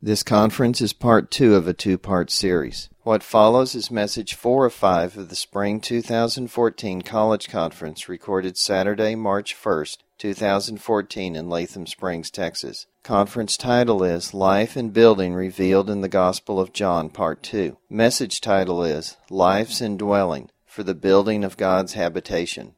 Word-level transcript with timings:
This 0.00 0.22
conference 0.22 0.80
is 0.80 0.92
part 0.92 1.28
two 1.28 1.56
of 1.56 1.66
a 1.66 1.72
two 1.72 1.98
part 1.98 2.30
series. 2.30 2.88
What 3.02 3.24
follows 3.24 3.74
is 3.74 3.90
message 3.90 4.34
four 4.34 4.64
of 4.64 4.72
five 4.72 5.16
of 5.16 5.28
the 5.28 5.34
Spring 5.34 5.80
2014 5.80 7.02
College 7.02 7.48
Conference 7.48 8.08
recorded 8.08 8.56
Saturday, 8.56 9.16
March 9.16 9.56
1st, 9.60 9.96
2014, 10.18 11.34
in 11.34 11.50
Latham 11.50 11.84
Springs, 11.84 12.30
Texas. 12.30 12.86
Conference 13.02 13.56
title 13.56 14.04
is 14.04 14.32
Life 14.32 14.76
and 14.76 14.92
Building 14.92 15.34
Revealed 15.34 15.90
in 15.90 16.00
the 16.00 16.08
Gospel 16.08 16.60
of 16.60 16.72
John, 16.72 17.10
Part 17.10 17.42
2. 17.42 17.76
Message 17.90 18.40
title 18.40 18.84
is 18.84 19.16
Life's 19.30 19.80
Indwelling 19.80 20.48
for 20.64 20.84
the 20.84 20.94
Building 20.94 21.42
of 21.42 21.56
God's 21.56 21.94
Habitation. 21.94 22.76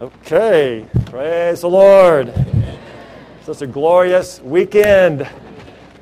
Okay, 0.00 0.86
praise 1.04 1.60
the 1.60 1.68
Lord. 1.68 2.32
Such 3.44 3.60
a 3.60 3.66
glorious 3.66 4.40
weekend. 4.40 5.28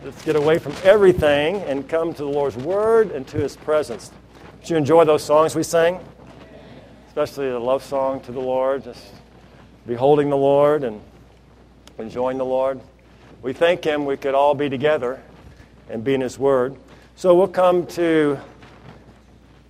Let's 0.03 0.23
get 0.25 0.35
away 0.35 0.59
from 0.59 0.73
everything 0.83 1.57
and 1.65 1.87
come 1.87 2.15
to 2.15 2.23
the 2.23 2.31
Lord's 2.31 2.57
Word 2.57 3.11
and 3.11 3.27
to 3.29 3.37
His 3.37 3.55
presence. 3.55 4.11
Did 4.63 4.71
you 4.71 4.77
enjoy 4.79 5.05
those 5.05 5.23
songs 5.23 5.55
we 5.55 5.63
sang? 5.63 6.01
Especially 7.09 7.51
the 7.51 7.59
love 7.59 7.85
song 7.85 8.21
to 8.23 8.33
the 8.33 8.41
Lord, 8.41 8.85
just 8.85 9.05
beholding 9.87 10.31
the 10.31 10.39
Lord 10.39 10.85
and 10.85 11.03
enjoying 11.99 12.39
the 12.39 12.47
Lord. 12.47 12.81
We 13.43 13.53
thank 13.53 13.85
Him 13.85 14.07
we 14.07 14.17
could 14.17 14.35
all 14.35 14.55
be 14.55 14.71
together 14.71 15.23
and 15.91 16.03
be 16.03 16.15
in 16.15 16.23
His 16.23 16.39
Word. 16.39 16.77
So 17.17 17.35
we'll 17.35 17.49
come 17.49 17.87
to 17.89 18.39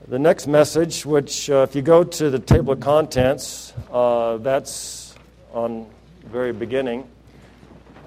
the 0.06 0.18
next 0.20 0.46
message, 0.46 1.04
which, 1.04 1.50
uh, 1.50 1.66
if 1.68 1.74
you 1.74 1.82
go 1.82 2.04
to 2.04 2.30
the 2.30 2.38
table 2.38 2.74
of 2.74 2.78
contents, 2.78 3.72
uh, 3.90 4.36
that's 4.36 5.12
on 5.52 5.88
the 6.22 6.28
very 6.28 6.52
beginning. 6.52 7.08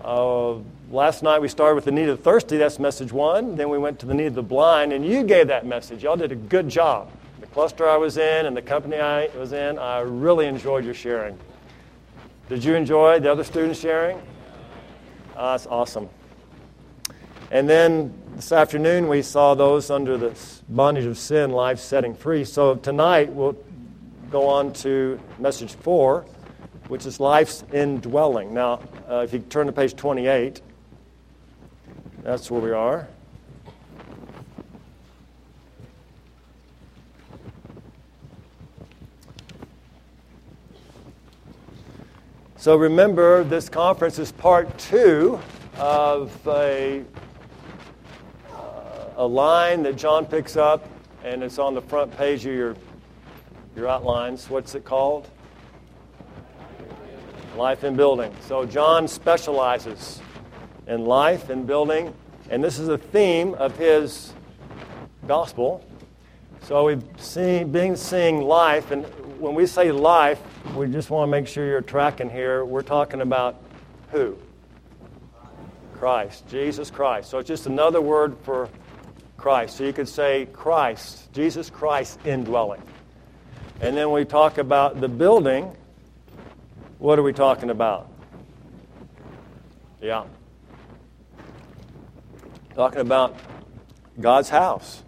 Uh, 0.04 0.56
last 0.92 1.24
night 1.24 1.42
we 1.42 1.48
started 1.48 1.76
with 1.76 1.86
the 1.86 1.92
need 1.92 2.10
of 2.10 2.18
the 2.18 2.24
thirsty, 2.24 2.58
that's 2.58 2.78
message 2.78 3.14
one. 3.14 3.56
Then 3.56 3.70
we 3.70 3.78
went 3.78 4.00
to 4.00 4.06
the 4.06 4.14
need 4.14 4.26
of 4.26 4.36
the 4.36 4.44
blind, 4.44 4.92
and 4.92 5.06
you 5.06 5.24
gave 5.24 5.48
that 5.48 5.66
message. 5.66 6.04
Y'all 6.04 6.18
did 6.18 6.32
a 6.32 6.36
good 6.36 6.68
job. 6.68 7.10
The 7.40 7.48
cluster 7.48 7.88
I 7.88 7.96
was 7.96 8.18
in 8.18 8.46
and 8.46 8.56
the 8.56 8.62
company 8.62 8.98
I 8.98 9.28
was 9.38 9.54
in, 9.54 9.80
I 9.80 10.00
really 10.00 10.48
enjoyed 10.48 10.84
your 10.84 10.94
sharing. 10.94 11.40
Did 12.50 12.64
you 12.66 12.76
enjoy 12.76 13.22
the 13.22 13.32
other 13.32 13.46
students 13.46 13.80
sharing? 13.80 14.18
Uh, 15.38 15.52
that's 15.52 15.68
awesome. 15.68 16.10
And 17.50 17.70
then 17.70 18.14
this 18.36 18.52
afternoon 18.52 19.08
we 19.08 19.22
saw 19.22 19.56
those 19.56 19.90
under 19.90 20.18
the 20.18 20.38
bondage 20.68 21.06
of 21.06 21.18
sin, 21.18 21.52
life 21.52 21.80
setting 21.80 22.14
free. 22.14 22.44
So 22.44 22.76
tonight 22.76 23.32
we'll 23.32 23.56
go 24.32 24.48
on 24.48 24.74
to 24.74 25.18
message 25.40 25.76
four, 25.76 26.26
which 26.88 27.06
is 27.06 27.20
life's 27.20 27.64
indwelling. 27.74 28.54
Now, 28.54 28.82
uh, 29.10 29.22
if 29.24 29.34
you 29.34 29.40
turn 29.40 29.68
to 29.68 29.72
page 29.72 29.96
28, 29.96 30.62
that's 32.24 32.50
where 32.50 32.62
we 32.62 32.72
are. 32.72 33.08
So 42.64 42.78
remember, 42.78 43.44
this 43.44 43.68
conference 43.68 44.20
is 44.20 44.32
part 44.32 44.78
two 44.78 45.38
of 45.78 46.32
a, 46.48 47.04
uh, 48.54 48.54
a 49.18 49.28
line 49.28 49.84
that 49.84 49.98
John 49.98 50.26
picks 50.26 50.56
up, 50.56 50.88
and 51.26 51.44
it's 51.44 51.60
on 51.60 51.74
the 51.74 51.82
front 51.82 52.16
page 52.16 52.46
of 52.46 52.54
your, 52.54 52.78
your 53.76 53.90
outlines. 53.90 54.50
What's 54.50 54.76
it 54.76 54.86
called? 54.86 55.30
Life 57.58 57.84
and 57.84 57.96
Building. 57.96 58.36
So 58.48 58.66
John 58.66 59.08
specializes 59.08 60.22
in 60.88 61.06
life 61.06 61.50
and 61.50 61.66
building, 61.68 62.14
and 62.50 62.64
this 62.64 62.80
is 62.80 62.90
a 62.90 62.98
theme 62.98 63.54
of 63.56 63.78
his 63.78 64.34
gospel. 65.28 65.86
So 66.64 66.86
we've 66.86 67.04
seen, 67.18 67.72
been 67.72 67.96
seeing 67.96 68.42
life, 68.42 68.92
and 68.92 69.06
when 69.40 69.56
we 69.56 69.66
say 69.68 69.92
life, 69.92 70.42
we 70.76 70.88
just 70.88 71.10
want 71.10 71.28
to 71.28 71.32
make 71.32 71.48
sure 71.48 71.66
you're 71.66 71.82
tracking 71.82 72.30
here. 72.30 72.66
We're 72.66 72.82
talking 72.82 73.22
about 73.22 73.62
who? 74.12 74.38
Christ, 75.94 76.48
Jesus 76.48 76.90
Christ. 76.90 77.30
So 77.30 77.38
it's 77.40 77.48
just 77.48 77.66
another 77.66 78.02
word 78.02 78.36
for 78.44 78.70
Christ. 79.38 79.78
So 79.78 79.84
you 79.84 79.94
could 79.94 80.08
say 80.08 80.48
Christ, 80.54 81.32
Jesus 81.34 81.70
Christ 81.70 82.20
indwelling. 82.26 82.82
And 83.82 83.96
then 83.96 84.12
we 84.12 84.24
talk 84.26 84.58
about 84.58 85.02
the 85.02 85.10
building. 85.10 85.76
What 87.04 87.20
are 87.20 87.24
we 87.24 87.34
talking 87.34 87.70
about? 87.70 88.10
Yeah. 90.00 90.24
Talking 92.76 93.02
about 93.02 93.36
God's 94.22 94.48
house, 94.48 95.04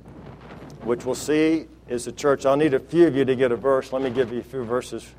which 0.84 1.06
we'll 1.06 1.16
see 1.16 1.68
is 1.88 2.04
the 2.04 2.12
church. 2.12 2.46
I'll 2.46 2.58
need 2.58 2.74
a 2.74 2.82
few 2.82 3.08
of 3.08 3.16
you 3.16 3.24
to 3.24 3.34
get 3.34 3.54
a 3.54 3.56
verse. 3.56 3.94
Let 3.94 4.02
me 4.02 4.10
give 4.10 4.34
you 4.34 4.40
a 4.40 4.44
few 4.44 4.66
verses. 4.66 5.10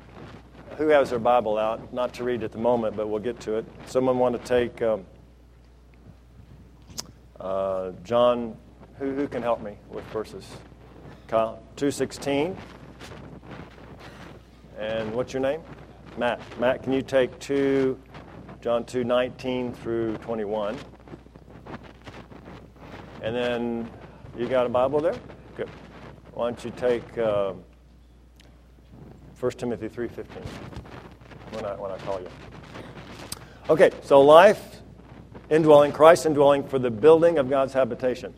Who 0.77 0.89
has 0.89 1.09
their 1.09 1.17
Bible 1.17 1.57
out? 1.57 1.91
Not 1.95 2.13
to 2.13 2.23
read 2.23 2.43
at 2.43 2.51
the 2.51 2.59
moment, 2.59 2.95
but 2.95 3.09
we'll 3.09 3.23
get 3.23 3.39
to 3.39 3.55
it. 3.55 3.65
Someone 3.87 4.19
want 4.19 4.39
to 4.39 4.47
take 4.47 4.79
um, 4.83 5.03
uh, 7.39 7.89
John? 8.03 8.55
Who, 8.99 9.15
who 9.15 9.27
can 9.27 9.41
help 9.41 9.63
me 9.63 9.77
with 9.89 10.05
verses? 10.13 10.47
Kyle, 11.27 11.59
two 11.75 11.89
sixteen. 11.89 12.55
And 14.77 15.11
what's 15.15 15.33
your 15.33 15.41
name? 15.41 15.61
Matt. 16.17 16.41
Matt, 16.59 16.83
can 16.83 16.93
you 16.93 17.01
take 17.01 17.37
two, 17.39 17.99
John 18.61 18.83
two 18.85 19.03
nineteen 19.03 19.73
through 19.73 20.17
twenty 20.17 20.45
one? 20.45 20.77
And 23.21 23.35
then 23.35 23.89
you 24.37 24.47
got 24.47 24.65
a 24.65 24.69
Bible 24.69 24.99
there? 24.99 25.15
Good. 25.55 25.69
Why 26.33 26.49
don't 26.49 26.63
you 26.63 26.71
take 26.71 27.17
uh, 27.17 27.53
1 29.39 29.51
Timothy 29.51 29.87
3.15 29.87 30.25
when 31.51 31.65
I, 31.65 31.75
when 31.75 31.91
I 31.91 31.97
call 31.97 32.19
you. 32.19 32.27
Okay, 33.69 33.91
so 34.01 34.19
life, 34.21 34.77
indwelling, 35.51 35.91
Christ 35.91 36.25
indwelling 36.25 36.67
for 36.67 36.79
the 36.79 36.89
building 36.89 37.37
of 37.37 37.47
God's 37.47 37.73
habitation. 37.73 38.33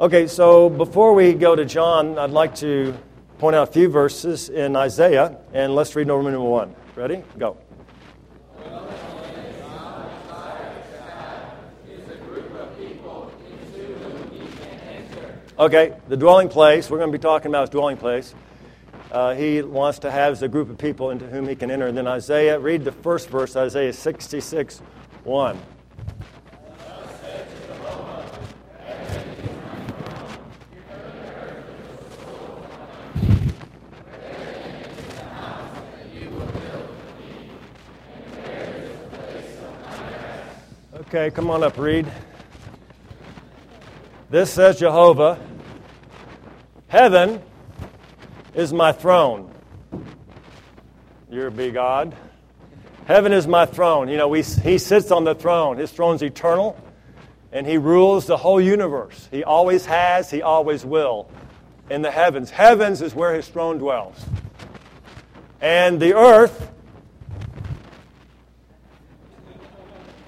Okay, 0.00 0.26
so 0.26 0.68
before 0.68 1.14
we 1.14 1.32
go 1.32 1.54
to 1.54 1.64
John, 1.64 2.18
I'd 2.18 2.30
like 2.30 2.56
to 2.56 2.96
point 3.38 3.54
out 3.54 3.68
a 3.68 3.72
few 3.72 3.88
verses 3.88 4.48
in 4.48 4.74
Isaiah, 4.74 5.36
and 5.52 5.76
let's 5.76 5.94
read 5.94 6.08
number 6.08 6.40
one. 6.40 6.74
Ready? 6.96 7.22
Go. 7.38 7.56
Okay, 15.58 15.94
the 16.08 16.16
dwelling 16.16 16.48
place, 16.48 16.88
we're 16.88 16.96
going 16.96 17.12
to 17.12 17.18
be 17.18 17.20
talking 17.20 17.50
about 17.50 17.60
his 17.60 17.70
dwelling 17.70 17.98
place. 17.98 18.34
Uh, 19.12 19.34
he 19.34 19.60
wants 19.60 19.98
to 19.98 20.10
have 20.10 20.42
a 20.42 20.48
group 20.48 20.70
of 20.70 20.78
people 20.78 21.10
into 21.10 21.26
whom 21.26 21.46
he 21.46 21.54
can 21.54 21.70
enter. 21.70 21.86
And 21.86 21.96
then 21.96 22.06
Isaiah, 22.06 22.58
read 22.58 22.82
the 22.82 22.92
first 22.92 23.28
verse, 23.28 23.56
Isaiah 23.56 23.92
66 23.92 24.78
1. 25.24 25.58
Okay, 41.12 41.32
come 41.32 41.50
on 41.50 41.64
up, 41.64 41.76
read. 41.76 42.06
This 44.30 44.52
says 44.52 44.78
Jehovah 44.78 45.40
Heaven 46.86 47.42
is 48.54 48.72
my 48.72 48.92
throne. 48.92 49.52
You're 51.28 51.48
a 51.48 51.50
big 51.50 51.74
God. 51.74 52.14
Heaven 53.06 53.32
is 53.32 53.48
my 53.48 53.66
throne. 53.66 54.08
You 54.08 54.18
know, 54.18 54.28
we, 54.28 54.42
he 54.42 54.78
sits 54.78 55.10
on 55.10 55.24
the 55.24 55.34
throne. 55.34 55.78
His 55.78 55.90
throne's 55.90 56.22
eternal, 56.22 56.78
and 57.50 57.66
he 57.66 57.76
rules 57.76 58.26
the 58.26 58.36
whole 58.36 58.60
universe. 58.60 59.28
He 59.32 59.42
always 59.42 59.84
has, 59.86 60.30
he 60.30 60.42
always 60.42 60.84
will. 60.84 61.28
In 61.90 62.02
the 62.02 62.12
heavens. 62.12 62.50
Heavens 62.50 63.02
is 63.02 63.16
where 63.16 63.34
his 63.34 63.48
throne 63.48 63.78
dwells. 63.78 64.24
And 65.60 65.98
the 65.98 66.14
earth 66.14 66.70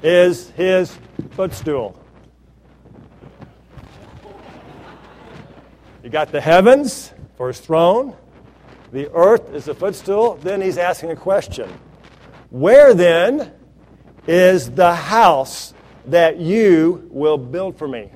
is 0.03 0.51
his 0.51 0.99
footstool. 1.31 1.99
You 6.03 6.11
got 6.11 6.33
the 6.33 6.41
heavens 6.41 7.13
for 7.37 7.49
his 7.49 7.61
throne, 7.61 8.17
the 8.93 9.11
earth 9.15 9.55
is 9.55 9.65
the 9.65 9.75
footstool. 9.75 10.35
Then 10.43 10.61
he's 10.61 10.77
asking 10.77 11.11
a 11.11 11.17
question 11.17 11.71
Where 12.51 12.93
then 12.95 13.53
is 14.27 14.71
the 14.71 14.95
house 14.95 15.73
that 16.07 16.39
you 16.39 17.09
will 17.11 17.39
build 17.39 17.79
for 17.79 17.89
me? 17.89 18.11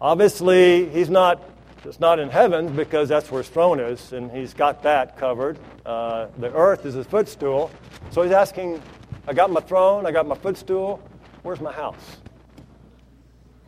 Obviously, 0.00 0.88
he's 0.88 1.10
not. 1.10 1.50
It's 1.84 2.00
not 2.00 2.18
in 2.18 2.30
heaven 2.30 2.74
because 2.74 3.10
that's 3.10 3.30
where 3.30 3.42
his 3.42 3.50
throne 3.50 3.78
is, 3.78 4.14
and 4.14 4.30
he's 4.30 4.54
got 4.54 4.82
that 4.84 5.18
covered. 5.18 5.58
Uh, 5.84 6.28
the 6.38 6.50
earth 6.54 6.86
is 6.86 6.94
his 6.94 7.06
footstool. 7.06 7.70
So 8.10 8.22
he's 8.22 8.32
asking, 8.32 8.80
I 9.26 9.32
got 9.32 9.50
my 9.50 9.60
throne, 9.60 10.06
I 10.06 10.12
got 10.12 10.26
my 10.26 10.34
footstool. 10.34 11.00
Where's 11.42 11.60
my 11.60 11.72
house? 11.72 12.18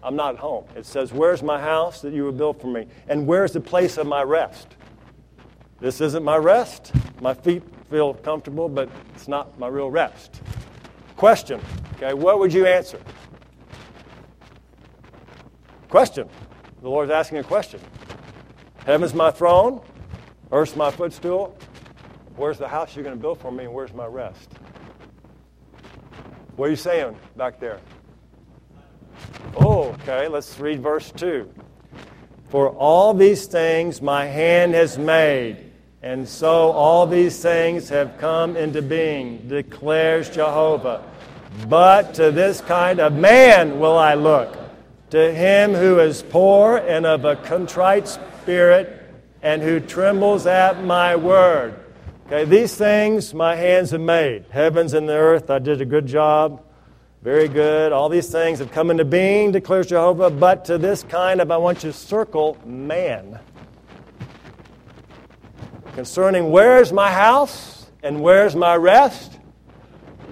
I'm 0.02 0.14
not 0.14 0.34
at 0.34 0.40
home. 0.40 0.64
It 0.76 0.86
says, 0.86 1.12
Where's 1.12 1.42
my 1.42 1.60
house 1.60 2.00
that 2.02 2.12
you 2.12 2.24
would 2.26 2.36
build 2.36 2.60
for 2.60 2.68
me? 2.68 2.86
And 3.08 3.26
where's 3.26 3.52
the 3.52 3.60
place 3.60 3.96
of 3.96 4.06
my 4.06 4.22
rest? 4.22 4.68
This 5.80 6.00
isn't 6.00 6.22
my 6.22 6.36
rest. 6.36 6.92
My 7.20 7.34
feet 7.34 7.62
feel 7.90 8.14
comfortable, 8.14 8.68
but 8.68 8.88
it's 9.14 9.28
not 9.28 9.58
my 9.58 9.68
real 9.68 9.90
rest. 9.90 10.42
Question. 11.16 11.60
Okay, 11.96 12.12
what 12.14 12.38
would 12.38 12.52
you 12.52 12.66
answer? 12.66 13.00
Question. 15.88 16.28
The 16.82 16.88
Lord's 16.88 17.10
asking 17.10 17.38
a 17.38 17.42
question. 17.42 17.80
Heaven's 18.84 19.14
my 19.14 19.30
throne, 19.30 19.80
earth's 20.52 20.76
my 20.76 20.90
footstool. 20.90 21.58
Where's 22.36 22.58
the 22.58 22.68
house 22.68 22.94
you're 22.94 23.02
going 23.02 23.16
to 23.16 23.20
build 23.20 23.40
for 23.40 23.50
me, 23.50 23.64
and 23.64 23.72
where's 23.72 23.94
my 23.94 24.06
rest? 24.06 24.50
What 26.56 26.68
are 26.68 26.70
you 26.70 26.76
saying 26.76 27.14
back 27.36 27.60
there? 27.60 27.80
Oh, 29.58 29.94
okay, 30.00 30.26
let's 30.26 30.58
read 30.58 30.80
verse 30.82 31.12
2. 31.12 31.52
For 32.48 32.70
all 32.70 33.12
these 33.12 33.44
things 33.44 34.00
my 34.00 34.24
hand 34.24 34.72
has 34.72 34.96
made, 34.96 35.70
and 36.00 36.26
so 36.26 36.70
all 36.72 37.06
these 37.06 37.42
things 37.42 37.90
have 37.90 38.16
come 38.16 38.56
into 38.56 38.80
being, 38.80 39.46
declares 39.48 40.30
Jehovah. 40.30 41.04
But 41.68 42.14
to 42.14 42.30
this 42.30 42.62
kind 42.62 43.00
of 43.00 43.12
man 43.12 43.78
will 43.78 43.98
I 43.98 44.14
look, 44.14 44.56
to 45.10 45.34
him 45.34 45.74
who 45.74 45.98
is 46.00 46.22
poor 46.22 46.78
and 46.78 47.04
of 47.04 47.26
a 47.26 47.36
contrite 47.36 48.08
spirit, 48.08 49.02
and 49.42 49.60
who 49.60 49.78
trembles 49.78 50.46
at 50.46 50.82
my 50.82 51.16
word. 51.16 51.85
Okay, 52.26 52.44
these 52.44 52.74
things 52.74 53.32
my 53.32 53.54
hands 53.54 53.92
have 53.92 54.00
made. 54.00 54.46
Heavens 54.50 54.94
and 54.94 55.08
the 55.08 55.12
earth, 55.12 55.48
I 55.48 55.60
did 55.60 55.80
a 55.80 55.84
good 55.84 56.06
job. 56.06 56.60
Very 57.22 57.46
good. 57.46 57.92
All 57.92 58.08
these 58.08 58.28
things 58.28 58.58
have 58.58 58.72
come 58.72 58.90
into 58.90 59.04
being, 59.04 59.52
declares 59.52 59.86
Jehovah, 59.86 60.30
but 60.30 60.64
to 60.64 60.76
this 60.76 61.04
kind 61.04 61.40
of, 61.40 61.52
I 61.52 61.56
want 61.56 61.84
you 61.84 61.92
to 61.92 61.96
circle 61.96 62.58
man. 62.66 63.38
Concerning 65.94 66.50
where's 66.50 66.92
my 66.92 67.12
house 67.12 67.86
and 68.02 68.20
where's 68.20 68.56
my 68.56 68.74
rest? 68.74 69.38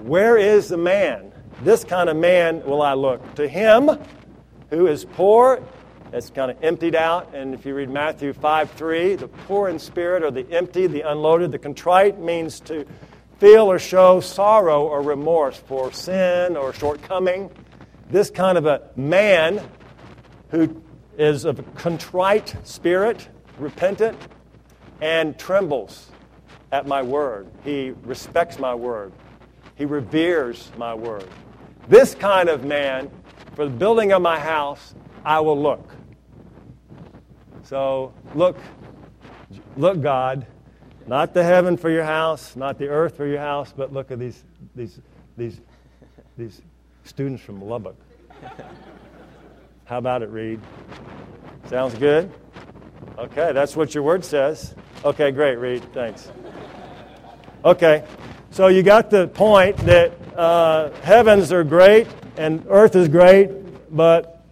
Where 0.03 0.37
is 0.37 0.67
the 0.67 0.77
man? 0.77 1.31
This 1.63 1.85
kind 1.85 2.09
of 2.09 2.17
man 2.17 2.65
will 2.65 2.83
I 2.83 2.95
look. 2.95 3.37
To 3.37 3.47
him 3.47 3.89
who 4.71 4.89
is 4.89 5.05
poor 5.05 5.63
that's 6.15 6.31
kind 6.31 6.49
of 6.49 6.63
emptied 6.63 6.95
out. 6.95 7.35
And 7.35 7.55
if 7.55 7.67
you 7.67 7.75
read 7.75 7.91
Matthew 7.91 8.33
5 8.33 8.71
3, 8.71 9.17
the 9.17 9.27
poor 9.27 9.69
in 9.69 9.81
spirit 9.81 10.23
or 10.23 10.31
the 10.31 10.49
empty, 10.49 10.87
the 10.87 11.01
unloaded, 11.01 11.51
the 11.51 11.59
contrite 11.59 12.21
means 12.21 12.61
to 12.61 12.87
feel 13.41 13.69
or 13.69 13.81
show 13.81 14.21
sorrow 14.21 14.87
or 14.87 15.03
remorse 15.03 15.57
for 15.57 15.93
sin 15.93 16.57
or 16.57 16.73
shortcoming. 16.73 17.51
This 18.11 18.31
kind 18.31 18.57
of 18.57 18.65
a 18.65 18.83
man 18.95 19.61
who 20.51 20.81
is 21.19 21.45
of 21.45 21.59
a 21.59 21.65
contrite 21.65 22.55
spirit, 22.63 23.29
repentant, 23.59 24.17
and 25.01 25.37
trembles 25.37 26.13
at 26.71 26.87
my 26.87 27.03
word. 27.03 27.49
He 27.65 27.93
respects 28.05 28.61
my 28.61 28.77
word. 28.77 29.13
He 29.75 29.85
reveres 29.85 30.71
my 30.79 30.95
word. 30.95 31.27
This 31.89 32.15
kind 32.15 32.49
of 32.49 32.65
man, 32.65 33.11
for 33.57 33.65
the 33.65 33.73
building 33.73 34.13
of 34.13 34.23
my 34.23 34.39
house, 34.39 34.95
I 35.25 35.41
will 35.41 35.61
look. 35.61 35.91
So 37.65 38.13
look, 38.35 38.59
look, 39.79 40.03
God, 40.03 40.47
not 41.07 41.33
the 41.33 41.43
heaven 41.43 41.79
for 41.79 41.89
your 41.89 42.05
house, 42.05 42.57
not 42.57 42.79
the 42.79 42.89
earth 42.89 43.17
for 43.17 43.27
your 43.27 43.41
house, 43.41 43.73
but 43.75 43.93
look 43.93 44.11
at 44.11 44.19
these, 44.19 44.45
these, 44.77 45.01
these, 45.39 45.61
these 46.37 46.61
students 47.05 47.43
from 47.43 47.63
Lubbock. 47.63 47.97
How 49.87 49.97
about 49.99 50.23
it, 50.23 50.29
Reed? 50.29 50.61
Sounds 51.69 51.95
good? 51.95 52.31
Okay, 53.19 53.53
that's 53.53 53.75
what 53.75 53.95
your 53.95 54.03
word 54.03 54.25
says. 54.25 54.75
Okay, 55.03 55.31
great, 55.31 55.57
Reed. 55.57 55.85
Thanks. 55.95 56.31
Okay, 57.65 58.05
so 58.51 58.69
you 58.69 58.83
got 58.83 59.09
the 59.09 59.29
point 59.29 59.77
that 59.79 60.13
uh, 60.37 60.91
heavens 61.01 61.51
are 61.51 61.65
great 61.65 62.09
and 62.37 62.67
earth 62.69 62.95
is 62.95 63.09
great, 63.09 63.51
but 63.95 64.43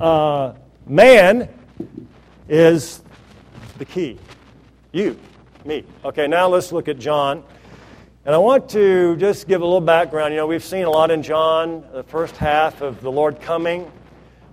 uh, 0.00 0.54
man 0.86 1.48
is 2.48 3.02
the 3.78 3.84
key. 3.84 4.18
You, 4.92 5.18
me. 5.64 5.84
Okay, 6.04 6.26
now 6.26 6.48
let's 6.48 6.72
look 6.72 6.88
at 6.88 6.98
John. 6.98 7.42
And 8.24 8.34
I 8.34 8.38
want 8.38 8.68
to 8.70 9.16
just 9.16 9.46
give 9.46 9.60
a 9.60 9.64
little 9.64 9.80
background. 9.80 10.32
You 10.32 10.38
know, 10.38 10.46
we've 10.46 10.64
seen 10.64 10.84
a 10.84 10.90
lot 10.90 11.10
in 11.10 11.22
John, 11.22 11.84
the 11.92 12.02
first 12.02 12.36
half 12.36 12.80
of 12.80 13.00
the 13.00 13.10
Lord 13.10 13.40
coming. 13.40 13.90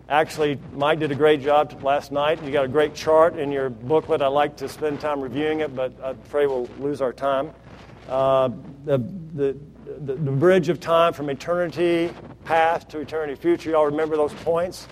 Actually, 0.10 0.60
Mike 0.74 1.00
did 1.00 1.12
a 1.12 1.16
great 1.16 1.42
job 1.42 1.82
last 1.82 2.12
night. 2.12 2.44
You 2.44 2.52
got 2.52 2.66
a 2.66 2.68
great 2.68 2.94
chart 2.94 3.38
in 3.38 3.52
your 3.52 3.70
booklet. 3.70 4.22
I 4.22 4.28
like 4.28 4.58
to 4.58 4.70
spend 4.70 5.00
time 5.00 5.22
reviewing 5.22 5.62
it, 5.62 5.76
but 5.76 5.94
I'm 6.04 6.20
afraid 6.20 6.48
we'll 6.48 6.70
lose 6.78 7.02
our 7.02 7.14
time. 7.14 7.52
Uh, 8.10 8.50
the, 8.86 8.98
the, 9.34 9.58
the, 10.06 10.14
the 10.14 10.32
bridge 10.32 10.70
of 10.70 10.80
time 10.80 11.14
from 11.14 11.30
eternity 11.30 12.12
past 12.44 12.90
to 12.90 13.00
eternity 13.00 13.36
future. 13.36 13.72
Y'all 13.72 13.86
remember 13.86 14.18
those 14.18 14.34
points? 14.34 14.88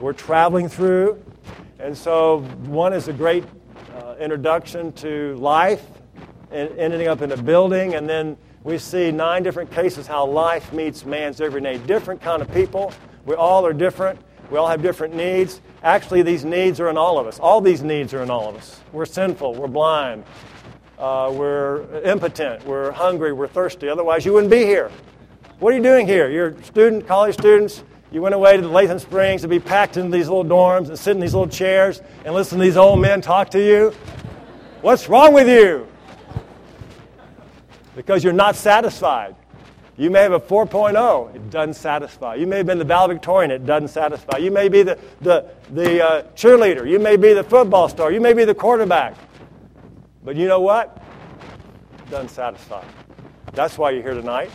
We're 0.00 0.12
traveling 0.12 0.68
through. 0.68 1.22
And 1.78 1.96
so, 1.96 2.40
one 2.66 2.92
is 2.92 3.06
a 3.06 3.12
great 3.12 3.44
uh, 3.94 4.16
introduction 4.18 4.92
to 4.94 5.36
life, 5.36 5.84
and 6.50 6.76
ending 6.78 7.06
up 7.06 7.22
in 7.22 7.30
a 7.30 7.36
building, 7.36 7.94
and 7.94 8.08
then 8.08 8.36
we 8.64 8.78
see 8.78 9.12
nine 9.12 9.44
different 9.44 9.70
cases 9.70 10.06
how 10.06 10.26
life 10.26 10.72
meets 10.72 11.04
man's 11.04 11.40
every 11.40 11.60
need. 11.60 11.86
Different 11.86 12.20
kind 12.20 12.42
of 12.42 12.52
people. 12.52 12.92
We 13.26 13.34
all 13.34 13.64
are 13.64 13.72
different. 13.72 14.18
We 14.50 14.58
all 14.58 14.66
have 14.66 14.82
different 14.82 15.14
needs. 15.14 15.60
Actually, 15.84 16.22
these 16.22 16.44
needs 16.44 16.80
are 16.80 16.88
in 16.88 16.96
all 16.96 17.18
of 17.18 17.26
us. 17.26 17.38
All 17.38 17.60
these 17.60 17.82
needs 17.82 18.12
are 18.12 18.22
in 18.22 18.30
all 18.30 18.48
of 18.48 18.56
us. 18.56 18.80
We're 18.92 19.06
sinful. 19.06 19.54
We're 19.54 19.68
blind. 19.68 20.24
Uh, 20.98 21.32
we're 21.32 22.02
impotent. 22.02 22.66
We're 22.66 22.90
hungry. 22.90 23.32
We're 23.32 23.46
thirsty. 23.46 23.88
Otherwise, 23.88 24.24
you 24.24 24.32
wouldn't 24.32 24.50
be 24.50 24.64
here. 24.64 24.90
What 25.60 25.72
are 25.72 25.76
you 25.76 25.82
doing 25.82 26.06
here? 26.06 26.28
You're 26.28 26.60
student, 26.62 27.06
college 27.06 27.34
students. 27.34 27.84
You 28.10 28.22
went 28.22 28.34
away 28.34 28.56
to 28.56 28.62
the 28.62 28.68
Latham 28.68 28.98
Springs 28.98 29.42
to 29.42 29.48
be 29.48 29.60
packed 29.60 29.98
in 29.98 30.10
these 30.10 30.28
little 30.28 30.44
dorms 30.44 30.88
and 30.88 30.98
sit 30.98 31.10
in 31.10 31.20
these 31.20 31.34
little 31.34 31.48
chairs 31.48 32.00
and 32.24 32.34
listen 32.34 32.58
to 32.58 32.64
these 32.64 32.76
old 32.76 33.00
men 33.00 33.20
talk 33.20 33.50
to 33.50 33.62
you. 33.62 33.90
What's 34.80 35.08
wrong 35.10 35.34
with 35.34 35.46
you? 35.46 35.86
Because 37.94 38.24
you're 38.24 38.32
not 38.32 38.56
satisfied. 38.56 39.36
You 39.98 40.10
may 40.10 40.22
have 40.22 40.32
a 40.32 40.40
4.0, 40.40 41.34
it 41.34 41.50
doesn't 41.50 41.74
satisfy. 41.74 42.36
You 42.36 42.46
may 42.46 42.58
have 42.58 42.66
been 42.66 42.78
the 42.78 42.84
valedictorian, 42.84 43.50
it 43.50 43.66
doesn't 43.66 43.88
satisfy. 43.88 44.38
You 44.38 44.52
may 44.52 44.68
be 44.68 44.84
the, 44.84 44.96
the, 45.20 45.50
the 45.70 46.04
uh, 46.04 46.22
cheerleader. 46.34 46.88
You 46.88 47.00
may 47.00 47.16
be 47.16 47.34
the 47.34 47.42
football 47.42 47.88
star. 47.88 48.12
You 48.12 48.20
may 48.20 48.32
be 48.32 48.44
the 48.44 48.54
quarterback. 48.54 49.16
But 50.24 50.36
you 50.36 50.46
know 50.46 50.60
what? 50.60 51.02
It 51.98 52.10
doesn't 52.10 52.28
satisfy. 52.28 52.84
That's 53.52 53.76
why 53.76 53.90
you're 53.90 54.02
here 54.02 54.14
tonight. 54.14 54.52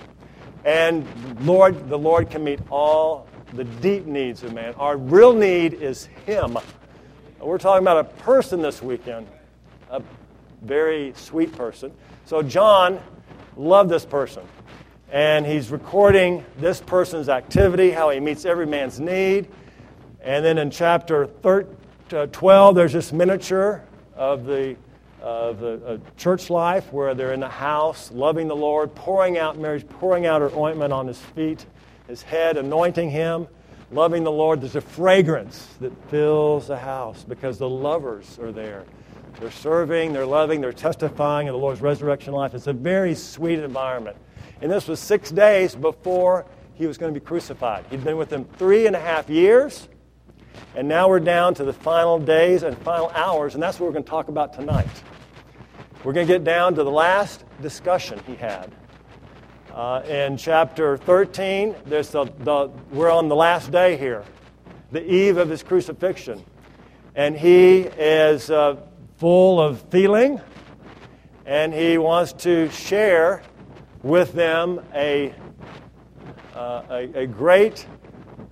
And 0.63 1.05
Lord, 1.45 1.89
the 1.89 1.98
Lord 1.98 2.29
can 2.29 2.43
meet 2.43 2.60
all 2.72 3.27
the 3.55 3.63
deep 3.63 4.05
needs 4.05 4.43
of 4.43 4.53
man. 4.53 4.74
Our 4.75 4.98
real 4.98 5.33
need 5.33 5.74
is 5.75 6.05
Him. 6.25 6.57
We're 7.39 7.57
talking 7.57 7.83
about 7.83 7.98
a 7.98 8.03
person 8.22 8.62
this 8.62 8.81
weekend, 8.81 9.27
a 9.89 10.01
very 10.62 11.13
sweet 11.15 11.51
person. 11.55 11.91
So, 12.25 12.41
John 12.41 13.00
loved 13.55 13.89
this 13.89 14.05
person. 14.05 14.43
And 15.12 15.45
he's 15.45 15.69
recording 15.69 16.43
this 16.57 16.81
person's 16.81 17.29
activity, 17.29 17.91
how 17.91 18.10
he 18.10 18.19
meets 18.19 18.45
every 18.45 18.65
man's 18.65 19.00
need. 19.00 19.48
And 20.22 20.43
then 20.43 20.57
in 20.57 20.72
chapter 20.72 21.27
13, 21.27 21.77
uh, 22.13 22.25
12, 22.27 22.75
there's 22.75 22.93
this 22.93 23.13
miniature 23.13 23.83
of 24.15 24.45
the, 24.45 24.75
of 25.22 25.60
the 25.60 25.86
uh, 25.86 25.98
church 26.17 26.50
life 26.50 26.91
where 26.91 27.13
they're 27.13 27.33
in 27.33 27.39
the 27.39 27.50
house, 27.50 28.12
loving 28.12 28.48
the 28.48 28.55
Lord, 28.55 28.95
pouring 28.95 29.38
out 29.38 29.60
Mary's 29.60 29.83
pouring 29.83 30.25
out 30.25 30.41
her 30.41 30.51
ointment 30.55 30.91
on 30.91 31.05
his 31.07 31.19
feet 31.19 31.65
his 32.13 32.22
head, 32.22 32.58
anointing 32.58 33.10
him, 33.10 33.48
loving 33.91 34.24
the 34.24 34.32
Lord. 34.32 34.62
There's 34.62 34.75
a 34.75 34.82
fragrance 34.82 35.67
that 35.82 35.91
fills 36.10 36.67
the 36.67 36.77
house 36.77 37.24
because 37.24 37.58
the 37.58 37.67
lovers 37.67 38.38
are 38.38 38.51
there. 38.51 38.86
They're 39.39 39.50
serving, 39.50 40.13
they're 40.13 40.27
loving, 40.27 40.62
they're 40.62 40.72
testifying 40.72 41.48
of 41.48 41.53
the 41.53 41.60
Lord's 41.60 41.82
resurrection 41.82 42.34
life. 42.34 42.53
It's 42.53 42.67
a 42.67 42.74
very 42.74 43.15
sweet 43.15 43.58
environment. 43.58 44.15
And 44.62 44.72
this 44.72 44.88
was 44.88 45.00
six 45.00 45.32
days 45.32 45.74
before 45.74 46.46
he 46.75 46.86
was 46.86 47.00
going 47.00 47.12
to 47.12 47.20
be 47.20 47.25
crucified. 47.25 47.84
He'd 47.89 48.03
been 48.03 48.17
with 48.17 48.29
them 48.29 48.46
three 48.58 48.86
and 48.86 48.96
a 48.96 49.00
half 49.00 49.27
years, 49.27 49.89
and 50.75 50.88
now 50.88 51.10
we're 51.10 51.20
down 51.20 51.55
to 51.55 51.63
the 51.63 51.74
final 51.74 52.20
days 52.20 52.62
and 52.62 52.77
final 52.77 53.10
hours, 53.10 53.55
and 53.55 53.63
that's 53.63 53.79
what 53.79 53.88
we're 53.88 53.93
going 53.93 54.03
to 54.03 54.10
talk 54.10 54.27
about 54.27 54.53
tonight. 54.53 54.86
We're 56.03 56.13
going 56.13 56.27
to 56.27 56.34
get 56.34 56.43
down 56.43 56.75
to 56.75 56.84
the 56.84 56.91
last 56.91 57.43
discussion 57.60 58.22
he 58.27 58.36
had. 58.36 58.72
Uh, 59.74 60.03
in 60.08 60.38
chapter 60.38 60.98
13, 60.98 61.74
there's 61.88 62.10
the, 62.10 62.25
the, 62.42 62.70
we're 62.92 63.10
on 63.10 63.27
the 63.27 63.36
last 63.36 63.72
day 63.72 63.98
here, 63.98 64.24
the 64.92 65.03
eve 65.12 65.38
of 65.38 65.50
his 65.50 65.63
crucifixion. 65.63 66.46
And 67.15 67.36
he 67.36 67.80
is 67.80 68.51
uh, 68.51 68.77
full 69.18 69.60
of 69.60 69.82
feeling, 69.89 70.39
and 71.48 71.74
he 71.74 71.98
wants 71.98 72.34
to 72.44 72.70
share 72.70 73.42
with 74.03 74.34
them 74.34 74.80
a, 74.94 75.34
uh, 76.53 76.84
a, 76.92 77.22
a, 77.22 77.25
great 77.25 77.88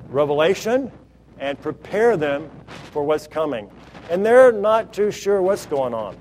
revelation 0.07 0.91
and 1.37 1.61
prepare 1.61 2.17
them 2.17 2.49
for 2.91 3.03
what's 3.03 3.27
coming. 3.27 3.69
And 4.09 4.25
they're 4.25 4.51
not 4.51 4.91
too 4.91 5.11
sure 5.11 5.39
what's 5.43 5.67
going 5.67 5.93
on. 5.93 6.17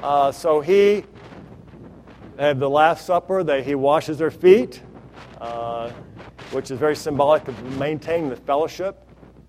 Uh, 0.00 0.30
so 0.30 0.60
he 0.60 1.02
had 2.46 2.60
the 2.60 2.70
Last 2.70 3.04
Supper, 3.04 3.42
they, 3.42 3.62
he 3.62 3.74
washes 3.74 4.18
their 4.18 4.30
feet, 4.30 4.82
uh, 5.40 5.90
which 6.52 6.70
is 6.70 6.78
very 6.78 6.96
symbolic 6.96 7.48
of 7.48 7.78
maintaining 7.78 8.30
the 8.30 8.36
fellowship 8.36 9.04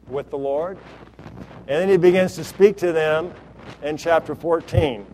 with 0.07 0.29
the 0.29 0.37
Lord. 0.37 0.77
And 1.67 1.81
then 1.81 1.89
he 1.89 1.97
begins 1.97 2.35
to 2.35 2.43
speak 2.43 2.77
to 2.77 2.91
them 2.91 3.31
in 3.83 3.95
chapter 3.95 4.33
14. 4.33 5.05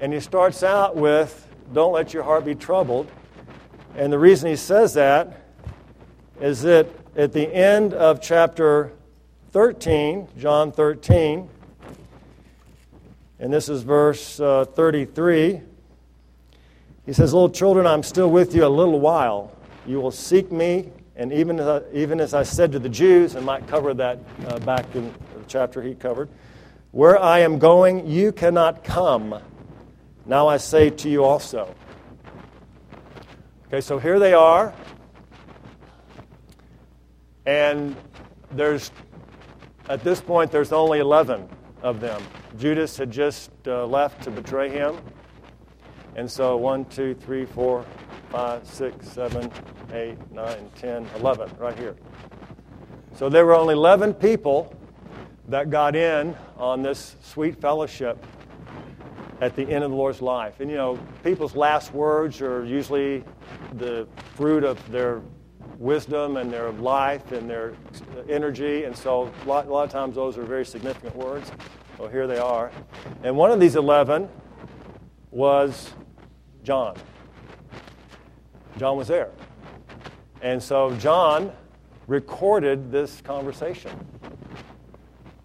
And 0.00 0.12
he 0.12 0.20
starts 0.20 0.62
out 0.62 0.96
with, 0.96 1.48
Don't 1.72 1.92
let 1.92 2.14
your 2.14 2.22
heart 2.22 2.44
be 2.44 2.54
troubled. 2.54 3.10
And 3.94 4.12
the 4.12 4.18
reason 4.18 4.48
he 4.48 4.56
says 4.56 4.94
that 4.94 5.42
is 6.40 6.62
that 6.62 6.88
at 7.16 7.32
the 7.32 7.54
end 7.54 7.94
of 7.94 8.20
chapter 8.20 8.92
13, 9.52 10.28
John 10.38 10.72
13, 10.72 11.48
and 13.38 13.52
this 13.52 13.68
is 13.68 13.82
verse 13.82 14.40
uh, 14.40 14.64
33, 14.64 15.60
he 17.06 17.12
says, 17.12 17.32
Little 17.32 17.48
children, 17.48 17.86
I'm 17.86 18.02
still 18.02 18.30
with 18.30 18.54
you 18.54 18.66
a 18.66 18.68
little 18.68 18.98
while. 18.98 19.56
You 19.86 20.00
will 20.00 20.10
seek 20.10 20.50
me, 20.50 20.90
and 21.14 21.32
even 21.32 21.60
as 21.60 21.66
I, 21.66 21.80
even 21.94 22.20
as 22.20 22.34
I 22.34 22.42
said 22.42 22.72
to 22.72 22.80
the 22.80 22.88
Jews, 22.88 23.36
and 23.36 23.46
Mike 23.46 23.68
covered 23.68 23.96
that 23.98 24.18
uh, 24.48 24.58
back 24.58 24.92
in 24.96 25.12
the 25.12 25.44
chapter 25.46 25.80
he 25.80 25.94
covered, 25.94 26.28
where 26.90 27.20
I 27.22 27.38
am 27.38 27.60
going, 27.60 28.06
you 28.06 28.32
cannot 28.32 28.82
come. 28.82 29.40
Now 30.26 30.48
I 30.48 30.56
say 30.56 30.90
to 30.90 31.08
you 31.08 31.22
also. 31.22 31.72
Okay, 33.68 33.80
so 33.80 33.98
here 33.98 34.18
they 34.18 34.32
are. 34.32 34.74
And 37.46 37.94
there's, 38.50 38.90
at 39.88 40.02
this 40.02 40.20
point, 40.20 40.50
there's 40.50 40.72
only 40.72 40.98
11 40.98 41.48
of 41.82 42.00
them. 42.00 42.20
Judas 42.58 42.96
had 42.96 43.12
just 43.12 43.50
uh, 43.68 43.86
left 43.86 44.24
to 44.24 44.32
betray 44.32 44.68
him. 44.68 44.96
And 46.16 46.30
so 46.30 46.56
1, 46.56 46.86
2, 46.86 47.14
3, 47.14 47.44
4, 47.44 47.84
5, 48.30 48.66
6, 48.66 49.08
7, 49.08 49.52
8, 49.92 50.32
9, 50.32 50.70
10, 50.74 51.06
11, 51.16 51.50
right 51.58 51.78
here. 51.78 51.94
So 53.14 53.28
there 53.28 53.44
were 53.44 53.54
only 53.54 53.74
11 53.74 54.14
people 54.14 54.74
that 55.48 55.68
got 55.68 55.94
in 55.94 56.34
on 56.56 56.82
this 56.82 57.16
sweet 57.22 57.60
fellowship 57.60 58.24
at 59.42 59.54
the 59.56 59.62
end 59.62 59.84
of 59.84 59.90
the 59.90 59.96
Lord's 59.96 60.22
life. 60.22 60.60
And 60.60 60.70
you 60.70 60.78
know, 60.78 60.98
people's 61.22 61.54
last 61.54 61.92
words 61.92 62.40
are 62.40 62.64
usually 62.64 63.22
the 63.74 64.08
fruit 64.36 64.64
of 64.64 64.90
their 64.90 65.20
wisdom 65.78 66.38
and 66.38 66.50
their 66.50 66.72
life 66.72 67.30
and 67.32 67.48
their 67.48 67.74
energy. 68.26 68.84
And 68.84 68.96
so 68.96 69.30
a 69.44 69.46
lot, 69.46 69.66
a 69.66 69.70
lot 69.70 69.84
of 69.84 69.90
times 69.90 70.14
those 70.14 70.38
are 70.38 70.44
very 70.44 70.64
significant 70.64 71.14
words. 71.14 71.52
So 71.98 72.08
here 72.08 72.26
they 72.26 72.38
are. 72.38 72.72
And 73.22 73.36
one 73.36 73.50
of 73.50 73.60
these 73.60 73.76
11 73.76 74.30
was 75.30 75.92
John. 76.66 76.96
John 78.76 78.96
was 78.96 79.06
there. 79.06 79.30
And 80.42 80.60
so 80.60 80.90
John 80.96 81.52
recorded 82.08 82.90
this 82.90 83.20
conversation 83.20 83.92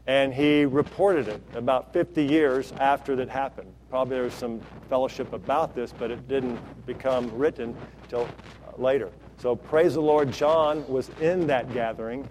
and 0.08 0.34
he 0.34 0.66
reported 0.66 1.28
it 1.28 1.40
about 1.54 1.94
50 1.94 2.24
years 2.24 2.72
after 2.80 3.16
that 3.18 3.30
happened. 3.30 3.72
Probably 3.92 4.16
there 4.16 4.24
was 4.24 4.34
some 4.34 4.62
fellowship 4.90 5.32
about 5.32 5.76
this, 5.76 5.94
but 5.94 6.10
it 6.10 6.28
didn't 6.28 6.60
become 6.88 7.30
written 7.38 7.78
till 8.10 8.22
uh, 8.24 8.82
later. 8.82 9.12
So 9.38 9.56
praise 9.56 9.94
the 9.94 10.02
Lord, 10.02 10.32
John 10.32 10.84
was 10.88 11.12
in 11.22 11.46
that 11.46 11.72
gathering, 11.72 12.28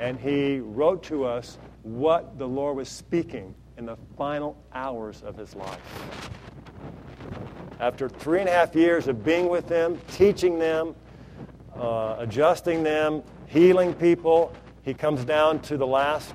and 0.00 0.18
he 0.18 0.60
wrote 0.60 1.02
to 1.04 1.26
us 1.26 1.58
what 1.82 2.38
the 2.38 2.48
Lord 2.48 2.78
was 2.78 2.88
speaking 2.88 3.54
in 3.76 3.84
the 3.84 3.98
final 4.16 4.56
hours 4.72 5.20
of 5.22 5.36
his 5.36 5.54
life. 5.54 6.30
After 7.80 8.08
three 8.08 8.40
and 8.40 8.48
a 8.48 8.52
half 8.52 8.74
years 8.74 9.08
of 9.08 9.24
being 9.24 9.48
with 9.48 9.68
them, 9.68 9.98
teaching 10.12 10.58
them, 10.58 10.94
uh, 11.76 12.16
adjusting 12.18 12.82
them, 12.82 13.22
healing 13.46 13.94
people, 13.94 14.52
he 14.82 14.94
comes 14.94 15.24
down 15.24 15.60
to 15.62 15.76
the 15.76 15.86
last 15.86 16.34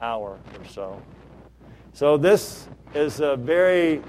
hour 0.00 0.38
or 0.58 0.64
so. 0.68 1.02
So, 1.92 2.16
this 2.16 2.68
is 2.94 3.20
a 3.20 3.36
very 3.36 4.02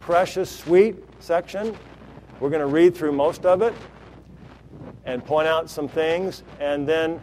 precious, 0.00 0.50
sweet 0.50 0.96
section. 1.18 1.76
We're 2.40 2.50
going 2.50 2.60
to 2.60 2.66
read 2.66 2.94
through 2.94 3.12
most 3.12 3.44
of 3.44 3.62
it 3.62 3.74
and 5.04 5.24
point 5.24 5.46
out 5.48 5.70
some 5.70 5.88
things. 5.88 6.42
And 6.60 6.86
then 6.86 7.22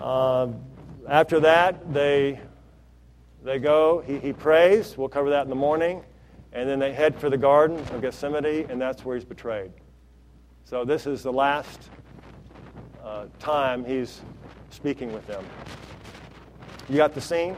uh, 0.00 0.48
after 1.08 1.40
that, 1.40 1.92
they, 1.92 2.40
they 3.42 3.58
go, 3.58 4.02
he, 4.06 4.18
he 4.18 4.32
prays. 4.32 4.96
We'll 4.96 5.08
cover 5.08 5.30
that 5.30 5.42
in 5.42 5.48
the 5.48 5.54
morning. 5.54 6.02
And 6.52 6.68
then 6.68 6.78
they 6.78 6.92
head 6.92 7.18
for 7.18 7.30
the 7.30 7.36
Garden 7.36 7.78
of 7.78 8.00
Gethsemane, 8.00 8.66
and 8.70 8.80
that's 8.80 9.04
where 9.04 9.16
he's 9.16 9.24
betrayed. 9.24 9.70
So, 10.64 10.84
this 10.84 11.06
is 11.06 11.22
the 11.22 11.32
last 11.32 11.90
uh, 13.04 13.26
time 13.38 13.84
he's 13.84 14.20
speaking 14.70 15.12
with 15.12 15.26
them. 15.26 15.44
You 16.88 16.96
got 16.96 17.14
the 17.14 17.20
scene? 17.20 17.56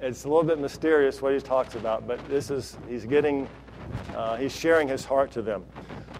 It's 0.00 0.24
a 0.24 0.28
little 0.28 0.44
bit 0.44 0.58
mysterious 0.58 1.22
what 1.22 1.32
he 1.32 1.40
talks 1.40 1.74
about, 1.74 2.06
but 2.06 2.26
this 2.28 2.50
is, 2.50 2.76
he's 2.88 3.04
getting, 3.06 3.48
uh, 4.14 4.36
he's 4.36 4.54
sharing 4.54 4.88
his 4.88 5.04
heart 5.04 5.30
to 5.32 5.42
them. 5.42 5.64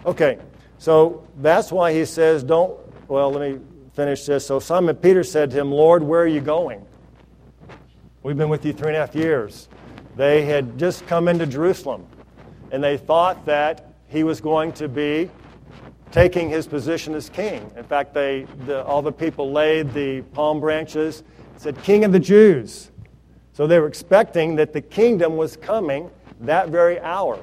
Okay, 0.07 0.39
so 0.79 1.27
that's 1.39 1.71
why 1.71 1.93
he 1.93 2.05
says, 2.05 2.43
don't, 2.43 2.79
well, 3.09 3.31
let 3.31 3.53
me 3.53 3.61
finish 3.95 4.25
this. 4.25 4.47
So 4.47 4.59
Simon 4.59 4.97
Peter 4.97 5.23
said 5.23 5.51
to 5.51 5.59
him, 5.59 5.71
Lord, 5.71 6.03
where 6.03 6.23
are 6.23 6.27
you 6.27 6.41
going? 6.41 6.85
We've 8.25 8.39
been 8.39 8.49
with 8.49 8.65
you 8.65 8.73
three 8.73 8.89
and 8.89 8.97
a 8.97 9.01
half 9.01 9.15
years. 9.15 9.69
They 10.17 10.47
had 10.47 10.79
just 10.79 11.07
come 11.07 11.29
into 11.29 11.47
Jerusalem, 11.47 12.07
and 12.71 12.83
they 12.83 12.97
thought 12.97 13.45
that 13.45 13.93
he 14.09 14.25
was 14.25 14.41
going 14.41 14.73
to 14.73 14.89
be 14.89 15.29
taking 16.11 16.49
his 16.49 16.67
position 16.67 17.15
as 17.15 17.29
king. 17.29 17.71
In 17.77 17.85
fact, 17.85 18.15
they, 18.15 18.47
the, 18.65 18.83
all 18.87 19.03
the 19.03 19.13
people 19.13 19.53
laid 19.53 19.93
the 19.93 20.23
palm 20.33 20.59
branches, 20.59 21.23
said, 21.59 21.77
King 21.83 22.03
of 22.03 22.13
the 22.13 22.19
Jews. 22.19 22.93
So 23.53 23.67
they 23.67 23.79
were 23.79 23.89
expecting 23.89 24.57
that 24.57 24.73
the 24.73 24.81
kingdom 24.81 25.37
was 25.37 25.59
coming 25.59 26.11
that 26.41 26.71
very 26.71 26.99
hour. 27.01 27.39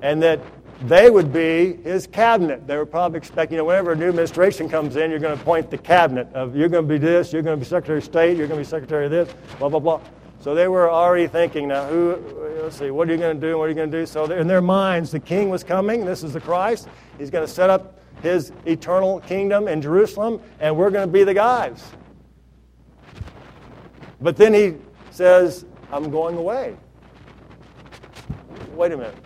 And 0.00 0.22
that 0.22 0.40
they 0.82 1.10
would 1.10 1.32
be 1.32 1.74
his 1.82 2.06
cabinet. 2.06 2.66
They 2.66 2.76
were 2.76 2.86
probably 2.86 3.18
expecting, 3.18 3.56
you 3.56 3.58
know, 3.58 3.66
whenever 3.66 3.92
a 3.92 3.96
new 3.96 4.08
administration 4.08 4.68
comes 4.68 4.96
in, 4.96 5.10
you're 5.10 5.20
going 5.20 5.36
to 5.36 5.40
appoint 5.40 5.70
the 5.70 5.78
cabinet 5.78 6.32
of 6.32 6.56
you're 6.56 6.68
going 6.68 6.86
to 6.86 6.88
be 6.88 6.98
this, 6.98 7.32
you're 7.32 7.42
going 7.42 7.58
to 7.58 7.62
be 7.62 7.68
Secretary 7.68 7.98
of 7.98 8.04
State, 8.04 8.36
you're 8.36 8.46
going 8.46 8.58
to 8.58 8.64
be 8.64 8.68
Secretary 8.68 9.04
of 9.04 9.10
this, 9.10 9.32
blah, 9.58 9.68
blah, 9.68 9.78
blah. 9.78 10.00
So 10.40 10.54
they 10.54 10.68
were 10.68 10.90
already 10.90 11.26
thinking, 11.26 11.68
now, 11.68 11.86
who, 11.86 12.18
let's 12.62 12.78
see, 12.78 12.90
what 12.90 13.08
are 13.08 13.12
you 13.12 13.18
going 13.18 13.38
to 13.38 13.46
do? 13.46 13.58
What 13.58 13.64
are 13.64 13.68
you 13.68 13.74
going 13.74 13.90
to 13.90 14.00
do? 14.00 14.06
So 14.06 14.24
in 14.32 14.46
their 14.46 14.62
minds, 14.62 15.10
the 15.10 15.20
king 15.20 15.50
was 15.50 15.62
coming. 15.62 16.06
This 16.06 16.22
is 16.22 16.32
the 16.32 16.40
Christ. 16.40 16.88
He's 17.18 17.28
going 17.28 17.46
to 17.46 17.52
set 17.52 17.68
up 17.68 18.00
his 18.22 18.50
eternal 18.64 19.20
kingdom 19.20 19.68
in 19.68 19.82
Jerusalem, 19.82 20.40
and 20.58 20.74
we're 20.74 20.90
going 20.90 21.06
to 21.06 21.12
be 21.12 21.24
the 21.24 21.34
guys. 21.34 21.84
But 24.22 24.36
then 24.36 24.54
he 24.54 24.76
says, 25.10 25.66
I'm 25.92 26.10
going 26.10 26.36
away. 26.36 26.76
Wait 28.72 28.92
a 28.92 28.96
minute. 28.96 29.16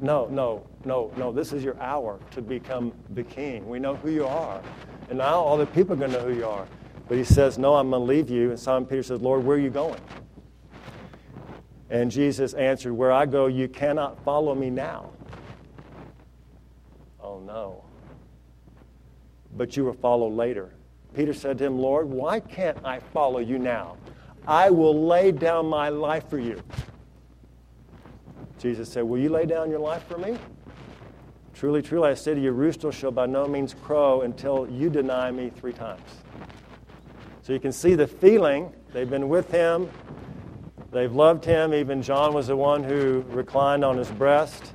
No, 0.00 0.26
no, 0.26 0.66
no, 0.86 1.12
no. 1.16 1.32
This 1.32 1.52
is 1.52 1.64
your 1.64 1.78
hour 1.80 2.20
to 2.30 2.40
become 2.40 2.92
the 3.10 3.24
king. 3.24 3.68
We 3.68 3.78
know 3.78 3.96
who 3.96 4.10
you 4.10 4.26
are. 4.26 4.62
And 5.08 5.18
now 5.18 5.34
all 5.40 5.56
the 5.56 5.66
people 5.66 5.94
are 5.94 5.96
going 5.96 6.12
to 6.12 6.18
know 6.18 6.24
who 6.24 6.34
you 6.34 6.46
are. 6.46 6.66
But 7.08 7.18
he 7.18 7.24
says, 7.24 7.58
No, 7.58 7.74
I'm 7.74 7.90
going 7.90 8.02
to 8.02 8.06
leave 8.06 8.30
you. 8.30 8.50
And 8.50 8.58
Simon 8.58 8.86
Peter 8.86 9.02
says, 9.02 9.20
Lord, 9.20 9.44
where 9.44 9.56
are 9.56 9.60
you 9.60 9.70
going? 9.70 10.00
And 11.90 12.10
Jesus 12.10 12.54
answered, 12.54 12.92
Where 12.92 13.12
I 13.12 13.26
go, 13.26 13.46
you 13.46 13.68
cannot 13.68 14.22
follow 14.24 14.54
me 14.54 14.70
now. 14.70 15.10
Oh, 17.20 17.40
no. 17.40 17.84
But 19.56 19.76
you 19.76 19.84
will 19.84 19.94
follow 19.94 20.28
later. 20.28 20.72
Peter 21.14 21.32
said 21.32 21.58
to 21.58 21.64
him, 21.64 21.78
Lord, 21.78 22.08
why 22.08 22.40
can't 22.40 22.78
I 22.84 23.00
follow 23.00 23.38
you 23.38 23.58
now? 23.58 23.96
I 24.46 24.70
will 24.70 25.06
lay 25.06 25.32
down 25.32 25.66
my 25.66 25.88
life 25.88 26.28
for 26.30 26.38
you. 26.38 26.62
Jesus 28.58 28.88
said, 28.90 29.02
Will 29.02 29.18
you 29.18 29.28
lay 29.28 29.46
down 29.46 29.70
your 29.70 29.80
life 29.80 30.06
for 30.06 30.18
me? 30.18 30.38
Truly, 31.56 31.82
truly, 31.82 32.10
I 32.10 32.14
say 32.14 32.34
to 32.34 32.40
you, 32.40 32.52
rooster 32.52 32.92
shall 32.92 33.10
by 33.10 33.26
no 33.26 33.46
means 33.46 33.74
crow 33.82 34.20
until 34.20 34.68
you 34.70 34.90
deny 34.90 35.30
me 35.30 35.50
three 35.50 35.72
times. 35.72 36.08
So 37.42 37.52
you 37.52 37.60
can 37.60 37.72
see 37.72 37.94
the 37.94 38.06
feeling. 38.06 38.72
They've 38.92 39.08
been 39.08 39.28
with 39.28 39.50
him, 39.50 39.90
They've 40.96 41.12
loved 41.12 41.44
him. 41.44 41.74
Even 41.74 42.00
John 42.00 42.32
was 42.32 42.46
the 42.46 42.56
one 42.56 42.82
who 42.82 43.22
reclined 43.28 43.84
on 43.84 43.98
his 43.98 44.10
breast. 44.10 44.72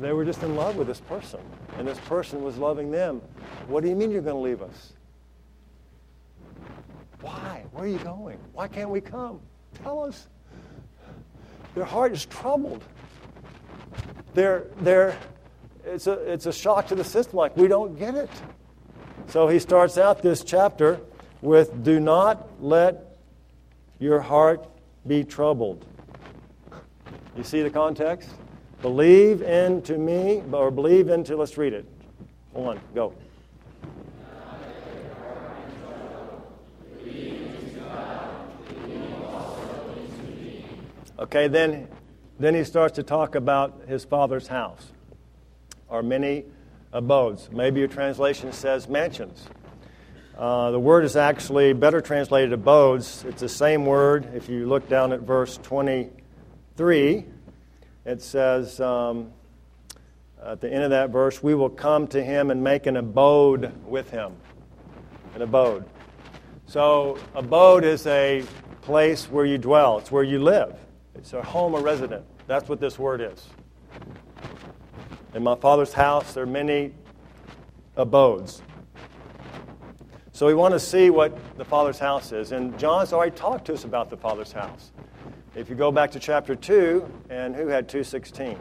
They 0.00 0.12
were 0.14 0.24
just 0.24 0.42
in 0.42 0.56
love 0.56 0.76
with 0.76 0.86
this 0.86 1.00
person, 1.00 1.40
and 1.76 1.86
this 1.86 1.98
person 2.00 2.42
was 2.42 2.56
loving 2.56 2.90
them. 2.90 3.20
What 3.68 3.82
do 3.82 3.90
you 3.90 3.94
mean 3.94 4.10
you're 4.10 4.22
going 4.22 4.34
to 4.34 4.40
leave 4.40 4.62
us? 4.62 4.94
Why? 7.20 7.64
Where 7.72 7.84
are 7.84 7.86
you 7.86 7.98
going? 7.98 8.38
Why 8.54 8.66
can't 8.66 8.88
we 8.88 9.02
come? 9.02 9.40
Tell 9.82 10.02
us. 10.02 10.28
Their 11.74 11.84
heart 11.84 12.12
is 12.12 12.24
troubled. 12.26 12.82
they're, 14.34 14.66
they're, 14.80 15.18
it's, 15.84 16.06
a, 16.06 16.12
it's 16.32 16.46
a 16.46 16.52
shock 16.52 16.86
to 16.88 16.94
the 16.94 17.04
system, 17.04 17.36
like 17.36 17.56
we 17.56 17.68
don't 17.68 17.98
get 17.98 18.14
it. 18.14 18.30
So 19.28 19.48
he 19.48 19.58
starts 19.58 19.98
out 19.98 20.22
this 20.22 20.44
chapter 20.44 21.00
with 21.40 21.82
Do 21.82 22.00
not 22.00 22.48
let 22.60 23.16
your 23.98 24.20
heart 24.20 24.66
be 25.06 25.24
troubled. 25.24 25.84
You 27.36 27.44
see 27.44 27.62
the 27.62 27.70
context? 27.70 28.30
Believe 28.82 29.42
into 29.42 29.98
me, 29.98 30.42
or 30.52 30.70
believe 30.70 31.08
into, 31.08 31.36
let's 31.36 31.56
read 31.56 31.72
it. 31.72 31.86
One, 32.52 32.78
go. 32.94 33.14
Okay, 41.16 41.46
then, 41.46 41.86
then 42.40 42.56
he 42.56 42.64
starts 42.64 42.96
to 42.96 43.04
talk 43.04 43.36
about 43.36 43.82
his 43.86 44.04
father's 44.04 44.48
house, 44.48 44.92
or 45.88 46.02
many 46.02 46.44
abodes. 46.92 47.50
Maybe 47.52 47.78
your 47.78 47.88
translation 47.88 48.52
says 48.52 48.88
mansions. 48.88 49.46
Uh, 50.36 50.72
the 50.72 50.80
word 50.80 51.04
is 51.04 51.14
actually 51.14 51.72
better 51.72 52.00
translated 52.00 52.52
abodes. 52.52 53.24
It's 53.28 53.40
the 53.40 53.48
same 53.48 53.86
word. 53.86 54.34
If 54.34 54.48
you 54.48 54.66
look 54.66 54.88
down 54.88 55.12
at 55.12 55.20
verse 55.20 55.56
23, 55.58 57.24
it 58.04 58.20
says 58.20 58.80
um, 58.80 59.30
at 60.44 60.60
the 60.60 60.68
end 60.68 60.82
of 60.82 60.90
that 60.90 61.10
verse, 61.10 61.44
We 61.44 61.54
will 61.54 61.70
come 61.70 62.08
to 62.08 62.24
him 62.24 62.50
and 62.50 62.64
make 62.64 62.86
an 62.86 62.96
abode 62.96 63.72
with 63.86 64.10
him. 64.10 64.32
An 65.36 65.42
abode. 65.42 65.84
So, 66.66 67.18
abode 67.36 67.84
is 67.84 68.04
a 68.08 68.42
place 68.82 69.30
where 69.30 69.44
you 69.44 69.58
dwell, 69.58 69.98
it's 69.98 70.10
where 70.10 70.24
you 70.24 70.42
live. 70.42 70.76
It's 71.14 71.32
a 71.32 71.42
home, 71.42 71.74
a 71.74 71.80
resident. 71.80 72.24
That's 72.46 72.68
what 72.68 72.80
this 72.80 72.98
word 72.98 73.20
is. 73.20 73.46
In 75.34 75.42
my 75.42 75.54
Father's 75.56 75.92
house, 75.92 76.34
there 76.34 76.44
are 76.44 76.46
many 76.46 76.92
abodes. 77.96 78.62
So 80.32 80.46
we 80.46 80.54
want 80.54 80.74
to 80.74 80.80
see 80.80 81.10
what 81.10 81.38
the 81.56 81.64
Father's 81.64 81.98
house 81.98 82.32
is. 82.32 82.52
And 82.52 82.76
John's 82.78 83.12
already 83.12 83.36
talked 83.36 83.66
to 83.66 83.74
us 83.74 83.84
about 83.84 84.10
the 84.10 84.16
Father's 84.16 84.52
house. 84.52 84.90
If 85.54 85.70
you 85.70 85.76
go 85.76 85.92
back 85.92 86.10
to 86.12 86.18
chapter 86.18 86.56
2, 86.56 87.08
and 87.30 87.54
who 87.54 87.68
had 87.68 87.88
216? 87.88 88.58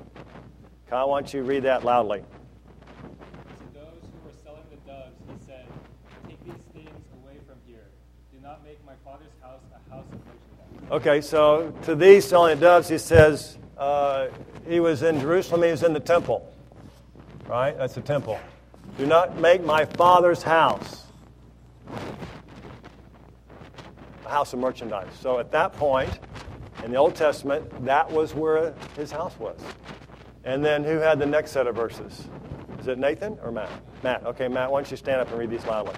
Kyle, 0.87 1.09
why 1.09 1.21
don't 1.21 1.33
you 1.33 1.41
read 1.41 1.63
that 1.63 1.83
loudly? 1.83 2.19
To 2.19 2.25
those 3.73 3.85
who 4.01 4.27
were 4.27 4.35
selling 4.43 4.61
the 4.69 4.77
doves, 4.87 5.15
he 5.27 5.45
said, 5.47 5.65
Take 6.27 6.45
these 6.45 6.53
things 6.73 7.05
away 7.23 7.39
from 7.47 7.55
here. 7.65 7.87
Do 8.31 8.39
not 8.39 8.63
make 8.63 8.77
my 8.85 8.93
Father's 9.03 9.33
house 9.41 9.61
a 9.73 9.89
house 9.89 10.05
of 10.11 10.19
merchandise. 10.19 10.82
Okay, 10.93 11.21
so 11.21 11.73
to 11.85 11.95
these 11.95 12.23
selling 12.23 12.59
the 12.59 12.65
doves, 12.67 12.87
he 12.87 12.99
says, 12.99 13.57
uh, 13.79 14.27
he 14.67 14.79
was 14.79 15.01
in 15.01 15.19
Jerusalem, 15.19 15.63
he 15.63 15.71
was 15.71 15.81
in 15.81 15.91
the 15.91 15.99
temple. 15.99 16.53
Right? 17.47 17.75
That's 17.75 17.95
the 17.95 18.01
temple. 18.01 18.39
Do 18.99 19.07
not 19.07 19.39
make 19.39 19.65
my 19.65 19.85
Father's 19.85 20.43
house 20.43 21.05
a 24.23 24.29
house 24.29 24.53
of 24.53 24.59
merchandise. 24.59 25.09
So 25.19 25.39
at 25.39 25.51
that 25.51 25.73
point, 25.73 26.11
in 26.83 26.91
the 26.91 26.97
Old 26.97 27.15
Testament, 27.15 27.83
that 27.83 28.11
was 28.11 28.35
where 28.35 28.75
his 28.95 29.11
house 29.11 29.33
was. 29.39 29.59
And 30.43 30.63
then 30.63 30.83
who 30.83 30.99
had 30.99 31.17
the 31.17 31.25
next 31.25 31.53
set 31.53 31.65
of 31.65 31.75
verses? 31.75 32.27
Is 32.79 32.87
it 32.87 32.99
Nathan 32.99 33.39
or 33.41 33.51
Matt? 33.51 33.71
Matt. 34.03 34.23
Okay, 34.27 34.47
Matt, 34.47 34.71
why 34.71 34.81
don't 34.81 34.91
you 34.91 34.97
stand 34.97 35.21
up 35.21 35.31
and 35.31 35.39
read 35.39 35.49
these 35.49 35.65
loudly? 35.65 35.95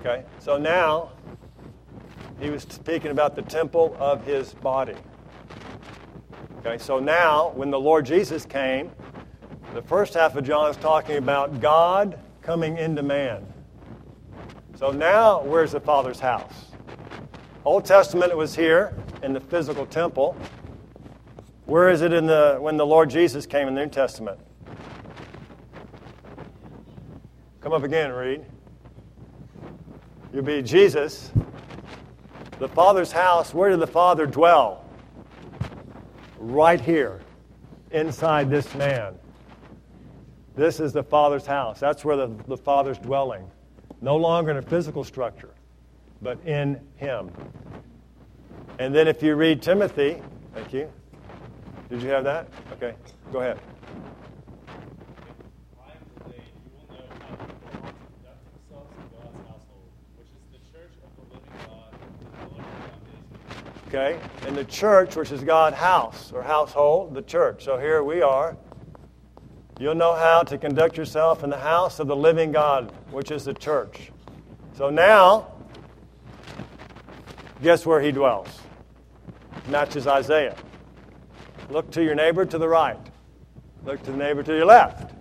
Okay, 0.00 0.24
so 0.40 0.58
now 0.58 1.12
he 2.40 2.50
was 2.50 2.62
speaking 2.62 3.12
about 3.12 3.36
the 3.36 3.42
temple 3.42 3.96
of 4.00 4.24
his 4.24 4.54
body. 4.54 4.96
Okay, 6.58 6.78
so 6.78 6.98
now 6.98 7.50
when 7.54 7.70
the 7.70 7.78
Lord 7.78 8.04
Jesus 8.04 8.44
came, 8.44 8.90
the 9.74 9.82
first 9.82 10.14
half 10.14 10.34
of 10.34 10.44
John 10.44 10.68
is 10.68 10.76
talking 10.76 11.16
about 11.16 11.60
God 11.60 12.18
coming 12.42 12.76
into 12.76 13.02
man. 13.02 13.46
So 14.76 14.90
now, 14.90 15.42
where's 15.42 15.72
the 15.72 15.80
Father's 15.80 16.18
house? 16.18 16.72
Old 17.64 17.84
Testament, 17.84 18.32
it 18.32 18.36
was 18.36 18.56
here 18.56 18.94
in 19.22 19.34
the 19.34 19.40
physical 19.40 19.84
temple. 19.84 20.34
Where 21.66 21.90
is 21.90 22.00
it 22.00 22.12
in 22.12 22.26
the 22.26 22.56
when 22.58 22.78
the 22.78 22.86
Lord 22.86 23.10
Jesus 23.10 23.46
came 23.46 23.68
in 23.68 23.74
the 23.74 23.84
New 23.84 23.90
Testament? 23.90 24.40
Come 27.60 27.74
up 27.74 27.84
again, 27.84 28.10
read. 28.10 28.44
You'll 30.32 30.44
be 30.44 30.62
Jesus. 30.62 31.32
The 32.58 32.68
Father's 32.68 33.10
house, 33.10 33.52
where 33.52 33.70
did 33.70 33.80
the 33.80 33.86
Father 33.86 34.26
dwell? 34.26 34.84
Right 36.38 36.80
here, 36.80 37.20
inside 37.90 38.48
this 38.50 38.72
man. 38.74 39.14
This 40.54 40.78
is 40.78 40.92
the 40.92 41.02
Father's 41.02 41.46
house. 41.46 41.80
That's 41.80 42.04
where 42.04 42.16
the, 42.16 42.28
the 42.46 42.56
Father's 42.56 42.98
dwelling. 42.98 43.50
No 44.02 44.16
longer 44.16 44.50
in 44.50 44.56
a 44.58 44.62
physical 44.62 45.04
structure, 45.04 45.54
but 46.22 46.38
in 46.46 46.80
Him. 46.96 47.30
And 48.78 48.94
then 48.94 49.08
if 49.08 49.22
you 49.22 49.34
read 49.34 49.62
Timothy, 49.62 50.22
thank 50.54 50.72
you. 50.72 50.90
Did 51.88 52.02
you 52.02 52.08
have 52.10 52.24
that? 52.24 52.48
Okay, 52.74 52.94
go 53.32 53.40
ahead. 53.40 53.58
Okay? 63.90 64.20
And 64.46 64.56
the 64.56 64.64
church, 64.64 65.16
which 65.16 65.32
is 65.32 65.42
God's 65.42 65.76
house 65.76 66.30
or 66.32 66.44
household, 66.44 67.12
the 67.12 67.22
church. 67.22 67.64
So 67.64 67.76
here 67.76 68.04
we 68.04 68.22
are. 68.22 68.56
You'll 69.80 69.96
know 69.96 70.14
how 70.14 70.44
to 70.44 70.58
conduct 70.58 70.96
yourself 70.96 71.42
in 71.42 71.50
the 71.50 71.58
house 71.58 71.98
of 71.98 72.06
the 72.06 72.14
living 72.14 72.52
God, 72.52 72.92
which 73.10 73.32
is 73.32 73.44
the 73.44 73.52
church. 73.54 74.12
So 74.76 74.90
now, 74.90 75.48
guess 77.62 77.84
where 77.84 78.00
he 78.00 78.12
dwells? 78.12 78.60
Matches 79.68 80.06
Isaiah. 80.06 80.56
Look 81.68 81.90
to 81.92 82.04
your 82.04 82.14
neighbor 82.14 82.44
to 82.44 82.58
the 82.58 82.68
right. 82.68 82.98
Look 83.84 84.04
to 84.04 84.12
the 84.12 84.18
neighbor 84.18 84.44
to 84.44 84.54
your 84.54 84.66
left. 84.66 85.12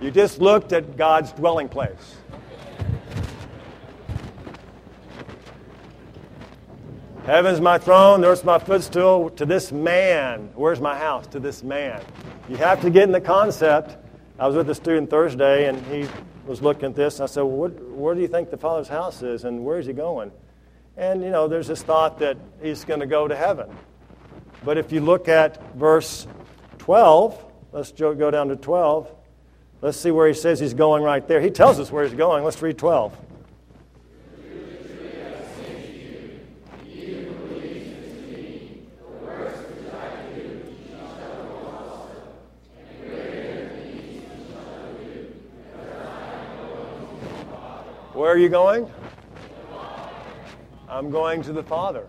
You 0.00 0.10
just 0.10 0.40
looked 0.40 0.72
at 0.72 0.96
God's 0.96 1.30
dwelling 1.30 1.68
place. 1.68 2.16
Heaven's 7.28 7.60
my 7.60 7.76
throne, 7.76 8.24
earth's 8.24 8.42
my 8.42 8.58
footstool. 8.58 9.28
To 9.28 9.44
this 9.44 9.70
man, 9.70 10.48
where's 10.54 10.80
my 10.80 10.96
house? 10.96 11.26
To 11.26 11.38
this 11.38 11.62
man. 11.62 12.02
You 12.48 12.56
have 12.56 12.80
to 12.80 12.88
get 12.88 13.02
in 13.02 13.12
the 13.12 13.20
concept. 13.20 13.98
I 14.38 14.46
was 14.46 14.56
with 14.56 14.70
a 14.70 14.74
student 14.74 15.10
Thursday, 15.10 15.68
and 15.68 15.84
he 15.88 16.08
was 16.46 16.62
looking 16.62 16.86
at 16.86 16.94
this. 16.96 17.16
And 17.16 17.24
I 17.24 17.26
said, 17.26 17.42
well, 17.42 17.50
what, 17.50 17.82
where 17.90 18.14
do 18.14 18.22
you 18.22 18.28
think 18.28 18.48
the 18.48 18.56
Father's 18.56 18.88
house 18.88 19.20
is, 19.20 19.44
and 19.44 19.62
where's 19.62 19.84
he 19.84 19.92
going? 19.92 20.32
And, 20.96 21.22
you 21.22 21.28
know, 21.28 21.48
there's 21.48 21.66
this 21.66 21.82
thought 21.82 22.18
that 22.20 22.38
he's 22.62 22.86
going 22.86 23.00
to 23.00 23.06
go 23.06 23.28
to 23.28 23.36
heaven. 23.36 23.76
But 24.64 24.78
if 24.78 24.90
you 24.90 25.02
look 25.02 25.28
at 25.28 25.74
verse 25.74 26.26
12, 26.78 27.44
let's 27.72 27.92
go 27.92 28.30
down 28.30 28.48
to 28.48 28.56
12. 28.56 29.14
Let's 29.82 29.98
see 29.98 30.10
where 30.10 30.28
he 30.28 30.34
says 30.34 30.60
he's 30.60 30.72
going 30.72 31.02
right 31.02 31.28
there. 31.28 31.42
He 31.42 31.50
tells 31.50 31.78
us 31.78 31.92
where 31.92 32.04
he's 32.04 32.14
going. 32.14 32.42
Let's 32.42 32.62
read 32.62 32.78
12. 32.78 33.14
Where 48.18 48.32
are 48.32 48.36
you 48.36 48.48
going? 48.48 48.90
I'm 50.88 51.08
going 51.08 51.40
to 51.42 51.52
the 51.52 51.62
Father. 51.62 52.08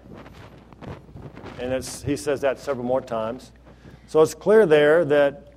And 1.59 1.71
he 2.03 2.17
says 2.17 2.41
that 2.41 2.57
several 2.57 2.83
more 2.83 2.99
times. 2.99 3.51
So 4.07 4.19
it's 4.23 4.33
clear 4.33 4.65
there 4.65 5.05
that 5.05 5.53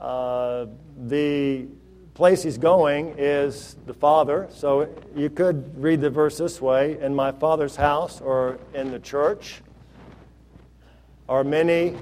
uh, 0.00 0.66
the 0.96 1.66
place 2.14 2.44
he's 2.44 2.56
going 2.56 3.16
is 3.18 3.78
the 3.86 3.94
Father. 3.94 4.46
So 4.48 4.88
you 5.16 5.28
could 5.28 5.76
read 5.76 6.00
the 6.00 6.10
verse 6.10 6.38
this 6.38 6.62
way 6.62 7.00
In 7.00 7.12
my 7.12 7.32
Father's 7.32 7.74
house 7.74 8.20
or 8.20 8.60
in 8.74 8.92
the 8.92 9.00
church 9.00 9.60
are 11.28 11.42
many 11.42 11.96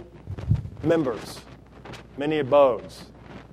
members, 0.83 1.41
many 2.19 2.41
abodes. 2.41 3.07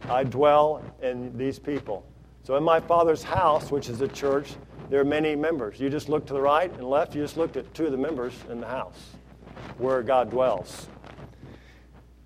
I 0.09 0.25
dwell 0.25 0.83
in 1.01 1.37
these 1.37 1.57
people. 1.57 2.05
So 2.43 2.56
in 2.56 2.63
my 2.63 2.80
Father's 2.80 3.23
house, 3.23 3.71
which 3.71 3.89
is 3.89 4.01
a 4.01 4.08
church, 4.08 4.54
there 4.89 4.99
are 4.99 5.06
many 5.06 5.36
members. 5.36 5.80
You 5.80 5.89
just 5.89 6.10
look 6.10 6.25
to 6.27 6.34
the 6.34 6.41
right 6.41 6.71
and 6.71 6.84
left, 6.84 7.15
you 7.15 7.21
just 7.21 7.38
looked 7.38 7.58
at 7.58 7.73
two 7.73 7.86
of 7.86 7.91
the 7.91 7.97
members 7.97 8.34
in 8.49 8.60
the 8.60 8.67
house 8.67 9.12
where 9.77 10.01
God 10.01 10.30
dwells. 10.30 10.88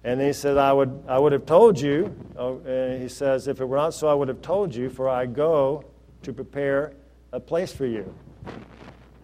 And 0.03 0.21
he 0.21 0.33
said, 0.33 0.57
I 0.57 0.71
would, 0.71 1.03
I 1.07 1.17
would 1.17 1.31
have 1.31 1.45
told 1.45 1.79
you 1.79 2.15
Oh, 2.37 2.59
and 2.65 3.01
he 3.01 3.07
says, 3.07 3.47
If 3.47 3.61
it 3.61 3.65
were 3.65 3.77
not 3.77 3.93
so, 3.93 4.07
I 4.07 4.13
would 4.13 4.27
have 4.27 4.41
told 4.41 4.75
you, 4.75 4.89
for 4.89 5.07
I 5.07 5.25
go 5.25 5.85
to 6.23 6.33
prepare 6.33 6.93
a 7.31 7.39
place 7.39 7.71
for 7.71 7.85
you. 7.85 8.13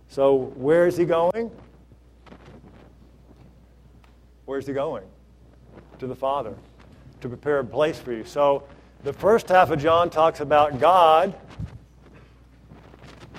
So, 0.08 0.54
where 0.56 0.88
is 0.88 0.98
he 0.98 1.06
going? 1.06 1.52
Where's 4.46 4.66
he 4.66 4.74
going? 4.74 5.04
To 6.00 6.08
the 6.08 6.16
Father, 6.16 6.56
to 7.22 7.28
prepare 7.28 7.60
a 7.60 7.66
place 7.66 8.00
for 8.00 8.14
you. 8.14 8.24
So, 8.24 8.64
the 9.04 9.14
first 9.14 9.50
half 9.50 9.72
of 9.72 9.80
John 9.80 10.10
talks 10.10 10.42
about 10.42 10.80
God, 10.80 11.34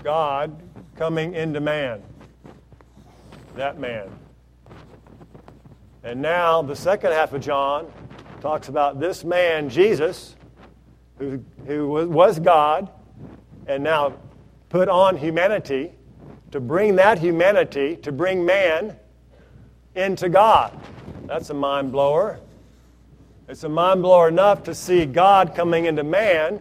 God 0.03 0.61
coming 0.97 1.35
into 1.35 1.61
man, 1.61 2.03
that 3.55 3.79
man. 3.79 4.11
And 6.03 6.21
now, 6.21 6.63
the 6.63 6.75
second 6.75 7.13
half 7.13 7.33
of 7.33 7.41
John 7.41 7.93
talks 8.41 8.69
about 8.69 8.99
this 8.99 9.23
man, 9.23 9.69
Jesus, 9.69 10.35
who, 11.19 11.45
who 11.67 11.87
was 12.09 12.41
God, 12.41 12.91
and 13.69 13.85
now 13.85 14.15
put 14.69 14.89
on 14.89 15.17
humanity 15.17 15.93
to 16.51 16.59
bring 16.59 16.97
that 16.97 17.19
humanity, 17.21 17.97
to 17.97 18.11
bring 18.11 18.45
man 18.45 18.97
into 19.95 20.29
God. 20.29 20.77
That's 21.27 21.51
a 21.51 21.55
mind 21.55 21.93
blower. 21.93 22.41
It's 23.53 23.65
a 23.65 23.69
mind 23.69 24.01
blower 24.01 24.29
enough 24.29 24.63
to 24.63 24.75
see 24.75 25.05
God 25.05 25.55
coming 25.55 25.85
into 25.85 26.03
man, 26.03 26.59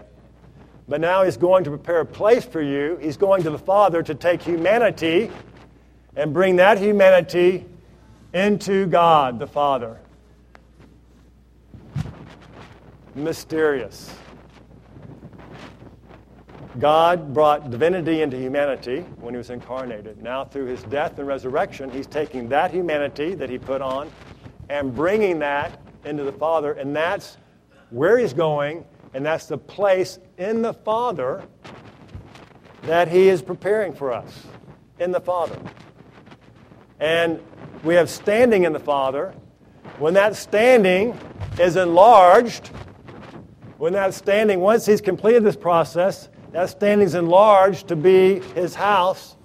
but 0.90 1.00
now 1.00 1.24
he's 1.24 1.38
going 1.38 1.64
to 1.64 1.70
prepare 1.70 2.02
a 2.02 2.06
place 2.06 2.44
for 2.44 2.62
you. 2.62 2.98
He's 3.02 3.16
going 3.16 3.44
to 3.44 3.50
the 3.50 3.58
Father 3.58 4.04
to 4.04 4.14
take 4.14 4.42
humanity 4.42 5.32
and 6.18 6.34
bring 6.34 6.58
that 6.58 6.80
humanity 6.80 7.66
into 8.34 8.88
God 8.88 9.40
the 9.40 9.48
Father. 9.48 10.02
Mysterious. 13.16 14.14
God 16.78 17.34
brought 17.34 17.72
divinity 17.72 18.22
into 18.22 18.36
humanity 18.36 19.00
when 19.22 19.34
he 19.34 19.38
was 19.38 19.50
incarnated. 19.50 20.22
Now, 20.22 20.44
through 20.44 20.66
his 20.66 20.84
death 20.84 21.18
and 21.20 21.26
resurrection, 21.26 21.90
he's 21.90 22.08
taking 22.08 22.50
that 22.50 22.72
humanity 22.72 23.34
that 23.36 23.50
he 23.50 23.58
put 23.58 23.82
on 23.82 24.12
and 24.68 24.94
bringing 24.94 25.40
that 25.40 25.80
into 26.06 26.24
the 26.24 26.32
Father. 26.32 26.74
And 26.74 26.96
that's 26.96 27.38
where 27.90 28.18
he's 28.18 28.34
going, 28.34 28.86
and 29.14 29.26
that's 29.26 29.46
the 29.46 29.58
place 29.58 30.20
in 30.38 30.62
the 30.62 30.74
Father 30.74 31.44
that 32.84 33.08
he 33.08 33.28
is 33.28 33.42
preparing 33.42 33.94
for 33.94 34.12
us 34.12 34.46
in 35.00 35.12
the 35.12 35.20
Father. 35.20 35.60
And 37.00 37.40
we 37.84 37.96
have 37.96 38.10
standing 38.10 38.64
in 38.64 38.74
the 38.74 38.80
Father. 38.80 39.34
When 40.00 40.14
that 40.16 40.36
standing 40.36 41.18
is 41.60 41.76
enlarged, 41.76 42.68
when 43.78 43.94
that 43.94 44.14
standing, 44.14 44.60
once 44.60 44.86
he's 44.86 45.02
completed 45.02 45.44
this 45.44 45.56
process, 45.56 46.30
that 46.52 46.70
standing 46.70 47.06
is 47.08 47.16
enlarged 47.16 47.88
to 47.88 47.96
be 47.96 48.40
his 48.56 48.76
house, 48.76 49.38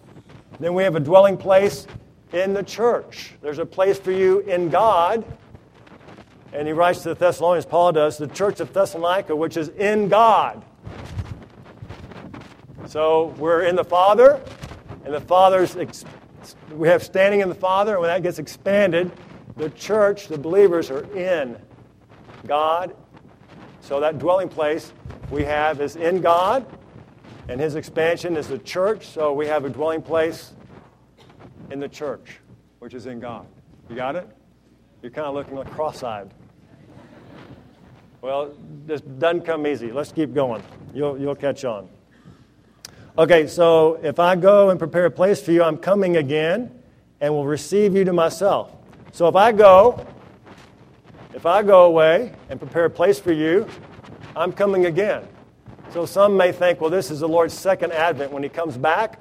then 0.60 0.74
we 0.74 0.82
have 0.82 0.96
a 0.96 1.00
dwelling 1.00 1.36
place 1.36 1.86
in 2.32 2.52
the 2.52 2.62
church. 2.62 3.34
There's 3.40 3.58
a 3.58 3.66
place 3.66 3.98
for 3.98 4.12
you 4.12 4.40
in 4.40 4.68
God. 4.68 5.24
And 6.52 6.66
he 6.66 6.72
writes 6.72 7.02
to 7.02 7.10
the 7.10 7.14
Thessalonians, 7.14 7.66
Paul 7.66 7.92
does, 7.92 8.18
the 8.18 8.26
church 8.26 8.60
of 8.60 8.72
Thessalonica, 8.72 9.34
which 9.34 9.56
is 9.56 9.68
in 9.68 10.08
God. 10.08 10.64
So 12.86 13.34
we're 13.38 13.62
in 13.62 13.76
the 13.76 13.84
Father, 13.84 14.40
and 15.04 15.12
the 15.12 15.20
Father's, 15.20 15.76
we 16.72 16.88
have 16.88 17.02
standing 17.02 17.40
in 17.40 17.48
the 17.48 17.54
Father, 17.54 17.92
and 17.92 18.00
when 18.00 18.08
that 18.08 18.22
gets 18.22 18.38
expanded, 18.38 19.10
the 19.56 19.70
church, 19.70 20.28
the 20.28 20.38
believers 20.38 20.90
are 20.90 21.02
in 21.16 21.56
God. 22.46 22.94
So 23.80 24.00
that 24.00 24.18
dwelling 24.18 24.48
place 24.48 24.92
we 25.30 25.44
have 25.44 25.80
is 25.80 25.96
in 25.96 26.20
God, 26.20 26.66
and 27.48 27.60
his 27.60 27.74
expansion 27.74 28.36
is 28.36 28.48
the 28.48 28.58
church, 28.58 29.06
so 29.06 29.32
we 29.32 29.46
have 29.46 29.64
a 29.64 29.70
dwelling 29.70 30.02
place 30.02 30.52
in 31.70 31.80
the 31.80 31.88
church, 31.88 32.38
which 32.78 32.94
is 32.94 33.06
in 33.06 33.18
God. 33.18 33.46
You 33.88 33.96
got 33.96 34.14
it? 34.14 34.28
You're 35.06 35.12
kind 35.12 35.28
of 35.28 35.34
looking 35.34 35.54
like 35.54 35.70
cross 35.70 36.02
eyed. 36.02 36.28
Well, 38.22 38.52
this 38.86 39.00
doesn't 39.02 39.42
come 39.42 39.64
easy. 39.64 39.92
Let's 39.92 40.10
keep 40.10 40.34
going. 40.34 40.64
You'll, 40.92 41.16
you'll 41.16 41.36
catch 41.36 41.64
on. 41.64 41.88
Okay, 43.16 43.46
so 43.46 44.00
if 44.02 44.18
I 44.18 44.34
go 44.34 44.70
and 44.70 44.80
prepare 44.80 45.04
a 45.04 45.10
place 45.12 45.40
for 45.40 45.52
you, 45.52 45.62
I'm 45.62 45.78
coming 45.78 46.16
again 46.16 46.72
and 47.20 47.32
will 47.32 47.46
receive 47.46 47.94
you 47.94 48.02
to 48.02 48.12
myself. 48.12 48.72
So 49.12 49.28
if 49.28 49.36
I 49.36 49.52
go, 49.52 50.04
if 51.34 51.46
I 51.46 51.62
go 51.62 51.84
away 51.84 52.32
and 52.50 52.58
prepare 52.58 52.86
a 52.86 52.90
place 52.90 53.20
for 53.20 53.30
you, 53.30 53.68
I'm 54.34 54.50
coming 54.50 54.86
again. 54.86 55.22
So 55.92 56.04
some 56.04 56.36
may 56.36 56.50
think, 56.50 56.80
well, 56.80 56.90
this 56.90 57.12
is 57.12 57.20
the 57.20 57.28
Lord's 57.28 57.54
second 57.54 57.92
advent 57.92 58.32
when 58.32 58.42
he 58.42 58.48
comes 58.48 58.76
back 58.76 59.20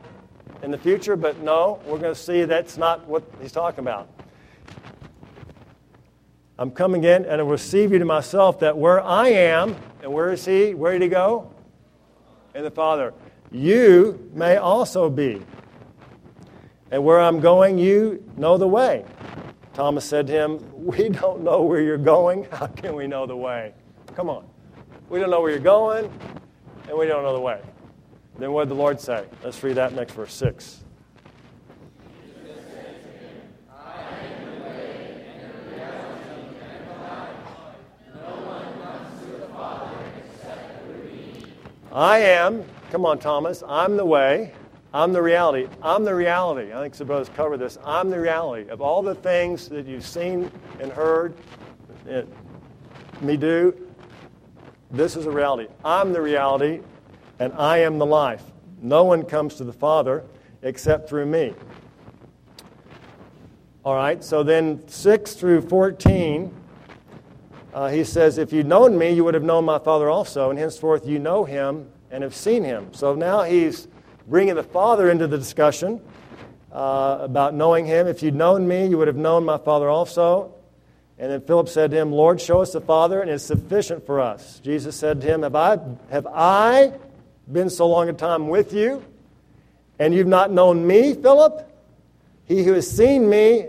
in 0.64 0.72
the 0.72 0.80
future, 0.80 1.16
but 1.16 1.42
no, 1.42 1.80
we're 1.86 2.00
going 2.00 2.16
to 2.16 2.20
see 2.20 2.44
that's 2.44 2.76
not 2.76 3.06
what 3.08 3.24
he's 3.40 3.52
talking 3.52 3.82
about. 3.82 4.15
I'm 6.58 6.72
coming 6.72 7.04
in 7.04 7.26
and 7.26 7.42
I 7.42 7.44
receive 7.44 7.92
you 7.92 8.00
to 8.00 8.06
myself 8.06 8.60
that 8.60 8.78
where 8.78 9.02
I 9.02 9.28
am, 9.30 9.76
and 10.02 10.14
where 10.14 10.32
is 10.32 10.46
he? 10.46 10.74
Where 10.74 10.94
did 10.94 11.02
he 11.02 11.10
go? 11.10 11.52
In 12.54 12.64
the 12.64 12.72
Father. 12.72 13.14
You 13.52 14.30
may 14.34 14.58
also 14.58 15.10
be. 15.10 15.42
And 16.92 17.04
where 17.04 17.20
I'm 17.20 17.42
going, 17.42 17.78
you 17.78 18.24
know 18.38 18.58
the 18.58 18.68
way. 18.68 19.04
Thomas 19.74 20.06
said 20.06 20.28
to 20.28 20.34
him, 20.34 20.60
We 20.74 21.10
don't 21.10 21.42
know 21.44 21.62
where 21.62 21.82
you're 21.82 21.98
going. 21.98 22.46
How 22.52 22.68
can 22.68 22.96
we 22.96 23.08
know 23.08 23.26
the 23.26 23.36
way? 23.36 23.74
Come 24.16 24.30
on. 24.30 24.48
We 25.10 25.20
don't 25.20 25.30
know 25.30 25.42
where 25.42 25.52
you're 25.52 25.60
going 25.60 26.10
and 26.88 26.98
we 26.98 27.06
don't 27.06 27.24
know 27.24 27.34
the 27.34 27.42
way. 27.42 27.60
Then 28.38 28.54
what 28.54 28.64
did 28.64 28.70
the 28.70 28.76
Lord 28.76 29.02
say? 29.02 29.26
Let's 29.44 29.62
read 29.62 29.76
that 29.76 29.94
next 29.94 30.14
verse 30.14 30.34
6. 30.34 30.85
I 41.96 42.20
am, 42.20 42.66
come 42.92 43.06
on, 43.06 43.20
Thomas, 43.20 43.64
I'm 43.66 43.96
the 43.96 44.06
way, 44.06 44.52
I'm 44.94 45.14
the 45.14 45.22
reality. 45.22 45.68
I'm 45.82 46.04
the 46.04 46.14
reality. 46.14 46.74
I 46.74 46.82
think 46.82 46.94
some 46.94 47.08
brothers 47.08 47.30
cover 47.36 47.56
this. 47.56 47.78
I'm 47.86 48.10
the 48.10 48.20
reality 48.20 48.70
of 48.70 48.82
all 48.82 49.02
the 49.02 49.16
things 49.16 49.70
that 49.70 49.86
you've 49.86 50.06
seen 50.06 50.52
and 50.82 50.92
heard 50.92 51.34
me 53.22 53.38
do. 53.38 53.74
This 54.92 55.16
is 55.16 55.26
a 55.26 55.32
reality. 55.32 55.68
I'm 55.86 56.12
the 56.12 56.22
reality, 56.22 56.82
and 57.40 57.54
I 57.54 57.78
am 57.78 57.98
the 57.98 58.06
life. 58.06 58.44
No 58.82 59.06
one 59.06 59.24
comes 59.24 59.56
to 59.56 59.64
the 59.64 59.74
Father 59.74 60.26
except 60.64 61.08
through 61.08 61.28
me. 61.28 61.54
All 63.86 63.96
right, 63.96 64.22
so 64.22 64.44
then 64.44 64.86
6 64.88 65.34
through 65.34 65.62
14, 65.62 66.54
uh, 67.76 67.90
he 67.90 68.06
says, 68.06 68.38
If 68.38 68.54
you'd 68.54 68.68
known 68.68 68.98
me, 68.98 69.12
you 69.12 69.26
would 69.26 69.34
have 69.34 69.44
known 69.44 69.66
my 69.66 69.80
Father 69.80 70.10
also, 70.10 70.50
and 70.50 70.58
henceforth 70.58 71.06
you 71.06 71.20
know 71.20 71.44
him 71.44 71.90
and 72.10 72.24
have 72.24 72.34
seen 72.34 72.64
him. 72.64 72.94
So 72.94 73.16
now 73.16 73.44
he's 73.44 73.90
bringing 74.30 74.56
the 74.56 74.64
Father 74.64 75.12
into 75.12 75.28
the 75.28 75.38
discussion 75.38 76.00
uh, 76.72 77.18
about 77.20 77.54
knowing 77.54 77.86
him. 77.86 78.08
If 78.08 78.24
you'd 78.24 78.34
known 78.34 78.66
me, 78.66 78.88
you 78.88 78.98
would 78.98 79.10
have 79.10 79.18
known 79.18 79.44
my 79.44 79.58
Father 79.58 79.90
also. 79.90 80.54
And 81.20 81.30
then 81.30 81.42
Philip 81.42 81.68
said 81.68 81.92
to 81.92 81.98
him, 81.98 82.14
Lord, 82.14 82.40
show 82.40 82.62
us 82.62 82.72
the 82.72 82.80
Father, 82.80 83.20
and 83.22 83.30
it's 83.30 83.44
sufficient 83.44 84.06
for 84.06 84.22
us. 84.22 84.62
Jesus 84.62 84.96
said 84.96 85.20
to 85.20 85.28
him, 85.28 85.42
Have 85.44 85.56
I, 85.56 85.78
have 86.10 86.28
I 86.28 86.94
been 87.52 87.70
so 87.70 87.90
long 87.90 88.08
a 88.08 88.14
time 88.14 88.48
with 88.48 88.74
you, 88.74 89.04
and 90.00 90.14
you've 90.14 90.28
not 90.28 90.50
known 90.50 90.88
me, 90.88 91.14
Philip? 91.14 91.70
He 92.46 92.64
who 92.64 92.72
has 92.72 92.90
seen 92.90 93.30
me, 93.30 93.68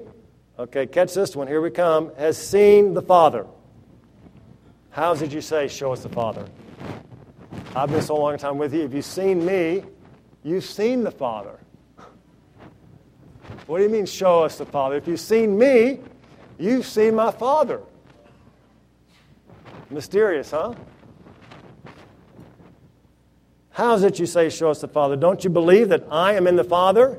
okay, 0.61 0.87
catch 0.87 1.12
this 1.12 1.35
one, 1.35 1.49
here 1.49 1.61
we 1.61 1.73
come, 1.73 2.12
has 2.16 2.38
seen 2.38 2.95
the 2.95 3.03
Father. 3.03 3.47
How 4.97 5.15
did 5.15 5.33
you 5.33 5.43
say, 5.43 5.69
Show 5.69 5.93
us 5.93 6.03
the 6.03 6.09
Father? 6.09 6.47
I've 7.77 7.91
been 7.91 8.01
so 8.01 8.17
long 8.17 8.39
time 8.39 8.57
with 8.57 8.75
you. 8.75 8.81
If 8.81 8.95
you've 8.95 9.05
seen 9.05 9.45
me, 9.45 9.85
you've 10.43 10.65
seen 10.65 11.05
the 11.05 11.11
Father. 11.11 11.61
What 13.67 13.77
do 13.79 13.85
you 13.85 13.91
mean, 13.91 14.07
show 14.07 14.43
us 14.43 14.57
the 14.57 14.65
Father? 14.67 14.97
If 14.97 15.07
you've 15.07 15.21
seen 15.21 15.57
me, 15.57 16.01
You've 16.59 16.87
seen 16.87 17.15
my 17.15 17.31
Father. 17.31 17.83
Mysterious, 19.91 20.51
huh? 20.51 20.75
How 23.71 23.95
is 23.95 24.05
it 24.05 24.19
you 24.19 24.27
say, 24.27 24.49
Show 24.49 24.71
us 24.71 24.81
the 24.81 24.89
Father? 24.89 25.17
Don't 25.17 25.45
you 25.45 25.51
believe 25.51 25.91
that 25.91 26.05
I 26.11 26.33
am 26.33 26.47
in 26.47 26.57
the 26.57 26.65
Father? 26.65 27.19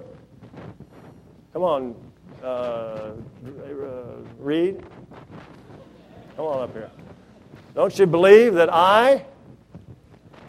Come 1.54 1.62
on, 1.62 1.96
uh, 2.44 3.12
read. 4.40 4.84
Come 6.36 6.46
on 6.46 6.64
up 6.64 6.74
here. 6.74 6.90
Don't 7.78 8.00
you 8.00 8.08
believe 8.08 8.56
that 8.56 8.74
I 8.74 9.24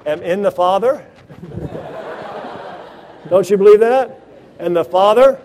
am 0.07 0.23
in 0.23 0.41
the 0.41 0.51
Father? 0.51 1.07
Don't 3.29 3.51
you 3.51 3.59
believe 3.59 3.81
that? 3.81 4.19
And 4.59 4.75
the 4.75 4.83
Father 4.83 5.39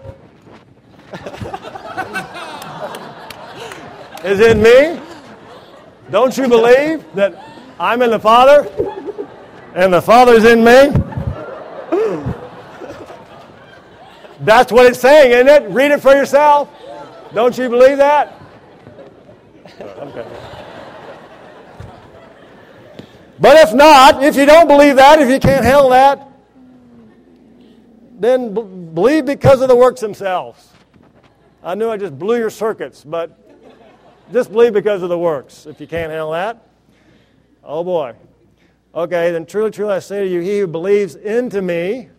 is 4.23 4.39
in 4.39 4.63
me. 4.63 4.97
Don't 6.09 6.37
you 6.37 6.47
believe 6.47 7.03
that 7.15 7.35
I'm 7.77 8.01
in 8.01 8.11
the 8.11 8.19
Father 8.19 8.65
and 9.75 9.93
the 9.93 10.01
Father's 10.01 10.45
in 10.45 10.63
me? 10.63 10.87
That's 14.39 14.71
what 14.71 14.85
it's 14.85 15.01
saying, 15.01 15.33
isn't 15.33 15.49
it? 15.49 15.69
Read 15.69 15.91
it 15.91 16.01
for 16.01 16.13
yourself. 16.13 16.69
Don't 17.33 17.57
you 17.57 17.67
believe 17.67 17.97
that? 17.97 18.41
Okay. 19.81 20.62
But 23.43 23.57
if 23.57 23.73
not, 23.73 24.23
if 24.23 24.37
you 24.37 24.45
don't 24.45 24.69
believe 24.69 24.95
that, 24.95 25.19
if 25.19 25.29
you 25.29 25.37
can't 25.37 25.65
handle 25.65 25.89
that, 25.89 26.29
then 28.17 28.53
b- 28.53 28.61
believe 28.61 29.25
because 29.25 29.59
of 29.59 29.67
the 29.67 29.75
works 29.75 29.99
themselves. 29.99 30.69
I 31.61 31.75
knew 31.75 31.89
I 31.89 31.97
just 31.97 32.17
blew 32.17 32.37
your 32.37 32.49
circuits, 32.49 33.03
but 33.03 33.37
just 34.31 34.49
believe 34.49 34.71
because 34.71 35.03
of 35.03 35.09
the 35.09 35.19
works. 35.19 35.65
If 35.65 35.81
you 35.81 35.87
can't 35.87 36.09
handle 36.09 36.31
that, 36.31 36.65
oh 37.65 37.83
boy. 37.83 38.15
Okay, 38.95 39.31
then 39.31 39.45
truly, 39.45 39.71
truly 39.71 39.91
I 39.91 39.99
say 39.99 40.23
to 40.23 40.29
you, 40.29 40.39
he 40.39 40.59
who 40.59 40.67
believes 40.67 41.15
into 41.15 41.61
me, 41.61 42.11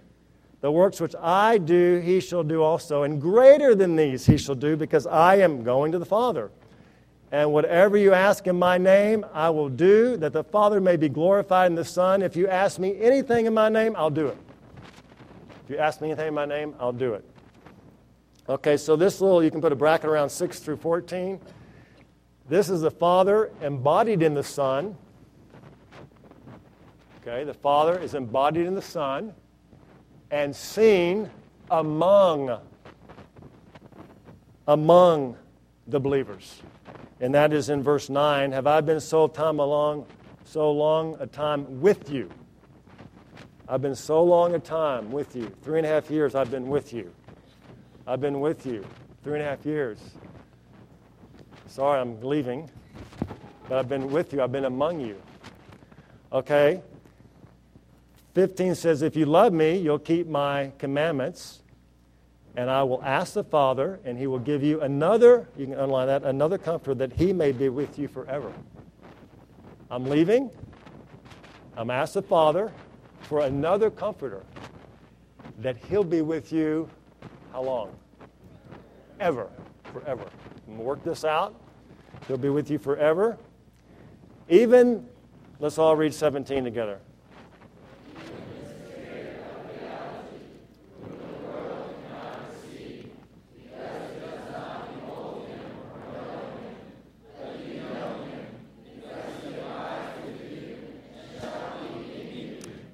the 0.60 0.70
works 0.70 1.00
which 1.00 1.14
I 1.18 1.56
do, 1.56 2.02
he 2.04 2.20
shall 2.20 2.44
do 2.44 2.62
also. 2.62 3.04
And 3.04 3.18
greater 3.18 3.74
than 3.74 3.96
these 3.96 4.26
he 4.26 4.37
shall 4.37 4.56
do, 4.56 4.76
because 4.76 5.06
I 5.06 5.37
am 5.37 5.64
going 5.64 5.90
to 5.92 5.98
the 5.98 6.04
Father. 6.04 6.50
And 7.32 7.52
whatever 7.52 7.96
you 7.96 8.12
ask 8.12 8.46
in 8.46 8.58
my 8.58 8.78
name, 8.78 9.24
I 9.32 9.50
will 9.50 9.68
do, 9.68 10.16
that 10.18 10.32
the 10.32 10.44
Father 10.44 10.80
may 10.80 10.96
be 10.96 11.08
glorified 11.08 11.70
in 11.70 11.74
the 11.74 11.84
Son. 11.84 12.22
If 12.22 12.37
you 12.37 12.48
ask 12.48 12.78
me 12.78 13.00
anything 13.00 13.46
in 13.46 13.54
my 13.54 13.68
name, 13.68 13.94
I'll 13.96 14.10
do 14.10 14.28
it. 14.28 14.38
If 15.64 15.70
you 15.70 15.78
ask 15.78 16.00
me 16.00 16.08
anything 16.08 16.28
in 16.28 16.34
my 16.34 16.44
name, 16.44 16.74
I'll 16.78 16.92
do 16.92 17.14
it. 17.14 17.24
Okay, 18.48 18.76
so 18.76 18.94
this 18.94 19.20
little, 19.20 19.42
you 19.42 19.50
can 19.50 19.60
put 19.60 19.72
a 19.72 19.76
bracket 19.76 20.08
around 20.08 20.28
6 20.28 20.58
through 20.60 20.76
14. 20.76 21.40
This 22.48 22.68
is 22.68 22.82
the 22.82 22.90
Father 22.90 23.50
embodied 23.62 24.22
in 24.22 24.34
the 24.34 24.42
Son. 24.42 24.96
Okay, 27.22 27.44
the 27.44 27.54
Father 27.54 27.98
is 27.98 28.14
embodied 28.14 28.66
in 28.66 28.74
the 28.74 28.82
Son 28.82 29.32
and 30.30 30.54
seen 30.54 31.30
among 31.70 32.60
among 34.66 35.37
the 35.87 36.00
believers. 36.00 36.62
And 37.20 37.35
that 37.35 37.53
is 37.53 37.68
in 37.68 37.83
verse 37.83 38.11
9, 38.11 38.53
have 38.53 38.66
I 38.66 38.81
been 38.81 39.00
so 39.00 39.29
time 39.29 39.59
along 39.59 40.07
so 40.44 40.70
long 40.70 41.16
a 41.20 41.27
time 41.27 41.81
with 41.81 42.11
you? 42.11 42.31
I've 43.68 43.81
been 43.81 43.94
so 43.94 44.22
long 44.22 44.55
a 44.55 44.59
time 44.59 45.11
with 45.11 45.35
you. 45.35 45.50
Three 45.62 45.79
and 45.79 45.87
a 45.87 45.90
half 45.90 46.11
years 46.11 46.35
I've 46.35 46.50
been 46.50 46.68
with 46.68 46.92
you. 46.92 47.11
I've 48.07 48.20
been 48.20 48.40
with 48.40 48.66
you. 48.66 48.85
Three 49.22 49.35
and 49.35 49.42
a 49.42 49.46
half 49.46 49.64
years. 49.64 49.98
Sorry, 51.66 51.98
I'm 51.98 52.20
leaving. 52.20 52.70
But 53.68 53.79
I've 53.79 53.88
been 53.88 54.11
with 54.11 54.35
you. 54.35 54.42
I've 54.42 54.53
been 54.53 54.66
among 54.66 55.00
you. 55.00 55.20
Okay? 56.31 56.83
15 58.35 58.74
says, 58.74 59.00
If 59.00 59.16
you 59.16 59.24
love 59.24 59.53
me, 59.53 59.79
you'll 59.79 59.98
keep 59.98 60.27
my 60.29 60.72
commandments, 60.79 61.62
and 62.56 62.70
I 62.70 62.82
will 62.84 63.02
ask 63.02 63.34
the 63.34 63.44
Father, 63.44 63.98
and 64.04 64.16
he 64.16 64.26
will 64.26 64.38
give 64.38 64.62
you 64.62 64.80
another, 64.80 65.48
you 65.56 65.66
can 65.66 65.74
underline 65.74 66.06
that, 66.06 66.22
another 66.22 66.58
comfort 66.58 66.98
that 66.98 67.12
he 67.12 67.32
may 67.32 67.50
be 67.50 67.68
with 67.68 67.98
you 67.98 68.06
forever. 68.06 68.52
I'm 69.90 70.04
leaving. 70.04 70.50
I'm 71.76 71.90
asked 71.90 72.14
the 72.14 72.22
Father 72.22 72.72
for 73.22 73.40
another 73.40 73.90
comforter 73.90 74.44
that 75.58 75.76
he'll 75.76 76.04
be 76.04 76.22
with 76.22 76.52
you 76.52 76.88
how 77.52 77.62
long? 77.62 77.96
Ever. 79.20 79.48
Forever. 79.92 80.24
Work 80.66 81.04
this 81.04 81.24
out. 81.24 81.54
He'll 82.26 82.36
be 82.36 82.48
with 82.48 82.70
you 82.70 82.78
forever. 82.78 83.36
Even, 84.48 85.06
let's 85.58 85.78
all 85.78 85.96
read 85.96 86.14
17 86.14 86.64
together. 86.64 87.00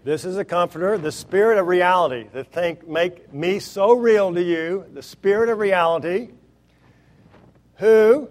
This 0.02 0.24
is 0.24 0.38
a 0.38 0.44
comforter, 0.44 0.96
the 0.96 1.12
spirit 1.12 1.58
of 1.58 1.66
reality, 1.66 2.26
that 2.32 2.50
think 2.52 2.88
make 2.88 3.32
me 3.34 3.58
so 3.58 3.92
real 3.92 4.32
to 4.32 4.42
you, 4.42 4.86
the 4.94 5.02
spirit 5.02 5.50
of 5.50 5.58
reality, 5.58 6.30
who 7.76 8.28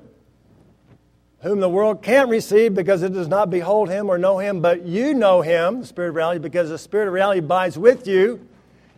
whom 1.41 1.59
the 1.59 1.69
world 1.69 2.01
can't 2.01 2.29
receive 2.29 2.75
because 2.75 3.01
it 3.01 3.13
does 3.13 3.27
not 3.27 3.49
behold 3.49 3.89
him 3.89 4.09
or 4.09 4.17
know 4.17 4.39
him, 4.39 4.61
but 4.61 4.85
you 4.85 5.13
know 5.13 5.41
him, 5.41 5.81
the 5.81 5.85
spirit 5.85 6.09
of 6.09 6.15
reality, 6.15 6.39
because 6.39 6.69
the 6.69 6.77
spirit 6.77 7.07
of 7.07 7.13
reality 7.13 7.39
abides 7.39 7.77
with 7.77 8.07
you 8.07 8.45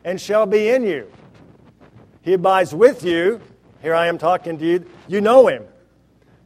and 0.04 0.20
shall 0.20 0.46
be 0.46 0.70
in 0.70 0.84
you. 0.84 1.12
He 2.24 2.34
abides 2.34 2.74
with 2.74 3.04
you. 3.04 3.42
Here 3.82 3.94
I 3.94 4.08
am 4.08 4.18
talking 4.18 4.58
to 4.58 4.66
you. 4.66 4.86
You 5.08 5.22
know 5.22 5.48
him. 5.48 5.66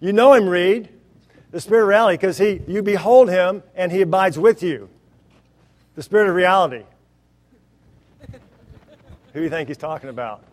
You 0.01 0.11
know 0.11 0.33
him, 0.33 0.47
Reed, 0.47 0.89
the 1.51 1.61
spirit 1.61 1.83
of 1.83 1.87
reality, 1.87 2.17
because 2.17 2.37
he 2.37 2.61
you 2.67 2.81
behold 2.81 3.29
him 3.29 3.63
and 3.75 3.91
he 3.91 4.01
abides 4.01 4.37
with 4.37 4.61
you. 4.61 4.89
The 5.95 6.03
spirit 6.03 6.29
of 6.29 6.35
reality. 6.35 6.83
Who 9.33 9.39
do 9.39 9.43
you 9.43 9.49
think 9.49 9.67
he's 9.67 9.77
talking 9.77 10.09
about? 10.09 10.43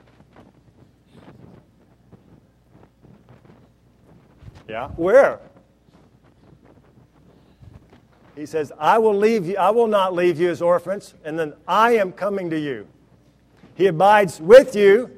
Yeah. 4.69 4.89
Where? 4.97 5.41
He 8.35 8.47
says, 8.47 8.73
I 8.79 8.99
will 8.99 9.15
leave 9.15 9.47
you, 9.47 9.57
I 9.57 9.71
will 9.71 9.87
not 9.87 10.15
leave 10.15 10.41
you 10.41 10.51
as 10.51 10.63
orphans, 10.63 11.15
and 11.25 11.39
then 11.39 11.53
I 11.69 11.93
am 11.97 12.13
coming 12.13 12.49
to 12.51 12.59
you. 12.59 12.87
He 13.75 13.89
abides 13.89 14.41
with 14.41 14.75
you 14.75 15.11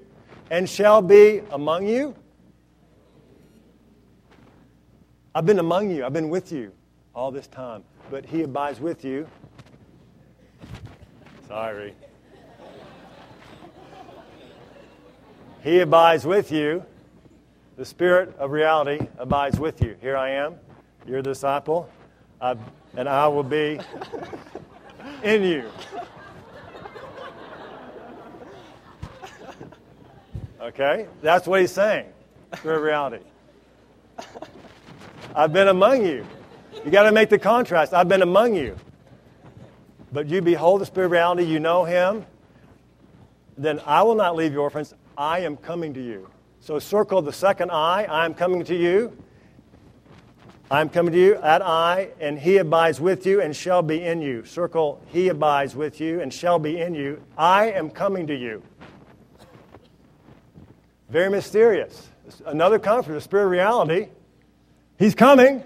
and 0.51 0.69
shall 0.69 1.01
be 1.01 1.43
among 1.53 1.87
you. 1.87 2.15
I've 5.35 5.47
been 5.47 5.59
among 5.59 5.91
you, 5.91 6.05
I've 6.05 6.13
been 6.13 6.29
with 6.29 6.51
you 6.51 6.73
all 7.15 7.31
this 7.31 7.47
time, 7.47 7.85
but 8.11 8.27
he 8.27 8.43
abides 8.43 8.81
with 8.81 9.05
you 9.05 9.29
Sorry. 11.55 11.95
He 15.63 15.79
abides 15.79 16.27
with 16.27 16.51
you. 16.51 16.85
The 17.77 17.85
Spirit 17.85 18.37
of 18.41 18.51
reality 18.51 19.07
abides 19.19 19.61
with 19.61 19.81
you. 19.81 19.95
Here 20.01 20.17
I 20.17 20.31
am, 20.31 20.57
your 21.07 21.23
disciple, 21.23 21.89
I, 22.41 22.57
and 22.97 23.09
I 23.09 23.29
will 23.29 23.45
be 23.45 23.79
in 25.23 25.45
you. 25.45 25.71
Okay? 30.61 31.07
That's 31.23 31.47
what 31.47 31.61
he's 31.61 31.71
saying. 31.71 32.07
Of 32.51 32.65
reality. 32.65 33.23
I've 35.37 35.53
been 35.53 35.69
among 35.69 36.05
you. 36.05 36.27
You 36.85 36.91
got 36.91 37.05
to 37.05 37.13
make 37.13 37.29
the 37.29 37.39
contrast. 37.39 37.95
I've 37.95 38.09
been 38.09 38.23
among 38.23 38.57
you 38.57 38.77
but 40.15 40.29
you 40.29 40.41
behold 40.41 40.81
the 40.81 40.87
Spirit 40.87 41.07
of 41.07 41.13
reality, 41.13 41.43
you 41.43 41.59
know 41.59 41.85
Him, 41.85 42.25
then 43.59 43.81
I 43.85 44.05
will 44.05 44.15
not 44.15 44.37
leave 44.37 44.53
you 44.53 44.61
orphans. 44.61 44.95
I 45.19 45.41
am 45.41 45.57
coming 45.57 45.93
to 45.95 46.01
you. 46.01 46.31
So 46.61 46.79
circle 46.79 47.21
the 47.21 47.33
second 47.33 47.73
I. 47.73 48.05
I 48.05 48.25
am 48.25 48.33
coming 48.33 48.65
to 48.65 48.77
you. 48.77 49.17
I 50.71 50.81
am 50.81 50.89
coming 50.89 51.13
to 51.13 51.19
you, 51.19 51.35
that 51.43 51.63
I, 51.63 52.11
and 52.21 52.39
He 52.39 52.59
abides 52.59 53.01
with 53.01 53.27
you 53.27 53.41
and 53.43 53.55
shall 53.55 53.83
be 53.83 54.03
in 54.03 54.23
you. 54.23 54.45
Circle 54.45 55.03
He 55.09 55.29
abides 55.29 55.75
with 55.75 56.01
you 56.01 56.21
and 56.21 56.33
shall 56.33 56.61
be 56.61 56.81
in 56.81 56.95
you. 56.95 57.21
I 57.37 57.73
am 57.73 57.91
coming 57.91 58.29
to 58.29 58.37
you. 58.37 58.63
Very 61.11 61.29
mysterious. 61.29 62.09
Another 62.47 62.79
comfort, 62.79 63.15
the 63.15 63.21
Spirit 63.21 63.47
of 63.47 63.51
reality. 63.51 64.09
He's 64.97 65.17
coming. 65.17 65.65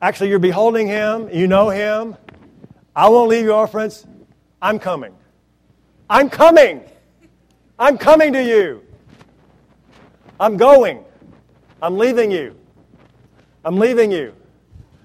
Actually, 0.00 0.30
you're 0.30 0.38
beholding 0.38 0.86
Him. 0.86 1.28
You 1.30 1.46
know 1.46 1.68
Him. 1.68 2.16
I 2.96 3.10
won't 3.10 3.28
leave 3.28 3.44
you 3.44 3.52
orphans. 3.52 4.06
I'm 4.62 4.78
coming. 4.78 5.14
I'm 6.08 6.30
coming. 6.30 6.82
I'm 7.78 7.98
coming 7.98 8.32
to 8.32 8.42
you. 8.42 8.82
I'm 10.40 10.56
going. 10.56 11.04
I'm 11.82 11.98
leaving 11.98 12.30
you. 12.30 12.56
I'm 13.66 13.76
leaving 13.76 14.10
you. 14.10 14.34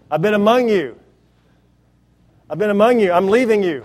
I've 0.09 0.21
been 0.21 0.35
among 0.35 0.69
you. 0.69 0.97
I've 2.49 2.57
been 2.57 2.69
among 2.69 3.01
you. 3.01 3.11
I'm 3.11 3.27
leaving 3.27 3.61
you. 3.61 3.83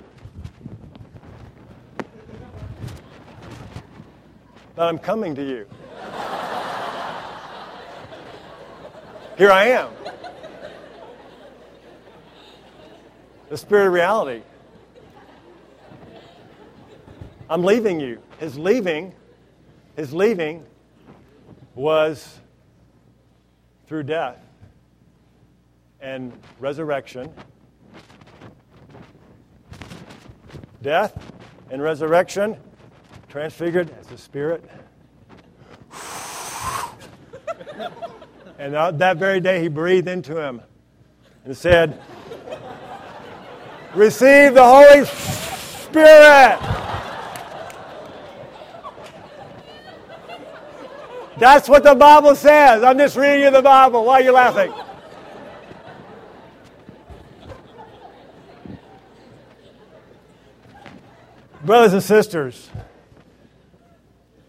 But 4.77 4.89
I'm 4.89 4.99
coming 4.99 5.35
to 5.35 5.43
you. 5.43 5.67
Here 9.37 9.51
I 9.51 9.67
am. 9.67 9.91
The 13.49 13.57
spirit 13.57 13.87
of 13.87 13.93
reality. 13.93 14.43
I'm 17.49 17.63
leaving 17.63 18.01
you. 18.01 18.21
His 18.39 18.59
leaving, 18.59 19.15
his 19.95 20.13
leaving 20.13 20.65
was 21.75 22.39
through 23.87 24.03
death. 24.05 24.39
and 26.01 26.33
resurrection. 26.61 27.33
Death 30.83 31.33
and 31.71 31.83
resurrection, 31.83 32.57
transfigured 33.29 33.93
as 33.99 34.07
the 34.07 34.19
Spirit. 34.19 34.63
and 38.59 38.75
that 38.75 39.17
very 39.17 39.41
day 39.41 39.63
he 39.63 39.69
breathed 39.69 40.07
into 40.07 40.41
him 40.41 40.61
and 41.45 41.57
said, 41.57 42.01
Receive 43.97 44.53
the 44.53 44.63
Holy 44.63 45.07
Spirit. 45.07 46.59
That's 51.39 51.67
what 51.67 51.83
the 51.83 51.95
Bible 51.95 52.35
says. 52.35 52.83
I'm 52.83 52.99
just 52.99 53.17
reading 53.17 53.45
you 53.45 53.51
the 53.51 53.63
Bible. 53.63 54.05
Why 54.05 54.21
are 54.21 54.23
you 54.23 54.33
laughing? 54.33 54.73
Brothers 61.65 61.95
and 61.95 62.03
sisters, 62.03 62.69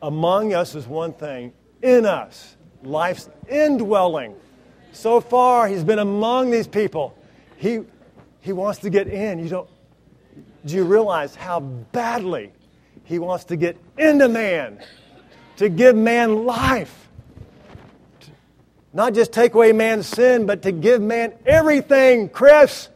among 0.01 0.53
us 0.53 0.75
is 0.75 0.85
one 0.85 1.13
thing, 1.13 1.53
in 1.81 2.05
us, 2.05 2.57
life's 2.83 3.29
indwelling. 3.49 4.35
So 4.91 5.21
far, 5.21 5.69
he's 5.69 5.85
been 5.85 5.99
among 5.99 6.51
these 6.51 6.67
people. 6.67 7.17
He, 7.55 7.79
he 8.47 8.53
wants 8.53 8.79
to 8.79 8.89
get 8.89 9.09
in. 9.09 9.39
You 9.39 9.49
don't, 9.49 9.69
do 10.65 10.73
you 10.73 10.85
realize 10.85 11.35
how 11.35 11.59
badly 11.59 12.53
he 13.03 13.19
wants 13.19 13.43
to 13.45 13.57
get 13.57 13.75
into 13.97 14.29
man, 14.29 14.81
to 15.57 15.67
give 15.67 15.97
man 15.97 16.45
life? 16.45 17.09
Not 18.93 19.13
just 19.13 19.33
take 19.33 19.53
away 19.53 19.73
man's 19.73 20.07
sin, 20.07 20.45
but 20.45 20.61
to 20.61 20.71
give 20.71 21.01
man 21.01 21.33
everything. 21.45 22.29
Chris, 22.29 22.87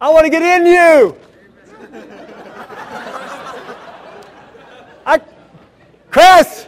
I 0.00 0.08
want 0.08 0.24
to 0.24 0.30
get 0.30 0.40
in 0.42 0.66
you. 0.66 1.16
I, 5.04 5.20
Chris, 6.10 6.66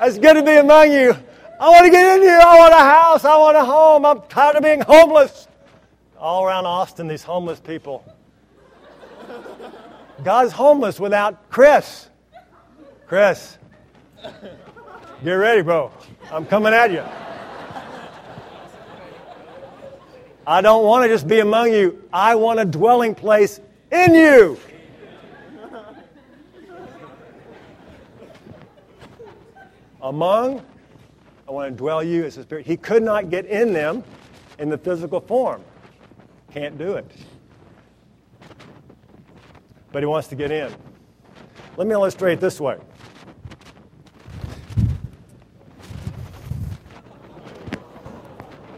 it's 0.00 0.18
good 0.18 0.34
to 0.34 0.42
be 0.42 0.56
among 0.56 0.90
you. 0.90 1.16
I 1.60 1.68
want 1.70 1.84
to 1.84 1.90
get 1.92 2.16
in 2.16 2.22
here. 2.22 2.40
I 2.40 2.58
want 2.58 2.74
a 2.74 2.78
house. 2.78 3.24
I 3.24 3.36
want 3.36 3.56
a 3.56 3.64
home. 3.64 4.04
I'm 4.04 4.20
tired 4.22 4.56
of 4.56 4.64
being 4.64 4.80
homeless. 4.80 5.47
All 6.18 6.44
around 6.44 6.66
Austin, 6.66 7.08
these 7.08 7.22
homeless 7.22 7.60
people. 7.60 8.04
God's 10.24 10.52
homeless 10.52 10.98
without 10.98 11.48
Chris. 11.48 12.08
Chris, 13.06 13.56
get 15.24 15.32
ready, 15.32 15.62
bro. 15.62 15.90
I'm 16.30 16.44
coming 16.44 16.74
at 16.74 16.90
you. 16.90 17.04
I 20.46 20.60
don't 20.60 20.84
want 20.84 21.04
to 21.04 21.08
just 21.08 21.28
be 21.28 21.40
among 21.40 21.72
you. 21.72 22.02
I 22.12 22.34
want 22.34 22.58
a 22.58 22.64
dwelling 22.64 23.14
place 23.14 23.60
in 23.92 24.14
you. 24.14 24.58
among, 30.02 30.64
I 31.46 31.50
want 31.50 31.70
to 31.70 31.76
dwell 31.76 32.02
you 32.02 32.24
as 32.24 32.36
a 32.36 32.42
spirit. 32.42 32.66
He 32.66 32.76
could 32.76 33.02
not 33.02 33.30
get 33.30 33.46
in 33.46 33.72
them 33.72 34.04
in 34.58 34.68
the 34.68 34.78
physical 34.78 35.20
form. 35.20 35.62
Can't 36.52 36.78
do 36.78 36.94
it. 36.94 37.10
But 39.92 40.02
he 40.02 40.06
wants 40.06 40.28
to 40.28 40.34
get 40.34 40.50
in. 40.50 40.74
Let 41.76 41.86
me 41.86 41.92
illustrate 41.92 42.40
this 42.40 42.60
way. 42.60 42.78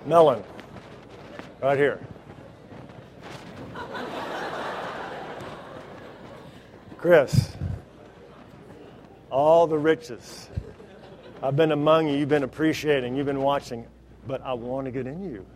Melon, 0.07 0.43
right 1.63 1.79
here. 1.79 2.01
Chris, 6.97 7.57
all 9.31 9.67
the 9.67 9.79
riches 9.79 10.51
I've 11.43 11.57
been 11.57 11.73
among 11.73 12.09
you, 12.09 12.19
you've 12.19 12.29
been 12.29 12.43
appreciating, 12.43 13.17
you've 13.17 13.27
been 13.27 13.41
watching, 13.41 13.87
but 14.27 14.43
I 14.43 14.53
want 14.53 14.85
to 14.85 14.91
get 14.91 15.07
in 15.07 15.23
you. 15.23 15.47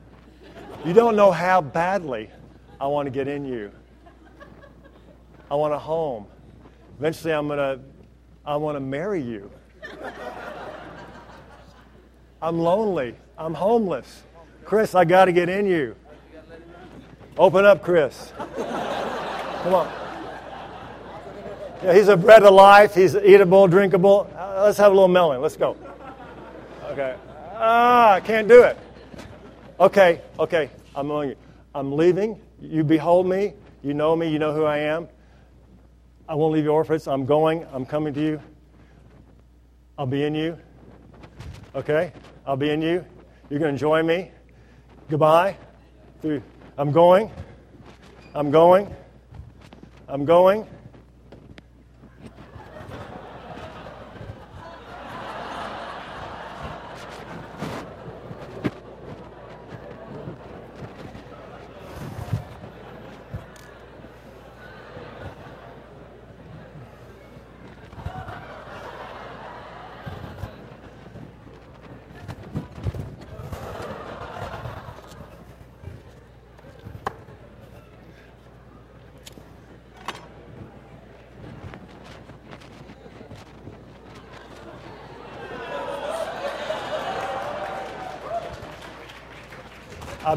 You 0.84 0.92
don't 0.92 1.16
know 1.16 1.30
how 1.30 1.62
badly 1.62 2.28
I 2.78 2.86
want 2.88 3.06
to 3.06 3.10
get 3.10 3.26
in 3.26 3.46
you. 3.46 3.70
I 5.50 5.54
want 5.54 5.72
a 5.72 5.78
home. 5.78 6.26
Eventually, 6.98 7.32
I'm 7.32 7.46
going 7.46 7.58
to, 7.58 7.80
I 8.44 8.56
want 8.56 8.76
to 8.76 8.80
marry 8.80 9.22
you. 9.22 9.50
I'm 12.42 12.58
lonely. 12.58 13.14
I'm 13.38 13.54
homeless. 13.54 14.24
Chris, 14.66 14.94
I 14.94 15.06
got 15.06 15.24
to 15.24 15.32
get 15.32 15.48
in 15.48 15.66
you. 15.66 15.96
Open 17.38 17.64
up, 17.64 17.82
Chris. 17.82 18.32
Come 18.36 19.74
on. 19.74 19.90
Yeah, 21.82 21.94
he's 21.94 22.08
a 22.08 22.16
bread 22.16 22.42
of 22.42 22.52
life. 22.52 22.94
He's 22.94 23.14
eatable, 23.16 23.68
drinkable. 23.68 24.30
Uh, 24.36 24.64
let's 24.64 24.76
have 24.76 24.92
a 24.92 24.94
little 24.94 25.08
melon. 25.08 25.40
Let's 25.40 25.56
go. 25.56 25.76
Okay. 26.90 27.16
Ah, 27.54 28.12
I 28.12 28.20
can't 28.20 28.48
do 28.48 28.62
it. 28.62 28.78
Okay, 29.80 30.20
okay. 30.38 30.70
I'm 30.94 31.08
going. 31.08 31.34
I'm 31.74 31.96
leaving. 31.96 32.40
You 32.60 32.84
behold 32.84 33.26
me. 33.26 33.54
You 33.82 33.92
know 33.92 34.14
me. 34.14 34.28
You 34.28 34.38
know 34.38 34.54
who 34.54 34.64
I 34.64 34.78
am. 34.78 35.08
I 36.28 36.36
won't 36.36 36.54
leave 36.54 36.62
you 36.62 36.70
orphans. 36.70 37.08
I'm 37.08 37.26
going. 37.26 37.66
I'm 37.72 37.84
coming 37.84 38.14
to 38.14 38.20
you. 38.20 38.40
I'll 39.98 40.06
be 40.06 40.22
in 40.22 40.34
you. 40.34 40.56
Okay? 41.74 42.12
I'll 42.46 42.56
be 42.56 42.70
in 42.70 42.82
you. 42.82 43.04
You're 43.50 43.58
going 43.58 43.74
to 43.74 43.78
join 43.78 44.06
me. 44.06 44.30
Goodbye. 45.10 45.56
I'm 46.78 46.92
going. 46.92 47.30
I'm 48.32 48.52
going. 48.52 48.94
I'm 50.06 50.24
going. 50.24 50.68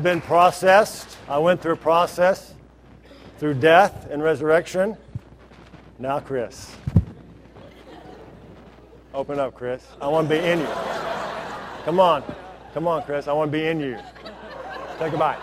Been 0.07 0.21
processed. 0.21 1.17
I 1.27 1.37
went 1.37 1.61
through 1.61 1.73
a 1.73 1.75
process 1.75 2.53
through 3.39 3.55
death 3.55 4.07
and 4.09 4.23
resurrection. 4.23 4.95
Now, 5.99 6.21
Chris. 6.21 6.73
Open 9.13 9.37
up, 9.37 9.53
Chris. 9.53 9.85
I 9.99 10.07
want 10.07 10.29
to 10.29 10.39
be 10.39 10.47
in 10.47 10.59
you. 10.59 10.69
Come 11.83 11.99
on. 11.99 12.23
Come 12.73 12.87
on, 12.87 13.03
Chris. 13.03 13.27
I 13.27 13.33
want 13.33 13.51
to 13.51 13.57
be 13.57 13.67
in 13.67 13.81
you. 13.81 13.99
Take 14.97 15.11
a 15.11 15.17
bite. 15.17 15.39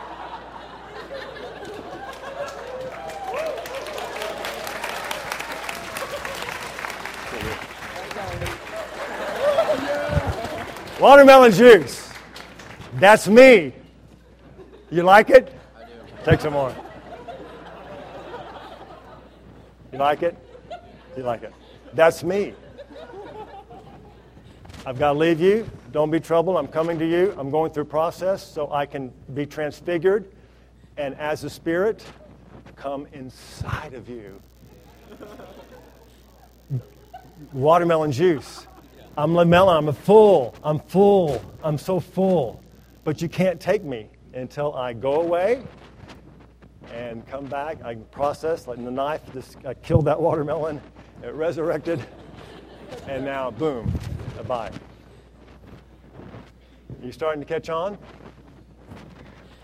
Watermelon 10.98 11.52
juice. 11.52 12.10
That's 12.94 13.28
me. 13.28 13.74
You 14.94 15.02
like 15.02 15.28
it? 15.28 15.52
I 15.76 15.86
do. 15.86 15.92
Take 16.24 16.40
some 16.40 16.52
more. 16.52 16.72
You 19.90 19.98
like 19.98 20.22
it? 20.22 20.36
You 21.16 21.24
like 21.24 21.42
it? 21.42 21.52
That's 21.94 22.22
me. 22.22 22.54
I've 24.86 24.96
got 24.96 25.14
to 25.14 25.18
leave 25.18 25.40
you. 25.40 25.68
Don't 25.90 26.12
be 26.12 26.20
troubled. 26.20 26.56
I'm 26.56 26.68
coming 26.68 26.96
to 27.00 27.04
you. 27.04 27.34
I'm 27.36 27.50
going 27.50 27.72
through 27.72 27.86
process 27.86 28.40
so 28.40 28.70
I 28.70 28.86
can 28.86 29.12
be 29.34 29.44
transfigured 29.46 30.30
and 30.96 31.16
as 31.16 31.42
a 31.42 31.50
spirit 31.50 32.04
come 32.76 33.08
inside 33.12 33.94
of 33.94 34.08
you. 34.08 34.40
Watermelon 37.52 38.12
juice. 38.12 38.68
I'm 39.18 39.32
lamella. 39.32 39.76
I'm 39.76 39.88
a 39.88 39.92
full. 39.92 40.54
I'm 40.62 40.78
full. 40.78 41.44
I'm 41.64 41.78
so 41.78 41.98
full. 41.98 42.62
But 43.02 43.20
you 43.20 43.28
can't 43.28 43.58
take 43.60 43.82
me 43.82 44.08
until 44.34 44.74
I 44.74 44.92
go 44.92 45.22
away 45.22 45.62
and 46.92 47.26
come 47.26 47.46
back. 47.46 47.82
I 47.84 47.94
process, 47.94 48.66
like 48.66 48.82
the 48.82 48.90
knife, 48.90 49.20
just 49.32 49.56
I 49.64 49.74
killed 49.74 50.04
that 50.06 50.20
watermelon, 50.20 50.80
it 51.22 51.32
resurrected, 51.32 52.04
and 53.08 53.24
now, 53.24 53.50
boom, 53.50 53.92
bye. 54.36 54.70
Bye. 54.70 54.72
You 57.02 57.12
starting 57.12 57.40
to 57.40 57.46
catch 57.46 57.68
on? 57.68 57.98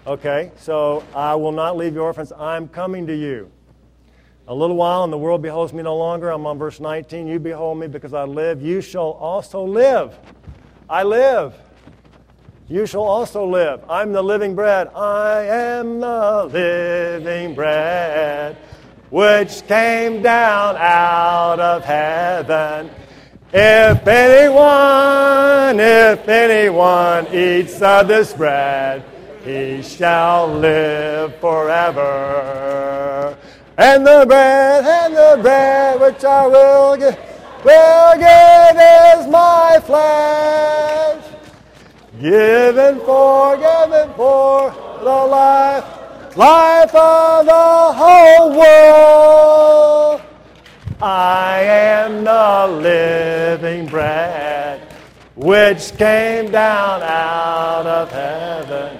Okay, 0.07 0.53
so 0.57 1.05
I 1.15 1.35
will 1.35 1.53
not 1.53 1.77
leave 1.77 1.95
you 1.95 2.01
orphans. 2.01 2.33
I'm 2.33 2.69
coming 2.69 3.07
to 3.07 3.17
you. 3.17 3.51
A 4.49 4.55
little 4.55 4.77
while, 4.77 5.05
and 5.05 5.13
the 5.13 5.19
world 5.19 5.43
beholds 5.43 5.73
me 5.73 5.83
no 5.83 5.97
longer. 5.97 6.31
I'm 6.31 6.45
on 6.47 6.59
verse 6.59 6.81
19. 6.81 7.27
You 7.27 7.39
behold 7.39 7.79
me 7.79 7.87
because 7.87 8.13
I 8.13 8.25
live. 8.25 8.61
You 8.61 8.81
shall 8.81 9.13
also 9.13 9.63
live. 9.63 10.19
I 10.89 11.03
live. 11.03 11.55
You 12.71 12.87
shall 12.87 13.03
also 13.03 13.45
live. 13.45 13.83
I'm 13.91 14.13
the 14.13 14.23
living 14.23 14.55
bread. 14.55 14.89
I 14.95 15.43
am 15.43 15.99
the 15.99 16.49
living 16.53 17.57
bread 17.57 18.57
which 19.11 19.67
came 19.67 20.23
down 20.23 20.77
out 20.77 21.59
of 21.59 21.85
heaven. 21.85 22.89
If 23.53 24.07
anyone, 24.07 25.81
if 25.81 26.29
anyone 26.29 27.27
eats 27.35 27.83
of 27.83 28.07
this 28.07 28.33
bread, 28.35 29.03
he 29.45 29.83
shall 29.83 30.47
live 30.47 31.35
forever. 31.41 33.37
And 33.79 34.07
the 34.07 34.25
bread, 34.29 34.85
and 34.85 35.17
the 35.17 35.43
bread 35.43 36.01
which 36.01 36.23
I 36.23 36.47
will 36.47 36.97
give, 36.97 37.19
will 37.65 38.15
give 38.15 38.77
is 38.79 39.27
my 39.27 39.81
flesh, 39.85 41.25
given 42.21 43.01
for, 43.01 43.57
given 43.57 44.13
for 44.15 44.71
the 44.99 45.05
life, 45.05 45.85
life 46.37 46.95
of 46.95 47.47
the 47.47 47.93
whole 47.95 48.51
world. 48.51 50.21
I 51.01 51.63
am 51.63 52.25
the 52.25 52.67
living 52.83 53.87
bread 53.87 54.87
which 55.35 55.97
came 55.97 56.51
down 56.51 57.03
out 57.03 57.87
of 57.87 58.13
heaven. 58.13 58.99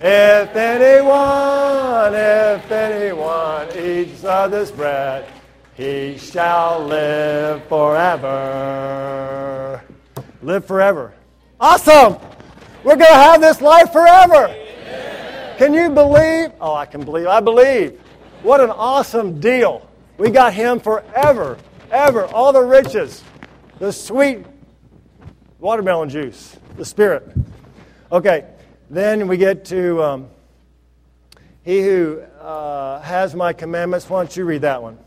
If 0.00 0.56
anyone, 0.56 2.14
if 2.14 2.70
anyone 2.70 3.68
eats 3.76 4.24
of 4.24 4.52
this 4.52 4.70
bread, 4.70 5.26
he 5.74 6.16
shall 6.16 6.82
live 6.86 7.62
forever. 7.64 8.38
Live 10.40 10.64
forever. 10.64 11.12
Awesome! 11.60 12.16
We're 12.84 12.96
going 12.96 13.10
to 13.10 13.14
have 13.14 13.40
this 13.40 13.60
life 13.60 13.92
forever. 13.92 14.54
Can 15.58 15.74
you 15.74 15.90
believe? 15.90 16.52
Oh, 16.60 16.74
I 16.74 16.86
can 16.86 17.04
believe. 17.04 17.26
I 17.26 17.40
believe. 17.40 18.00
What 18.42 18.60
an 18.60 18.70
awesome 18.70 19.40
deal. 19.40 19.88
We 20.16 20.30
got 20.30 20.52
him 20.52 20.78
forever, 20.78 21.58
ever. 21.90 22.26
All 22.26 22.52
the 22.52 22.62
riches, 22.62 23.24
the 23.78 23.92
sweet 23.92 24.46
watermelon 25.58 26.08
juice, 26.08 26.56
the 26.76 26.84
Spirit. 26.84 27.32
Okay. 28.12 28.44
Then 28.90 29.28
we 29.28 29.36
get 29.36 29.66
to 29.66 30.02
um, 30.02 30.28
He 31.62 31.82
who 31.82 32.20
uh, 32.40 33.02
has 33.02 33.34
my 33.34 33.52
commandments. 33.52 34.08
Why 34.08 34.20
don't 34.20 34.34
you 34.36 34.44
read 34.44 34.62
that 34.62 34.82
one? 34.82 34.98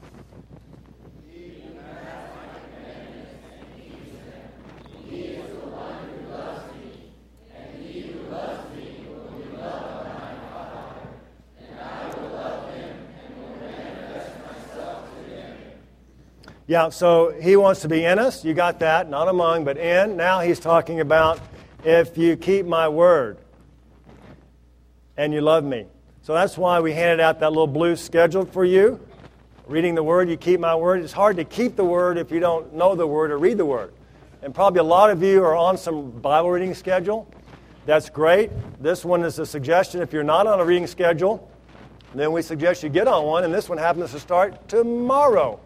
Yeah, 16.67 16.89
so 16.89 17.31
he 17.41 17.55
wants 17.55 17.81
to 17.81 17.89
be 17.89 18.05
in 18.05 18.19
us. 18.19 18.45
You 18.45 18.53
got 18.53 18.79
that. 18.79 19.09
Not 19.09 19.27
among, 19.27 19.65
but 19.65 19.77
in. 19.77 20.15
Now 20.15 20.39
he's 20.39 20.59
talking 20.59 20.99
about 20.99 21.39
if 21.83 22.17
you 22.17 22.37
keep 22.37 22.65
my 22.65 22.87
word 22.87 23.37
and 25.17 25.33
you 25.33 25.41
love 25.41 25.63
me. 25.63 25.85
So 26.23 26.33
that's 26.33 26.57
why 26.57 26.79
we 26.79 26.93
handed 26.93 27.19
out 27.19 27.39
that 27.39 27.49
little 27.49 27.67
blue 27.67 27.95
schedule 27.95 28.45
for 28.45 28.63
you. 28.63 28.99
Reading 29.67 29.95
the 29.95 30.03
Word, 30.03 30.29
you 30.29 30.37
keep 30.37 30.59
my 30.59 30.75
Word. 30.75 31.01
It's 31.01 31.13
hard 31.13 31.37
to 31.37 31.43
keep 31.43 31.75
the 31.75 31.83
Word 31.83 32.17
if 32.17 32.31
you 32.31 32.39
don't 32.39 32.73
know 32.73 32.95
the 32.95 33.07
Word 33.07 33.31
or 33.31 33.37
read 33.37 33.57
the 33.57 33.65
Word. 33.65 33.93
And 34.41 34.53
probably 34.53 34.79
a 34.79 34.83
lot 34.83 35.09
of 35.09 35.23
you 35.23 35.43
are 35.43 35.55
on 35.55 35.77
some 35.77 36.11
Bible 36.11 36.51
reading 36.51 36.73
schedule. 36.73 37.31
That's 37.85 38.09
great. 38.09 38.51
This 38.81 39.03
one 39.03 39.23
is 39.23 39.39
a 39.39 39.45
suggestion. 39.45 40.01
If 40.01 40.13
you're 40.13 40.23
not 40.23 40.45
on 40.45 40.59
a 40.59 40.65
reading 40.65 40.87
schedule, 40.87 41.49
then 42.13 42.31
we 42.31 42.41
suggest 42.41 42.83
you 42.83 42.89
get 42.89 43.07
on 43.07 43.25
one. 43.25 43.43
And 43.43 43.53
this 43.53 43.69
one 43.69 43.77
happens 43.77 44.11
to 44.11 44.19
start 44.19 44.67
tomorrow. 44.67 45.59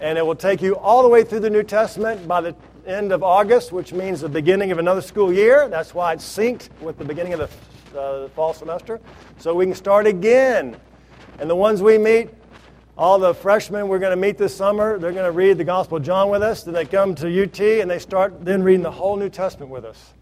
And 0.00 0.16
it 0.16 0.24
will 0.24 0.36
take 0.36 0.62
you 0.62 0.76
all 0.76 1.02
the 1.02 1.08
way 1.08 1.24
through 1.24 1.40
the 1.40 1.50
New 1.50 1.62
Testament 1.62 2.28
by 2.28 2.40
the 2.40 2.54
end 2.86 3.12
of 3.12 3.22
August, 3.22 3.72
which 3.72 3.92
means 3.92 4.20
the 4.20 4.28
beginning 4.28 4.70
of 4.72 4.78
another 4.78 5.02
school 5.02 5.32
year. 5.32 5.68
That's 5.68 5.94
why 5.94 6.12
it's 6.12 6.24
synced 6.24 6.68
with 6.80 6.98
the 6.98 7.04
beginning 7.04 7.32
of 7.34 7.40
the 7.40 7.48
uh, 7.96 8.22
the 8.22 8.28
fall 8.30 8.54
semester. 8.54 9.00
So 9.38 9.54
we 9.54 9.66
can 9.66 9.74
start 9.74 10.06
again. 10.06 10.76
And 11.38 11.48
the 11.48 11.56
ones 11.56 11.82
we 11.82 11.98
meet, 11.98 12.30
all 12.96 13.18
the 13.18 13.34
freshmen 13.34 13.88
we're 13.88 13.98
going 13.98 14.10
to 14.10 14.16
meet 14.16 14.38
this 14.38 14.54
summer, 14.54 14.98
they're 14.98 15.12
going 15.12 15.24
to 15.24 15.32
read 15.32 15.58
the 15.58 15.64
Gospel 15.64 15.98
of 15.98 16.04
John 16.04 16.30
with 16.30 16.42
us. 16.42 16.62
Then 16.62 16.74
they 16.74 16.84
come 16.84 17.14
to 17.16 17.42
UT 17.42 17.60
and 17.60 17.90
they 17.90 17.98
start 17.98 18.44
then 18.44 18.62
reading 18.62 18.82
the 18.82 18.90
whole 18.90 19.16
New 19.16 19.28
Testament 19.28 19.70
with 19.70 19.84
us. 19.84 20.14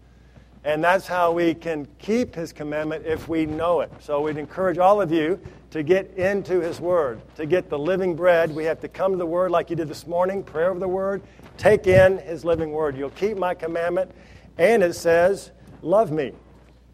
And 0.63 0.83
that's 0.83 1.07
how 1.07 1.31
we 1.31 1.53
can 1.53 1.87
keep 1.97 2.35
his 2.35 2.51
commandment 2.51 3.05
if 3.05 3.27
we 3.27 3.45
know 3.45 3.81
it. 3.81 3.91
So 3.99 4.21
we'd 4.21 4.37
encourage 4.37 4.77
all 4.77 5.01
of 5.01 5.11
you 5.11 5.39
to 5.71 5.83
get 5.83 6.11
into 6.17 6.59
his 6.61 6.79
word. 6.79 7.21
To 7.35 7.45
get 7.45 7.69
the 7.69 7.77
living 7.77 8.15
bread, 8.15 8.55
we 8.55 8.63
have 8.65 8.79
to 8.81 8.87
come 8.87 9.11
to 9.11 9.17
the 9.17 9.25
word 9.25 9.51
like 9.51 9.69
you 9.69 9.75
did 9.75 9.89
this 9.89 10.07
morning, 10.07 10.43
prayer 10.43 10.71
of 10.71 10.79
the 10.79 10.87
word. 10.87 11.21
Take 11.57 11.87
in 11.87 12.19
his 12.19 12.45
living 12.45 12.71
word. 12.71 12.97
You'll 12.97 13.09
keep 13.11 13.37
my 13.37 13.53
commandment. 13.53 14.11
And 14.57 14.81
it 14.81 14.93
says, 14.93 15.51
love 15.81 16.11
me. 16.11 16.31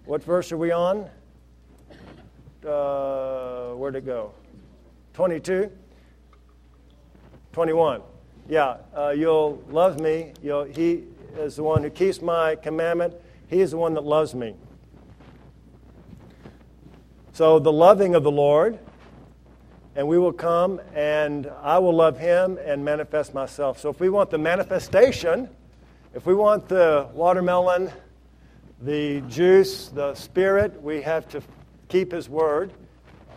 What 0.06 0.24
verse 0.24 0.52
are 0.52 0.58
we 0.58 0.72
on? 0.72 1.10
Uh, 2.66 3.74
where'd 3.74 3.96
it 3.96 4.06
go? 4.06 4.34
22? 5.14 5.72
21. 7.52 8.02
Yeah, 8.50 8.78
uh, 8.96 9.10
you'll 9.10 9.64
love 9.70 10.00
me. 10.00 10.34
You'll, 10.42 10.64
he 10.64 11.04
is 11.38 11.56
the 11.56 11.64
one 11.64 11.84
who 11.84 11.90
keeps 11.90 12.22
my 12.22 12.56
commandment. 12.56 13.14
He 13.48 13.62
is 13.62 13.72
the 13.72 13.78
one 13.78 13.94
that 13.94 14.04
loves 14.04 14.34
me. 14.34 14.56
So, 17.36 17.58
the 17.58 17.74
loving 17.74 18.14
of 18.14 18.22
the 18.22 18.30
Lord, 18.30 18.78
and 19.96 20.08
we 20.08 20.20
will 20.20 20.32
come 20.32 20.80
and 20.94 21.50
I 21.64 21.80
will 21.80 21.96
love 21.96 22.20
him 22.20 22.60
and 22.64 22.86
manifest 22.86 23.34
myself. 23.34 23.80
So, 23.80 23.90
if 23.90 24.00
we 24.00 24.08
want 24.08 24.30
the 24.30 24.38
manifestation, 24.38 25.50
if 26.14 26.28
we 26.28 26.36
want 26.36 26.68
the 26.68 27.10
watermelon, 27.12 27.92
the 28.84 29.22
juice, 29.22 29.88
the 29.88 30.14
spirit, 30.14 30.80
we 30.80 31.02
have 31.02 31.28
to 31.30 31.42
keep 31.88 32.12
his 32.12 32.30
word, 32.30 32.72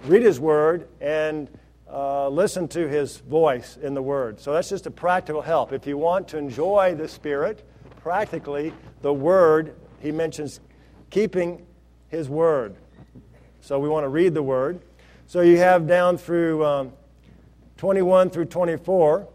read 0.05 0.23
his 0.23 0.39
word, 0.39 0.89
and 1.01 1.49
uh, 1.91 2.29
listen 2.29 2.69
to 2.69 2.87
his 2.87 3.17
voice 3.17 3.79
in 3.81 3.95
the 3.95 4.03
word. 4.03 4.39
So 4.39 4.53
that's 4.53 4.69
just 4.69 4.85
a 4.85 4.91
practical 4.91 5.41
help. 5.41 5.73
If 5.73 5.87
you 5.87 5.97
want 5.97 6.29
to 6.29 6.37
enjoy 6.37 6.95
the 6.97 7.09
spirit, 7.09 7.67
practically, 8.03 8.75
the 9.01 9.15
word, 9.15 9.75
he 10.01 10.13
mentions 10.13 10.61
keeping 11.09 11.65
his 12.09 12.29
word. 12.29 12.77
So 13.67 13.81
we 13.81 13.89
want 13.89 14.05
to 14.05 14.09
read 14.09 14.33
the 14.33 14.45
word. 14.45 14.81
So 15.27 15.41
you 15.41 15.59
have 15.59 15.89
down 15.89 16.19
through 16.19 16.65
um, 16.65 16.93
21 17.77 18.31
through 18.31 18.45
24 18.45 19.29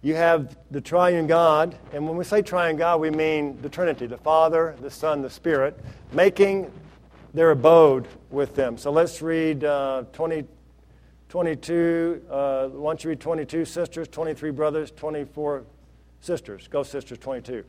you 0.00 0.14
have 0.14 0.56
the 0.70 0.80
triune 0.80 1.26
God, 1.26 1.76
and 1.92 2.06
when 2.06 2.16
we 2.16 2.22
say 2.22 2.40
triune 2.40 2.76
God, 2.76 3.00
we 3.00 3.10
mean 3.10 3.60
the 3.62 3.68
Trinity, 3.68 4.06
the 4.06 4.16
Father, 4.16 4.76
the 4.80 4.90
Son, 4.90 5.22
the 5.22 5.30
Spirit, 5.30 5.78
making 6.12 6.70
their 7.34 7.50
abode 7.50 8.06
with 8.30 8.54
them. 8.54 8.78
So 8.78 8.92
let's 8.92 9.20
read 9.20 9.64
uh, 9.64 10.04
20, 10.12 10.44
22. 11.28 12.22
Uh, 12.30 12.68
why 12.68 12.90
don't 12.90 13.02
you 13.02 13.10
read 13.10 13.20
22 13.20 13.64
sisters, 13.64 14.06
23 14.06 14.52
brothers, 14.52 14.92
24 14.92 15.64
sisters? 16.20 16.68
Go, 16.68 16.84
sisters, 16.84 17.18
22. 17.18 17.64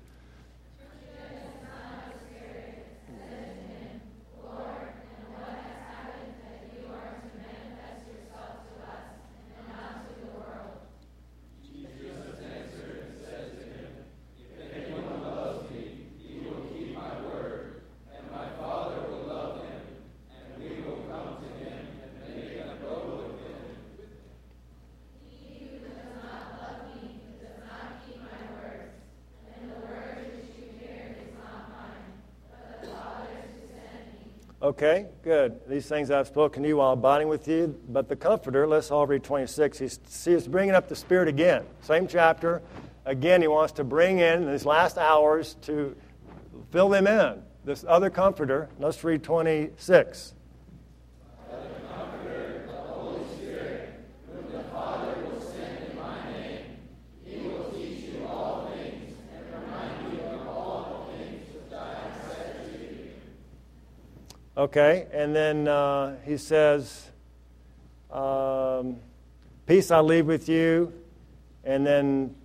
Okay, 34.61 35.05
good. 35.23 35.61
These 35.69 35.87
things 35.87 36.11
I've 36.11 36.27
spoken 36.27 36.63
to 36.63 36.69
you 36.69 36.77
while 36.77 36.91
abiding 36.91 37.29
with 37.29 37.47
you. 37.47 37.79
But 37.87 38.09
the 38.09 38.15
Comforter, 38.17 38.67
let's 38.67 38.91
all 38.91 39.07
read 39.07 39.23
26. 39.23 39.79
He's, 39.79 39.99
he's 40.25 40.49
bringing 40.49 40.75
up 40.75 40.89
the 40.89 40.97
Spirit 40.97 41.29
again. 41.29 41.63
Same 41.81 42.07
chapter. 42.07 42.61
Again, 43.05 43.41
he 43.41 43.47
wants 43.47 43.71
to 43.73 43.85
bring 43.85 44.19
in 44.19 44.51
these 44.51 44.65
last 44.65 44.97
hours 44.97 45.55
to 45.61 45.95
fill 46.71 46.89
them 46.89 47.07
in. 47.07 47.41
this 47.63 47.85
other 47.87 48.09
comforter. 48.09 48.67
Let's 48.79 49.01
read 49.01 49.23
26. 49.23 50.33
Okay, 64.59 65.07
and 65.13 65.33
then 65.33 65.69
uh, 65.69 66.17
he 66.25 66.35
says, 66.35 67.11
um, 68.11 68.97
Peace 69.65 69.89
I 69.89 70.01
leave 70.01 70.25
with 70.25 70.49
you. 70.49 70.91
And 71.63 71.87
then 71.87 72.35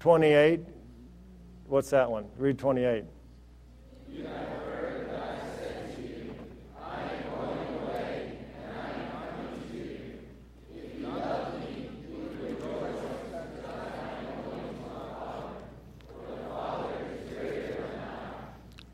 28, 0.00 0.60
what's 1.68 1.88
that 1.88 2.10
one? 2.10 2.26
Read 2.36 2.58
28. 2.58 3.04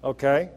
Okay. 0.04 0.50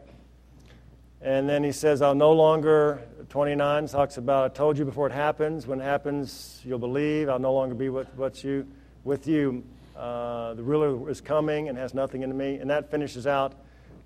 And 1.26 1.48
then 1.48 1.64
he 1.64 1.72
says, 1.72 2.02
I'll 2.02 2.14
no 2.14 2.30
longer, 2.30 3.02
29 3.30 3.88
talks 3.88 4.16
about, 4.16 4.52
I 4.52 4.54
told 4.54 4.78
you 4.78 4.84
before 4.84 5.08
it 5.08 5.12
happens. 5.12 5.66
When 5.66 5.80
it 5.80 5.82
happens, 5.82 6.60
you'll 6.64 6.78
believe. 6.78 7.28
I'll 7.28 7.40
no 7.40 7.52
longer 7.52 7.74
be 7.74 7.88
with, 7.88 8.44
you. 8.44 8.64
With 9.02 9.26
you. 9.26 9.64
Uh, 9.96 10.54
the 10.54 10.62
ruler 10.62 11.10
is 11.10 11.20
coming 11.20 11.68
and 11.68 11.76
has 11.76 11.94
nothing 11.94 12.22
in 12.22 12.36
me. 12.36 12.58
And 12.58 12.70
that 12.70 12.92
finishes 12.92 13.26
out 13.26 13.54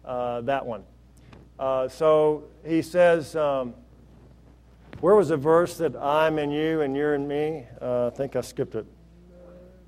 uh, 0.03 0.41
that 0.41 0.65
one. 0.65 0.83
Uh, 1.59 1.89
so 1.89 2.45
he 2.65 2.81
says, 2.81 3.37
um, 3.37 3.75
where 5.01 5.15
was 5.15 5.29
the 5.29 5.37
verse 5.37 5.77
that 5.77 5.95
I'm 5.97 6.39
in 6.39 6.51
you 6.51 6.81
and 6.81 6.97
you're 6.97 7.15
in 7.15 7.29
me? 7.29 7.67
Uh, 7.83 8.07
I 8.07 8.11
think 8.17 8.35
I 8.35 8.41
skipped 8.41 8.75
it. 8.77 8.87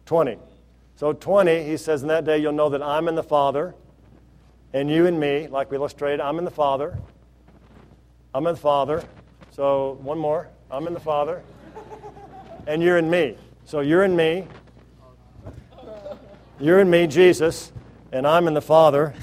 20. 0.05 0.37
So 0.97 1.15
20, 1.15 1.65
he 1.65 1.79
says, 1.79 2.03
in 2.03 2.09
that 2.09 2.27
day 2.27 2.37
you'll 2.37 2.53
know 2.53 2.69
that 2.69 2.83
I'm 2.83 3.09
in 3.09 3.15
the 3.15 3.23
Father 3.23 3.75
and 4.75 4.91
you 4.91 5.07
and 5.07 5.19
me, 5.19 5.49
like 5.49 5.71
we 5.71 5.79
illustrated, 5.79 6.21
I'm 6.21 6.39
in 6.39 6.45
the 6.45 6.51
Father. 6.51 6.99
I'm 8.35 8.47
in 8.47 8.55
the 8.55 8.61
Father. 8.61 9.05
So 9.51 9.99
one 10.01 10.19
more. 10.19 10.49
I'm 10.71 10.87
in 10.87 10.95
the 10.95 11.01
Father. 11.01 11.43
And 12.67 12.83
you're 12.83 12.97
in 12.97 13.11
me. 13.11 13.37
So 13.67 13.81
you're 13.81 14.05
in 14.05 14.17
me. 14.17 14.47
You're 16.59 16.81
in 16.81 16.89
me, 16.89 17.07
Jesus, 17.07 17.73
and 18.13 18.27
I'm 18.27 18.47
in 18.49 18.55
the 18.55 18.63
Father. 18.63 19.15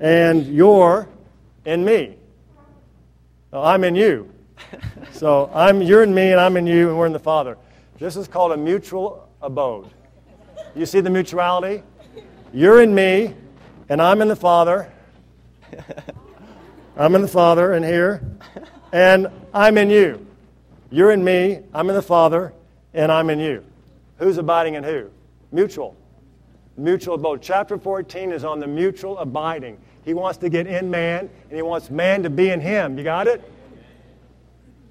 And 0.00 0.46
you're 0.46 1.08
in 1.64 1.84
me. 1.84 2.16
I'm 3.52 3.84
in 3.84 3.94
you. 3.94 4.30
So 5.12 5.50
I'm 5.54 5.80
you're 5.80 6.02
in 6.02 6.12
me 6.12 6.32
and 6.32 6.40
I'm 6.40 6.56
in 6.56 6.66
you 6.66 6.88
and 6.88 6.98
we're 6.98 7.06
in 7.06 7.12
the 7.12 7.18
Father. 7.20 7.56
This 7.98 8.16
is 8.16 8.26
called 8.26 8.50
a 8.52 8.56
mutual 8.56 9.28
abode. 9.40 9.90
You 10.74 10.86
see 10.86 11.00
the 11.00 11.10
mutuality? 11.10 11.84
You're 12.52 12.82
in 12.82 12.92
me, 12.94 13.34
and 13.88 14.02
I'm 14.02 14.20
in 14.20 14.28
the 14.28 14.36
Father. 14.36 14.90
I'm 16.96 17.16
in 17.16 17.22
the 17.22 17.28
Father 17.28 17.74
in 17.74 17.82
here, 17.82 18.22
and 18.92 19.26
I'm 19.52 19.78
in 19.78 19.90
you. 19.90 20.24
You're 20.90 21.10
in 21.10 21.24
me, 21.24 21.58
I'm 21.72 21.88
in 21.88 21.96
the 21.96 22.02
Father, 22.02 22.52
and 22.92 23.10
I'm 23.10 23.30
in 23.30 23.40
you. 23.40 23.64
Who's 24.18 24.38
abiding 24.38 24.74
in 24.74 24.84
who? 24.84 25.10
Mutual. 25.50 25.96
Mutual 26.76 27.16
abode. 27.16 27.42
Chapter 27.42 27.78
14 27.78 28.30
is 28.30 28.44
on 28.44 28.60
the 28.60 28.68
mutual 28.68 29.18
abiding. 29.18 29.76
He 30.04 30.14
wants 30.14 30.38
to 30.38 30.48
get 30.48 30.68
in 30.68 30.88
man, 30.88 31.28
and 31.48 31.56
he 31.56 31.62
wants 31.62 31.90
man 31.90 32.22
to 32.22 32.30
be 32.30 32.50
in 32.50 32.60
him. 32.60 32.96
You 32.96 33.02
got 33.02 33.26
it? 33.26 33.42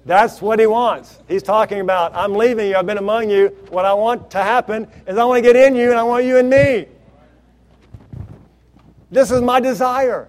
That's 0.04 0.42
what 0.42 0.58
he 0.58 0.66
wants. 0.66 1.20
He's 1.26 1.42
talking 1.42 1.80
about, 1.80 2.14
I'm 2.14 2.34
leaving 2.34 2.68
you, 2.68 2.76
I've 2.76 2.84
been 2.84 2.98
among 2.98 3.30
you. 3.30 3.48
What 3.70 3.86
I 3.86 3.94
want 3.94 4.30
to 4.32 4.42
happen 4.42 4.86
is 5.06 5.16
I 5.16 5.24
want 5.24 5.42
to 5.42 5.52
get 5.52 5.56
in 5.56 5.74
you, 5.74 5.88
and 5.88 5.98
I 5.98 6.02
want 6.02 6.26
you 6.26 6.36
in 6.36 6.50
me. 6.50 6.86
This 9.10 9.30
is 9.30 9.40
my 9.40 9.58
desire. 9.58 10.28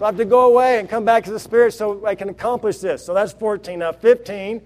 So 0.00 0.06
I 0.06 0.08
have 0.08 0.16
to 0.16 0.24
go 0.24 0.46
away 0.46 0.78
and 0.78 0.88
come 0.88 1.04
back 1.04 1.24
to 1.24 1.30
the 1.30 1.38
Spirit 1.38 1.74
so 1.74 2.06
I 2.06 2.14
can 2.14 2.30
accomplish 2.30 2.78
this. 2.78 3.04
So 3.04 3.12
that's 3.12 3.34
14. 3.34 3.80
Now, 3.80 3.92
15 3.92 4.62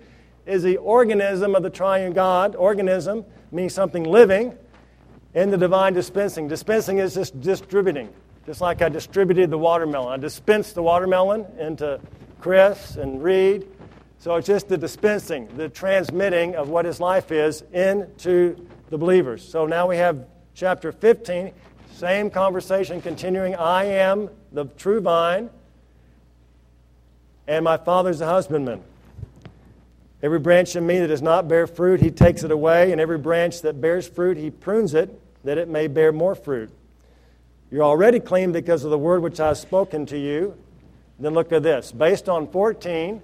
is 0.47 0.63
the 0.63 0.77
organism 0.77 1.57
of 1.57 1.65
the 1.65 1.71
triune 1.71 2.13
God. 2.13 2.55
Organism 2.55 3.25
means 3.51 3.75
something 3.75 4.05
living 4.05 4.57
in 5.35 5.51
the 5.51 5.57
divine 5.57 5.93
dispensing. 5.93 6.47
Dispensing 6.47 6.99
is 6.99 7.15
just 7.15 7.41
distributing. 7.41 8.11
Just 8.47 8.61
like 8.61 8.81
I 8.81 8.89
distributed 8.89 9.51
the 9.51 9.59
watermelon. 9.59 10.13
I 10.13 10.23
dispensed 10.23 10.77
the 10.77 10.85
watermelon 10.85 11.47
into 11.59 11.99
Chris 12.39 12.95
and 12.95 13.21
Reed. 13.21 13.67
So 14.19 14.37
it's 14.37 14.47
just 14.47 14.69
the 14.69 14.79
dispensing, 14.79 15.49
the 15.57 15.69
transmitting 15.69 16.55
of 16.55 16.69
what 16.69 16.85
his 16.85 17.01
life 17.01 17.33
is 17.33 17.63
into 17.73 18.69
the 18.89 18.99
believers. 18.99 19.43
So 19.43 19.67
now 19.67 19.89
we 19.89 19.97
have 19.97 20.29
chapter 20.55 20.93
15. 20.93 21.53
Same 21.95 22.29
conversation 22.29 23.01
continuing. 23.01 23.55
I 23.55 23.85
am 23.85 24.29
the 24.51 24.65
true 24.65 25.01
vine, 25.01 25.49
and 27.47 27.65
my 27.65 27.77
Father's 27.77 28.19
the 28.19 28.27
husbandman. 28.27 28.83
Every 30.21 30.41
branch 30.41 30.75
in 30.75 30.85
me 30.85 30.99
that 30.99 31.07
does 31.07 31.23
not 31.23 31.47
bear 31.47 31.69
fruit, 31.69 32.01
he 32.01 32.11
takes 32.11 32.43
it 32.43 32.51
away, 32.51 32.91
and 32.91 33.01
every 33.01 33.19
branch 33.19 33.63
that 33.63 33.81
bears 33.81 34.09
fruit, 34.09 34.37
he 34.37 34.51
prunes 34.51 34.93
it, 34.93 35.09
that 35.45 35.57
it 35.57 35.69
may 35.69 35.87
bear 35.87 36.11
more 36.11 36.35
fruit. 36.35 36.69
You're 37.71 37.85
already 37.85 38.19
clean 38.19 38.51
because 38.51 38.83
of 38.83 38.91
the 38.91 38.99
word 38.99 39.23
which 39.23 39.39
I 39.39 39.49
have 39.49 39.59
spoken 39.59 40.05
to 40.07 40.19
you. 40.19 40.57
Then 41.21 41.33
look 41.33 41.53
at 41.53 41.63
this. 41.63 41.93
Based 41.93 42.29
on 42.29 42.49
14, 42.49 43.23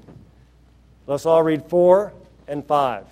let's 1.09 1.27
all 1.27 1.43
read 1.43 1.65
4 1.65 2.13
and 2.47 2.65
5. 2.65 3.05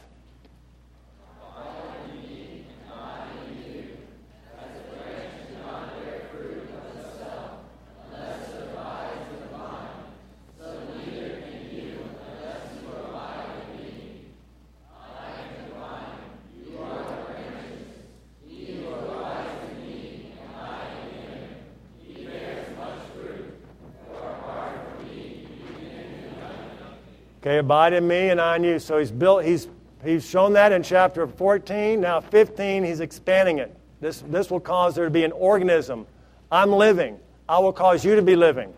Okay, 27.48 27.56
abide 27.56 27.94
in 27.94 28.06
me 28.06 28.28
and 28.28 28.38
I 28.38 28.56
in 28.56 28.62
you. 28.64 28.78
So 28.78 28.98
he's 28.98 29.10
built, 29.10 29.42
he's, 29.42 29.68
he's 30.04 30.28
shown 30.28 30.52
that 30.52 30.70
in 30.70 30.82
chapter 30.82 31.26
14. 31.26 31.98
Now 31.98 32.20
15, 32.20 32.84
he's 32.84 33.00
expanding 33.00 33.56
it. 33.56 33.74
This, 34.02 34.22
this 34.28 34.50
will 34.50 34.60
cause 34.60 34.94
there 34.94 35.06
to 35.06 35.10
be 35.10 35.24
an 35.24 35.32
organism. 35.32 36.06
I'm 36.52 36.70
living. 36.70 37.18
I 37.48 37.58
will 37.60 37.72
cause 37.72 38.04
you 38.04 38.14
to 38.16 38.20
be 38.20 38.36
living. 38.36 38.74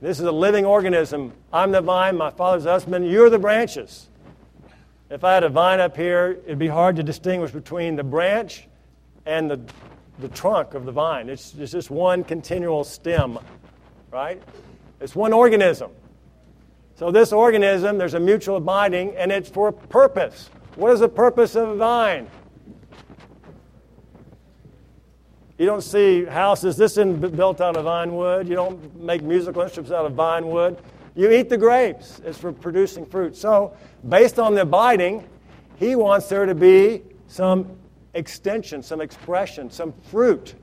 This 0.00 0.20
is 0.20 0.24
a 0.24 0.30
living 0.30 0.64
organism. 0.64 1.32
I'm 1.52 1.72
the 1.72 1.80
vine, 1.80 2.16
my 2.16 2.30
father's 2.30 2.62
husband. 2.62 3.10
You're 3.10 3.28
the 3.28 3.40
branches. 3.40 4.08
If 5.10 5.24
I 5.24 5.34
had 5.34 5.42
a 5.42 5.48
vine 5.48 5.80
up 5.80 5.96
here, 5.96 6.38
it'd 6.44 6.60
be 6.60 6.68
hard 6.68 6.94
to 6.94 7.02
distinguish 7.02 7.50
between 7.50 7.96
the 7.96 8.04
branch 8.04 8.68
and 9.26 9.50
the, 9.50 9.60
the 10.20 10.28
trunk 10.28 10.74
of 10.74 10.84
the 10.84 10.92
vine. 10.92 11.28
It's, 11.28 11.56
it's 11.58 11.72
just 11.72 11.90
one 11.90 12.22
continual 12.22 12.84
stem, 12.84 13.40
right? 14.12 14.40
It's 15.00 15.16
one 15.16 15.32
organism. 15.32 15.90
So, 16.94 17.10
this 17.10 17.32
organism, 17.32 17.98
there's 17.98 18.14
a 18.14 18.20
mutual 18.20 18.56
abiding, 18.56 19.16
and 19.16 19.32
it's 19.32 19.48
for 19.48 19.68
a 19.68 19.72
purpose. 19.72 20.50
What 20.76 20.92
is 20.92 21.00
the 21.00 21.08
purpose 21.08 21.54
of 21.54 21.70
a 21.70 21.76
vine? 21.76 22.28
You 25.58 25.66
don't 25.66 25.82
see 25.82 26.24
houses, 26.24 26.76
this 26.76 26.92
isn't 26.92 27.36
built 27.36 27.60
out 27.60 27.76
of 27.76 27.84
vine 27.84 28.14
wood. 28.14 28.48
You 28.48 28.54
don't 28.54 29.00
make 29.00 29.22
musical 29.22 29.62
instruments 29.62 29.92
out 29.92 30.06
of 30.06 30.12
vine 30.12 30.48
wood. 30.48 30.78
You 31.14 31.30
eat 31.30 31.48
the 31.48 31.58
grapes, 31.58 32.20
it's 32.24 32.38
for 32.38 32.52
producing 32.52 33.06
fruit. 33.06 33.36
So, 33.36 33.76
based 34.08 34.38
on 34.38 34.54
the 34.54 34.62
abiding, 34.62 35.28
he 35.76 35.94
wants 35.94 36.28
there 36.28 36.46
to 36.46 36.54
be 36.54 37.02
some 37.26 37.76
extension, 38.14 38.82
some 38.82 39.00
expression, 39.00 39.70
some 39.70 39.92
fruit. 40.10 40.54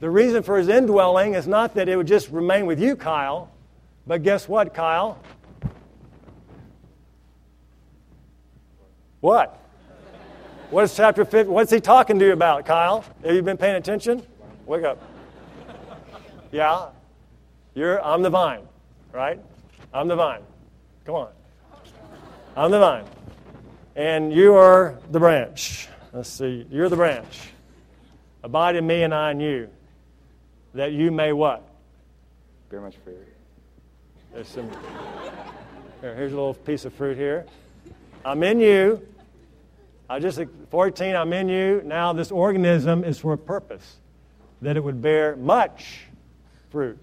The 0.00 0.10
reason 0.10 0.42
for 0.42 0.58
his 0.58 0.68
indwelling 0.68 1.34
is 1.34 1.46
not 1.46 1.74
that 1.74 1.88
it 1.88 1.96
would 1.96 2.06
just 2.06 2.30
remain 2.30 2.66
with 2.66 2.80
you, 2.80 2.96
Kyle, 2.96 3.50
but 4.06 4.22
guess 4.22 4.48
what, 4.48 4.74
Kyle? 4.74 5.18
What? 9.20 9.56
What 10.70 10.84
is 10.84 10.94
chapter 10.94 11.24
50? 11.24 11.50
What's 11.50 11.70
he 11.70 11.80
talking 11.80 12.18
to 12.18 12.24
you 12.24 12.32
about, 12.32 12.64
Kyle? 12.64 13.04
Have 13.24 13.34
you 13.34 13.42
been 13.42 13.56
paying 13.56 13.76
attention? 13.76 14.22
Wake 14.66 14.84
up. 14.84 15.02
Yeah? 16.52 16.88
You're 17.74 18.02
I'm 18.04 18.22
the 18.22 18.30
vine, 18.30 18.62
right? 19.12 19.40
I'm 19.92 20.08
the 20.08 20.16
vine. 20.16 20.42
Come 21.04 21.14
on. 21.16 21.28
I'm 22.56 22.70
the 22.70 22.78
vine. 22.78 23.04
And 23.96 24.32
you 24.32 24.54
are 24.54 24.98
the 25.10 25.18
branch. 25.18 25.88
Let's 26.12 26.30
see. 26.30 26.66
You're 26.70 26.88
the 26.88 26.96
branch. 26.96 27.50
Abide 28.42 28.76
in 28.76 28.86
me 28.86 29.02
and 29.02 29.14
I 29.14 29.32
in 29.32 29.40
you. 29.40 29.68
That 30.74 30.92
you 30.92 31.10
may 31.10 31.32
what? 31.32 31.68
Bear 32.70 32.80
much 32.80 32.96
fruit. 33.04 33.18
There's 34.32 34.48
some. 34.48 34.70
Here, 36.00 36.14
here's 36.14 36.32
a 36.32 36.36
little 36.36 36.54
piece 36.54 36.84
of 36.84 36.94
fruit 36.94 37.16
here. 37.16 37.44
I'm 38.24 38.42
in 38.42 38.60
you. 38.60 39.06
I 40.08 40.18
just 40.18 40.40
14. 40.70 41.14
I'm 41.14 41.32
in 41.32 41.48
you. 41.48 41.82
Now 41.84 42.12
this 42.12 42.30
organism 42.30 43.04
is 43.04 43.18
for 43.18 43.32
a 43.32 43.38
purpose, 43.38 43.96
that 44.62 44.76
it 44.76 44.84
would 44.84 45.00
bear 45.00 45.36
much 45.36 46.02
fruit. 46.70 47.02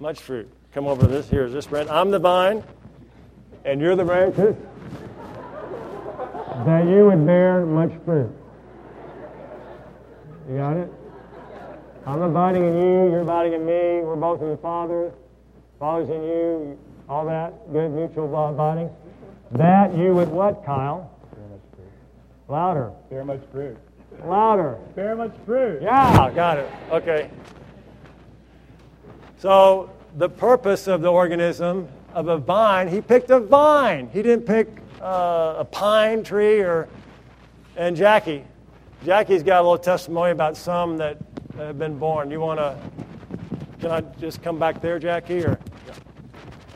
Much 0.00 0.20
fruit. 0.20 0.50
Come 0.72 0.86
over 0.86 1.02
to 1.02 1.08
this. 1.08 1.28
Here's 1.28 1.52
this 1.52 1.66
branch. 1.66 1.88
I'm 1.90 2.10
the 2.10 2.18
vine, 2.18 2.62
and 3.64 3.80
you're 3.80 3.96
the 3.96 4.04
branches. 4.04 4.56
That 6.64 6.86
you 6.86 7.06
would 7.06 7.24
bear 7.26 7.64
much 7.66 7.92
fruit. 8.04 8.30
You 10.48 10.56
got 10.56 10.76
it? 10.76 10.92
I'm 12.06 12.22
abiding 12.22 12.64
in 12.64 12.76
you, 12.76 13.10
you're 13.10 13.22
abiding 13.22 13.54
in 13.54 13.66
me, 13.66 14.00
we're 14.00 14.14
both 14.14 14.40
in 14.40 14.50
the 14.50 14.56
Father, 14.56 15.12
Father's 15.80 16.08
in 16.08 16.22
you, 16.22 16.78
all 17.08 17.26
that, 17.26 17.72
good 17.72 17.90
mutual 17.90 18.48
abiding. 18.48 18.88
That 19.52 19.96
you 19.96 20.14
would 20.14 20.28
what, 20.28 20.64
Kyle? 20.64 21.10
Louder. 22.48 22.92
Bear 23.10 23.24
much 23.24 23.42
fruit. 23.52 23.76
Louder. 24.24 24.78
Bear 24.94 25.16
much 25.16 25.34
fruit. 25.44 25.82
Yeah, 25.82 26.30
got 26.34 26.58
it. 26.58 26.70
Okay. 26.90 27.30
So 29.38 29.90
the 30.16 30.28
purpose 30.28 30.86
of 30.86 31.02
the 31.02 31.12
organism 31.12 31.88
of 32.14 32.28
a 32.28 32.38
vine, 32.38 32.88
he 32.88 33.00
picked 33.00 33.30
a 33.30 33.40
vine. 33.40 34.08
He 34.12 34.22
didn't 34.22 34.46
pick 34.46 34.68
uh, 35.00 35.56
a 35.58 35.64
pine 35.64 36.22
tree 36.22 36.60
or. 36.60 36.88
And 37.76 37.94
Jackie, 37.94 38.42
Jackie's 39.04 39.42
got 39.42 39.60
a 39.60 39.62
little 39.62 39.76
testimony 39.76 40.32
about 40.32 40.56
some 40.56 40.96
that 40.96 41.18
have 41.58 41.78
been 41.78 41.98
born. 41.98 42.30
You 42.30 42.40
want 42.40 42.58
to? 42.58 42.76
Can 43.80 43.90
I 43.90 44.00
just 44.18 44.42
come 44.42 44.58
back 44.58 44.80
there, 44.80 44.98
Jackie, 44.98 45.44
or? 45.44 45.60
Yeah. 45.86 45.92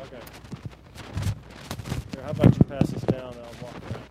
Okay. 0.02 0.20
Here, 2.12 2.19
how 2.30 2.42
about 2.42 2.56
you 2.56 2.64
pass 2.64 2.90
this 2.90 3.02
down 3.02 3.32
and 3.32 3.40
I'll 3.40 3.64
walk 3.64 3.74
around. 3.90 4.04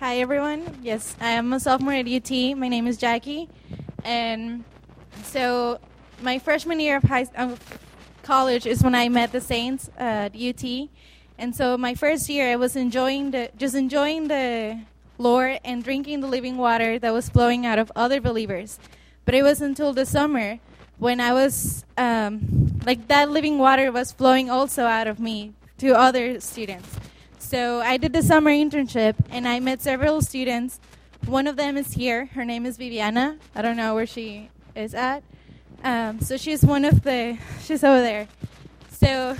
Hi, 0.00 0.16
everyone. 0.16 0.78
Yes, 0.82 1.14
I 1.20 1.32
am 1.32 1.52
a 1.52 1.60
sophomore 1.60 1.92
at 1.92 2.08
UT. 2.08 2.30
My 2.56 2.68
name 2.68 2.86
is 2.86 2.96
Jackie. 2.96 3.50
And 4.02 4.64
so, 5.24 5.78
my 6.22 6.38
freshman 6.38 6.80
year 6.80 6.96
of 6.96 7.02
high 7.02 7.26
of 7.36 7.60
college 8.22 8.64
is 8.64 8.82
when 8.82 8.94
I 8.94 9.10
met 9.10 9.32
the 9.32 9.42
Saints 9.42 9.90
uh, 9.98 10.30
at 10.32 10.34
UT. 10.34 10.64
And 11.36 11.54
so, 11.54 11.76
my 11.76 11.94
first 11.94 12.30
year, 12.30 12.50
I 12.50 12.56
was 12.56 12.76
enjoying 12.76 13.32
the 13.32 13.50
just 13.58 13.74
enjoying 13.74 14.28
the 14.28 14.80
Lord 15.18 15.60
and 15.66 15.84
drinking 15.84 16.20
the 16.20 16.28
living 16.28 16.56
water 16.56 16.98
that 16.98 17.12
was 17.12 17.28
flowing 17.28 17.66
out 17.66 17.78
of 17.78 17.92
other 17.94 18.22
believers. 18.22 18.78
But 19.24 19.34
it 19.34 19.42
was 19.42 19.60
until 19.60 19.92
the 19.92 20.06
summer 20.06 20.58
when 20.98 21.20
I 21.20 21.32
was 21.32 21.84
um, 21.96 22.80
like 22.84 23.08
that 23.08 23.30
living 23.30 23.58
water 23.58 23.90
was 23.90 24.12
flowing 24.12 24.50
also 24.50 24.84
out 24.84 25.06
of 25.06 25.18
me 25.18 25.52
to 25.78 25.96
other 25.96 26.40
students. 26.40 26.96
So 27.38 27.80
I 27.80 27.96
did 27.96 28.12
the 28.12 28.22
summer 28.22 28.50
internship 28.50 29.14
and 29.30 29.46
I 29.46 29.60
met 29.60 29.82
several 29.82 30.22
students. 30.22 30.80
One 31.26 31.46
of 31.46 31.56
them 31.56 31.76
is 31.76 31.92
here. 31.92 32.26
Her 32.26 32.44
name 32.44 32.66
is 32.66 32.76
Viviana. 32.76 33.36
I 33.54 33.62
don't 33.62 33.76
know 33.76 33.94
where 33.94 34.06
she 34.06 34.50
is 34.74 34.94
at. 34.94 35.22
Um, 35.84 36.20
so 36.20 36.36
she's 36.36 36.64
one 36.64 36.84
of 36.84 37.02
the, 37.02 37.38
she's 37.62 37.82
over 37.84 38.00
there. 38.00 38.28
So 38.90 39.36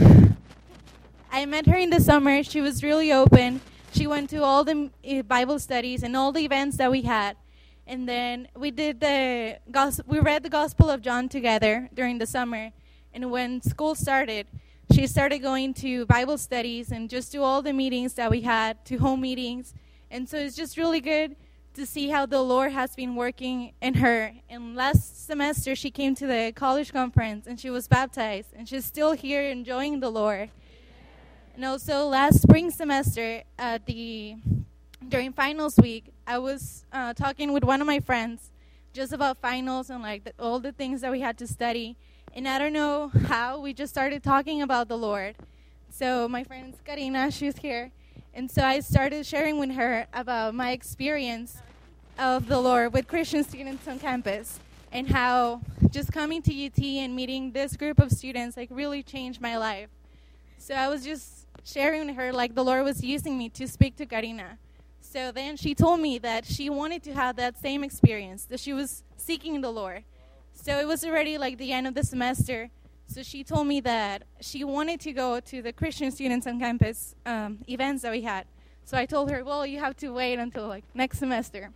I 1.31 1.47
met 1.47 1.67
her 1.67 1.77
in 1.77 1.91
the 1.91 2.01
summer. 2.01 2.43
She 2.43 2.61
was 2.61 2.83
really 2.83 3.13
open. 3.13 3.61
She 3.93 4.07
went 4.07 4.31
to 4.31 4.43
all 4.43 4.65
the 4.65 4.91
uh, 5.09 5.23
Bible 5.23 5.59
studies 5.59 6.03
and 6.03 6.17
all 6.17 6.33
the 6.33 6.45
events 6.45 6.77
that 6.79 6.91
we 6.91 7.03
had. 7.03 7.37
And 7.87 8.09
then 8.09 8.49
we 8.57 8.71
did 8.71 9.01
the 9.01 9.59
we 10.07 10.21
read 10.21 10.43
the 10.43 10.51
Gospel 10.51 10.89
of 10.91 11.03
John 11.03 11.29
together 11.29 11.89
during 11.93 12.19
the 12.19 12.27
summer. 12.27 12.71
And 13.13 13.31
when 13.31 13.61
school 13.61 13.95
started, 13.95 14.47
she 14.93 15.07
started 15.07 15.41
going 15.41 15.75
to 15.75 16.07
Bible 16.07 16.39
studies 16.39 16.93
and 16.93 17.11
just 17.11 17.33
to 17.33 17.43
all 17.43 17.63
the 17.63 17.73
meetings 17.73 18.15
that 18.15 18.31
we 18.31 18.43
had, 18.43 18.85
to 18.87 18.97
home 18.99 19.21
meetings. 19.21 19.75
And 20.11 20.29
so 20.29 20.37
it's 20.37 20.57
just 20.57 20.77
really 20.77 21.01
good 21.01 21.37
to 21.75 21.87
see 21.87 22.09
how 22.09 22.27
the 22.27 22.43
Lord 22.43 22.73
has 22.73 22.95
been 22.95 23.15
working 23.15 23.73
in 23.81 23.95
her. 23.95 24.33
And 24.49 24.77
last 24.77 25.27
semester, 25.27 25.75
she 25.75 25.91
came 25.91 26.15
to 26.17 26.27
the 26.27 26.53
college 26.55 26.93
conference 26.93 27.47
and 27.47 27.59
she 27.59 27.71
was 27.71 27.89
baptized, 27.89 28.49
and 28.55 28.69
she's 28.69 28.85
still 28.85 29.13
here 29.13 29.43
enjoying 29.43 30.01
the 30.01 30.11
Lord. 30.11 30.51
And 31.55 31.65
also, 31.65 32.07
last 32.07 32.43
spring 32.43 32.71
semester, 32.71 33.43
at 33.59 33.87
the 33.87 34.37
during 35.09 35.33
finals 35.33 35.77
week, 35.79 36.13
I 36.33 36.39
was 36.39 36.87
uh, 36.95 37.13
talking 37.13 37.53
with 37.53 37.63
one 37.63 37.83
of 37.83 37.87
my 37.87 38.01
friends 38.01 38.53
just 38.95 39.13
about 39.13 39.37
finals 39.37 39.91
and 39.91 40.01
like 40.01 40.25
the, 40.25 40.33
all 40.39 40.61
the 40.61 40.73
things 40.73 41.03
that 41.03 41.13
we 41.13 41.21
had 41.21 41.37
to 41.37 41.47
study. 41.47 41.95
And 42.35 42.49
I 42.49 42.59
don't 42.59 42.73
know 42.73 43.13
how 43.29 43.61
we 43.61 43.75
just 43.75 43.93
started 43.93 44.23
talking 44.23 44.63
about 44.63 44.89
the 44.89 44.97
Lord. 44.97 45.37
So 45.91 46.27
my 46.29 46.43
friend 46.43 46.73
Karina, 46.87 47.31
she's 47.31 47.59
here. 47.59 47.91
And 48.33 48.51
so 48.51 48.63
I 48.65 48.81
started 48.81 49.27
sharing 49.27 49.59
with 49.59 49.73
her 49.73 50.07
about 50.15 50.55
my 50.55 50.71
experience 50.71 51.59
of 52.19 52.49
the 52.49 52.59
Lord 52.59 52.95
with 52.95 53.09
Christian 53.09 53.45
students 53.45 53.87
on 53.87 53.99
campus 53.99 54.59
and 54.91 55.09
how 55.09 55.61
just 55.91 56.15
coming 56.15 56.41
to 56.41 56.67
UT 56.67 56.83
and 56.83 57.15
meeting 57.15 57.53
this 57.53 57.77
group 57.77 58.01
of 58.01 58.11
students 58.11 58.57
like 58.57 58.71
really 58.73 59.03
changed 59.03 59.43
my 59.43 59.59
life. 59.59 59.91
So 60.57 60.75
I 60.75 60.89
was 60.89 61.05
just 61.05 61.47
sharing 61.63 62.07
with 62.07 62.17
her 62.17 62.33
like 62.33 62.55
the 62.55 62.65
Lord 62.65 62.85
was 62.85 63.05
using 63.05 63.37
me 63.37 63.51
to 63.51 63.69
speak 63.69 63.97
to 63.97 64.07
Karina. 64.07 64.57
So 65.13 65.31
then 65.31 65.59
she 65.59 65.75
told 65.75 66.01
me 66.01 66.17
that 66.21 66.47
she 66.47 66.71
wanted 66.71 67.03
to 67.03 67.13
have 67.13 67.37
that 67.37 67.61
same 67.61 67.85
experience, 67.85 68.47
that 68.47 68.59
she 68.59 68.73
was 68.73 69.03
seeking 69.19 69.61
the 69.61 69.71
Lord. 69.71 70.05
So 70.55 70.79
it 70.79 70.87
was 70.87 71.05
already 71.05 71.37
like 71.37 71.59
the 71.59 71.71
end 71.71 71.87
of 71.87 71.95
the 71.95 72.03
semester. 72.03 72.71
So 73.09 73.23
she 73.23 73.45
told 73.45 73.67
me 73.67 73.81
that 73.81 74.23
she 74.41 74.65
wanted 74.65 75.01
to 75.01 75.13
go 75.13 75.39
to 75.39 75.61
the 75.61 75.71
Christian 75.71 76.11
students 76.11 76.47
on 76.47 76.59
campus 76.59 77.15
um, 77.27 77.59
events 77.69 78.03
that 78.05 78.11
we 78.11 78.23
had. 78.23 78.47
So 78.87 78.97
I 78.97 79.05
told 79.05 79.31
her, 79.31 79.45
well, 79.45 79.67
you 79.67 79.81
have 79.81 79.97
to 79.99 80.15
wait 80.15 80.39
until 80.39 80.67
like 80.67 80.85
next 80.95 81.19
semester. 81.19 81.71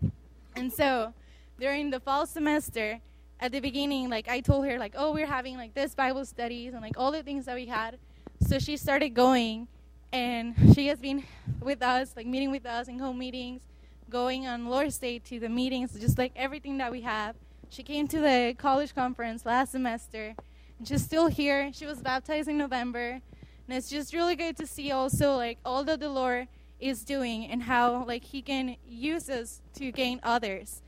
And 0.57 0.73
so 0.73 1.13
during 1.61 1.91
the 1.91 2.01
fall 2.01 2.27
semester, 2.27 3.01
at 3.39 3.53
the 3.53 3.61
beginning, 3.61 4.09
like 4.09 4.29
I 4.29 4.41
told 4.41 4.65
her, 4.67 4.79
like, 4.79 4.95
oh, 4.97 5.13
we're 5.13 5.27
having 5.27 5.59
like 5.59 5.75
this 5.75 5.95
Bible 5.95 6.25
studies 6.25 6.73
and 6.73 6.81
like 6.81 6.95
all 6.97 7.13
the 7.13 7.23
things 7.23 7.45
that 7.45 7.55
we 7.55 7.67
had. 7.67 7.99
So 8.41 8.59
she 8.59 8.79
started 8.79 9.11
going, 9.11 9.69
and 10.13 10.55
she 10.75 10.87
has 10.89 10.99
been 10.99 11.25
with 11.61 11.83
us, 11.83 12.15
like 12.17 12.27
meeting 12.27 12.51
with 12.51 12.67
us 12.67 12.89
in 12.89 12.99
home 12.99 13.19
meetings, 13.19 13.63
going 14.09 14.47
on 14.47 14.67
Lord's 14.67 14.99
Day 14.99 15.19
to 15.21 15.41
the 15.41 15.49
meetings, 15.49 15.99
just 15.99 16.19
like 16.19 16.33
everything 16.37 16.79
that 16.79 16.93
we 16.93 17.01
have. 17.03 17.37
She 17.69 17.83
came 17.83 18.07
to 18.09 18.21
the 18.21 18.55
college 18.57 18.95
conference 18.95 19.45
last 19.45 19.73
semester, 19.73 20.35
and 20.79 20.87
she's 20.87 21.05
still 21.05 21.27
here. 21.27 21.71
She 21.73 21.87
was 21.87 22.01
baptized 22.01 22.49
in 22.49 22.57
November, 22.57 23.21
and 23.69 23.77
it's 23.77 23.91
just 23.91 24.15
really 24.15 24.37
good 24.37 24.57
to 24.59 24.67
see 24.67 24.93
also 24.93 25.37
like 25.37 25.59
all 25.65 25.83
that 25.85 26.01
the 26.01 26.09
Lord 26.09 26.49
is 26.79 27.05
doing 27.05 27.47
and 27.47 27.63
how 27.63 28.05
like 28.05 28.25
He 28.25 28.43
can 28.43 28.77
use 28.87 29.29
us 29.29 29.61
to 29.75 29.91
gain 29.91 30.21
others. 30.23 30.83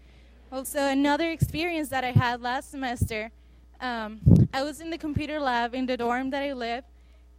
Also, 0.50 0.78
another 0.78 1.30
experience 1.30 1.88
that 1.90 2.04
I 2.04 2.12
had 2.12 2.40
last 2.40 2.70
semester, 2.70 3.30
um, 3.80 4.20
I 4.52 4.62
was 4.62 4.80
in 4.80 4.90
the 4.90 4.98
computer 4.98 5.40
lab 5.40 5.74
in 5.74 5.86
the 5.86 5.96
dorm 5.96 6.30
that 6.30 6.42
I 6.42 6.52
live, 6.52 6.84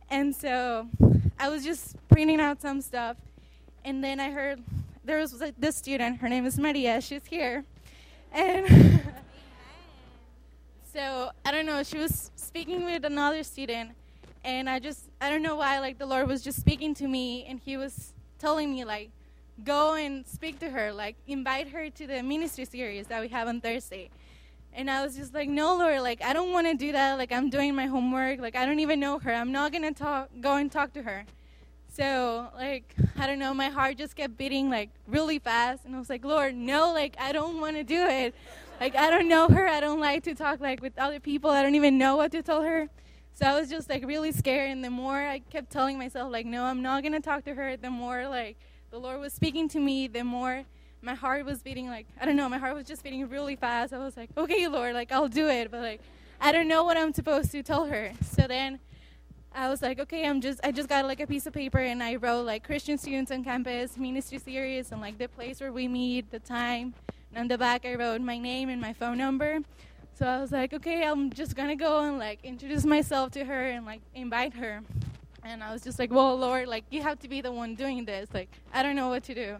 and 0.09 0.35
so 0.35 0.89
I 1.41 1.47
was 1.47 1.63
just 1.63 1.95
printing 2.09 2.41
out 2.41 2.61
some 2.61 2.81
stuff, 2.81 3.15
and 3.85 4.03
then 4.03 4.19
I 4.19 4.29
heard 4.29 4.61
there 5.05 5.19
was 5.19 5.41
this 5.57 5.77
student. 5.77 6.19
Her 6.19 6.27
name 6.27 6.45
is 6.45 6.59
Maria. 6.59 6.99
She's 6.99 7.25
here, 7.25 7.63
and 8.33 9.01
so 10.93 11.31
I 11.45 11.51
don't 11.51 11.65
know. 11.65 11.81
She 11.83 11.97
was 11.97 12.29
speaking 12.35 12.83
with 12.83 13.05
another 13.05 13.43
student, 13.43 13.91
and 14.43 14.69
I 14.69 14.79
just 14.79 15.05
I 15.21 15.29
don't 15.29 15.41
know 15.41 15.55
why. 15.55 15.79
Like 15.79 15.97
the 15.97 16.05
Lord 16.05 16.27
was 16.27 16.43
just 16.43 16.59
speaking 16.59 16.93
to 16.95 17.07
me, 17.07 17.45
and 17.45 17.57
He 17.57 17.77
was 17.77 18.11
telling 18.37 18.69
me 18.69 18.83
like, 18.83 19.09
go 19.63 19.93
and 19.93 20.27
speak 20.27 20.59
to 20.59 20.69
her, 20.69 20.91
like 20.91 21.15
invite 21.25 21.69
her 21.69 21.89
to 21.89 22.05
the 22.05 22.21
ministry 22.21 22.65
series 22.65 23.07
that 23.07 23.21
we 23.21 23.29
have 23.29 23.47
on 23.47 23.61
Thursday. 23.61 24.09
And 24.73 24.89
I 24.89 25.03
was 25.03 25.15
just 25.15 25.33
like, 25.33 25.49
no, 25.49 25.77
Lord, 25.77 26.01
like 26.01 26.21
I 26.21 26.33
don't 26.33 26.51
want 26.51 26.67
to 26.67 26.73
do 26.75 26.91
that. 26.91 27.17
Like 27.17 27.31
I'm 27.31 27.49
doing 27.49 27.75
my 27.75 27.87
homework. 27.87 28.39
Like 28.39 28.55
I 28.55 28.65
don't 28.65 28.79
even 28.79 28.99
know 28.99 29.19
her. 29.19 29.33
I'm 29.33 29.51
not 29.51 29.71
gonna 29.71 29.93
talk, 29.93 30.29
go 30.39 30.55
and 30.55 30.71
talk 30.71 30.93
to 30.93 31.03
her. 31.03 31.25
So 31.91 32.47
like 32.55 32.95
I 33.17 33.27
don't 33.27 33.39
know, 33.39 33.53
my 33.53 33.69
heart 33.69 33.97
just 33.97 34.15
kept 34.15 34.37
beating 34.37 34.69
like 34.69 34.89
really 35.07 35.39
fast, 35.39 35.85
and 35.85 35.95
I 35.95 35.99
was 35.99 36.09
like, 36.09 36.23
Lord, 36.23 36.55
no, 36.55 36.93
like 36.93 37.15
I 37.19 37.31
don't 37.31 37.59
want 37.59 37.75
to 37.77 37.83
do 37.83 38.05
it. 38.05 38.33
Like 38.79 38.95
I 38.95 39.09
don't 39.09 39.27
know 39.27 39.47
her. 39.49 39.67
I 39.67 39.79
don't 39.79 39.99
like 39.99 40.23
to 40.23 40.35
talk 40.35 40.61
like 40.61 40.81
with 40.81 40.97
other 40.97 41.19
people. 41.19 41.49
I 41.49 41.61
don't 41.61 41.75
even 41.75 41.97
know 41.97 42.15
what 42.15 42.31
to 42.31 42.41
tell 42.41 42.61
her. 42.61 42.87
So 43.33 43.45
I 43.45 43.59
was 43.59 43.69
just 43.69 43.89
like 43.89 44.05
really 44.05 44.31
scared, 44.31 44.69
and 44.69 44.83
the 44.83 44.89
more 44.89 45.17
I 45.17 45.39
kept 45.39 45.71
telling 45.71 45.97
myself 45.97 46.31
like, 46.31 46.45
no, 46.45 46.63
I'm 46.63 46.81
not 46.81 47.03
gonna 47.03 47.19
talk 47.19 47.43
to 47.45 47.55
her, 47.55 47.75
the 47.75 47.89
more 47.89 48.27
like 48.27 48.55
the 48.91 48.99
Lord 48.99 49.19
was 49.19 49.33
speaking 49.33 49.67
to 49.69 49.79
me, 49.79 50.07
the 50.07 50.23
more 50.23 50.63
my 51.01 51.13
heart 51.13 51.45
was 51.45 51.61
beating 51.61 51.87
like 51.87 52.07
I 52.19 52.25
don't 52.25 52.35
know, 52.35 52.49
my 52.49 52.57
heart 52.57 52.75
was 52.75 52.85
just 52.85 53.03
beating 53.03 53.27
really 53.29 53.55
fast. 53.55 53.93
I 53.93 53.99
was 53.99 54.17
like, 54.17 54.29
okay, 54.37 54.67
Lord, 54.67 54.93
like 54.93 55.11
I'll 55.11 55.27
do 55.27 55.47
it, 55.47 55.71
but 55.71 55.81
like 55.81 56.01
I 56.41 56.51
don't 56.51 56.67
know 56.67 56.83
what 56.83 56.97
I'm 56.97 57.13
supposed 57.13 57.51
to 57.51 57.63
tell 57.63 57.85
her. 57.85 58.11
So 58.21 58.47
then 58.47 58.79
I 59.53 59.69
was 59.69 59.81
like, 59.81 59.99
okay, 59.99 60.25
I'm 60.27 60.41
just 60.41 60.59
I 60.63 60.71
just 60.71 60.89
got 60.89 61.05
like 61.05 61.19
a 61.19 61.27
piece 61.27 61.45
of 61.45 61.53
paper 61.53 61.79
and 61.79 62.03
I 62.03 62.15
wrote 62.15 62.45
like 62.45 62.63
Christian 62.63 62.97
students 62.97 63.31
on 63.31 63.43
campus, 63.43 63.97
ministry 63.97 64.39
series, 64.39 64.91
and 64.91 65.01
like 65.01 65.17
the 65.17 65.27
place 65.27 65.59
where 65.59 65.71
we 65.71 65.87
meet, 65.87 66.31
the 66.31 66.39
time. 66.39 66.93
And 67.31 67.39
on 67.39 67.47
the 67.47 67.57
back, 67.57 67.85
I 67.85 67.95
wrote 67.95 68.21
my 68.21 68.37
name 68.37 68.69
and 68.69 68.81
my 68.81 68.93
phone 68.93 69.17
number. 69.17 69.59
So 70.13 70.25
I 70.25 70.41
was 70.41 70.51
like, 70.51 70.73
okay, 70.73 71.03
I'm 71.03 71.31
just 71.31 71.55
gonna 71.55 71.75
go 71.75 72.01
and 72.01 72.19
like 72.19 72.39
introduce 72.43 72.85
myself 72.85 73.31
to 73.31 73.45
her 73.45 73.67
and 73.67 73.85
like 73.85 74.01
invite 74.13 74.53
her. 74.55 74.81
And 75.43 75.63
I 75.63 75.71
was 75.71 75.81
just 75.81 75.97
like, 75.97 76.11
well, 76.11 76.37
Lord, 76.37 76.67
like 76.67 76.83
you 76.89 77.01
have 77.01 77.19
to 77.19 77.27
be 77.27 77.41
the 77.41 77.51
one 77.51 77.75
doing 77.75 78.05
this. 78.05 78.29
Like 78.33 78.49
I 78.73 78.83
don't 78.83 78.95
know 78.95 79.09
what 79.09 79.23
to 79.25 79.33
do. 79.33 79.57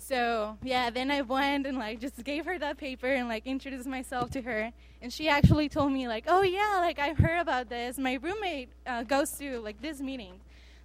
So 0.00 0.56
yeah, 0.62 0.88
then 0.90 1.10
I 1.10 1.20
went 1.20 1.66
and 1.66 1.78
like 1.78 2.00
just 2.00 2.24
gave 2.24 2.46
her 2.46 2.58
that 2.58 2.78
paper 2.78 3.06
and 3.06 3.28
like 3.28 3.46
introduced 3.46 3.86
myself 3.86 4.30
to 4.30 4.40
her, 4.42 4.72
and 5.02 5.12
she 5.12 5.28
actually 5.28 5.68
told 5.68 5.92
me 5.92 6.08
like, 6.08 6.24
oh 6.26 6.42
yeah, 6.42 6.78
like 6.78 6.98
I've 6.98 7.18
heard 7.18 7.38
about 7.38 7.68
this. 7.68 7.98
My 7.98 8.14
roommate 8.14 8.70
uh, 8.86 9.02
goes 9.02 9.30
to 9.32 9.60
like 9.60 9.80
this 9.82 10.00
meeting, 10.00 10.40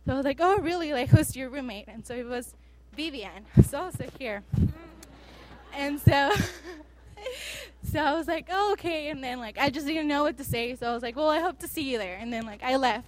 so 0.05 0.13
I 0.13 0.16
was 0.18 0.26
like, 0.26 0.39
oh 0.41 0.57
really? 0.57 0.91
Like 0.91 1.09
who's 1.09 1.36
your 1.36 1.49
roommate? 1.49 1.88
And 1.88 2.05
so 2.05 2.13
it 2.13 2.28
was 2.28 2.53
Vivian. 2.95 3.45
So 3.70 3.80
also 3.84 4.05
here, 4.20 4.43
and 5.74 5.99
so. 5.99 6.32
so 7.91 7.99
I 7.99 8.13
was 8.13 8.28
like, 8.28 8.47
oh, 8.51 8.74
okay. 8.74 9.09
And 9.09 9.24
then, 9.24 9.39
like, 9.39 9.57
I 9.57 9.70
just 9.70 9.88
didn't 9.88 10.07
know 10.07 10.24
what 10.24 10.38
to 10.38 10.43
say. 10.43 10.76
So 10.76 10.88
I 10.88 10.93
was 10.93 11.01
like, 11.01 11.16
well, 11.16 11.30
I 11.30 11.39
hope 11.39 11.59
to 11.59 11.68
see 11.68 11.91
you 11.91 11.97
there. 11.97 12.18
And 12.18 12.32
then, 12.32 12.45
like, 12.45 12.61
I 12.63 12.76
left. 12.76 13.07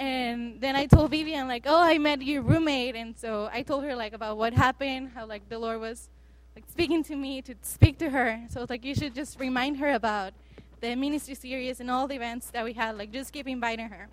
And 0.00 0.58
then 0.58 0.76
I 0.76 0.86
told 0.86 1.10
Vivian, 1.10 1.46
like, 1.46 1.64
oh, 1.66 1.82
I 1.82 1.98
met 1.98 2.22
your 2.22 2.40
roommate. 2.40 2.96
And 2.96 3.14
so 3.18 3.50
I 3.52 3.60
told 3.60 3.84
her, 3.84 3.94
like, 3.94 4.14
about 4.14 4.38
what 4.38 4.54
happened, 4.54 5.10
how, 5.14 5.26
like, 5.26 5.46
the 5.50 5.58
Lord 5.58 5.78
was, 5.78 6.08
like, 6.56 6.64
speaking 6.70 7.04
to 7.04 7.14
me 7.14 7.42
to 7.42 7.54
speak 7.60 7.98
to 7.98 8.08
her. 8.08 8.40
So 8.48 8.64
like, 8.66 8.82
you 8.82 8.94
should 8.94 9.14
just 9.14 9.38
remind 9.38 9.76
her 9.76 9.92
about 9.92 10.32
the 10.80 10.96
ministry 10.96 11.34
series 11.34 11.80
and 11.80 11.90
all 11.90 12.08
the 12.08 12.14
events 12.14 12.50
that 12.52 12.64
we 12.64 12.72
had. 12.72 12.96
Like, 12.96 13.12
just 13.12 13.30
keep 13.30 13.46
inviting 13.46 13.90
her. 13.90 14.08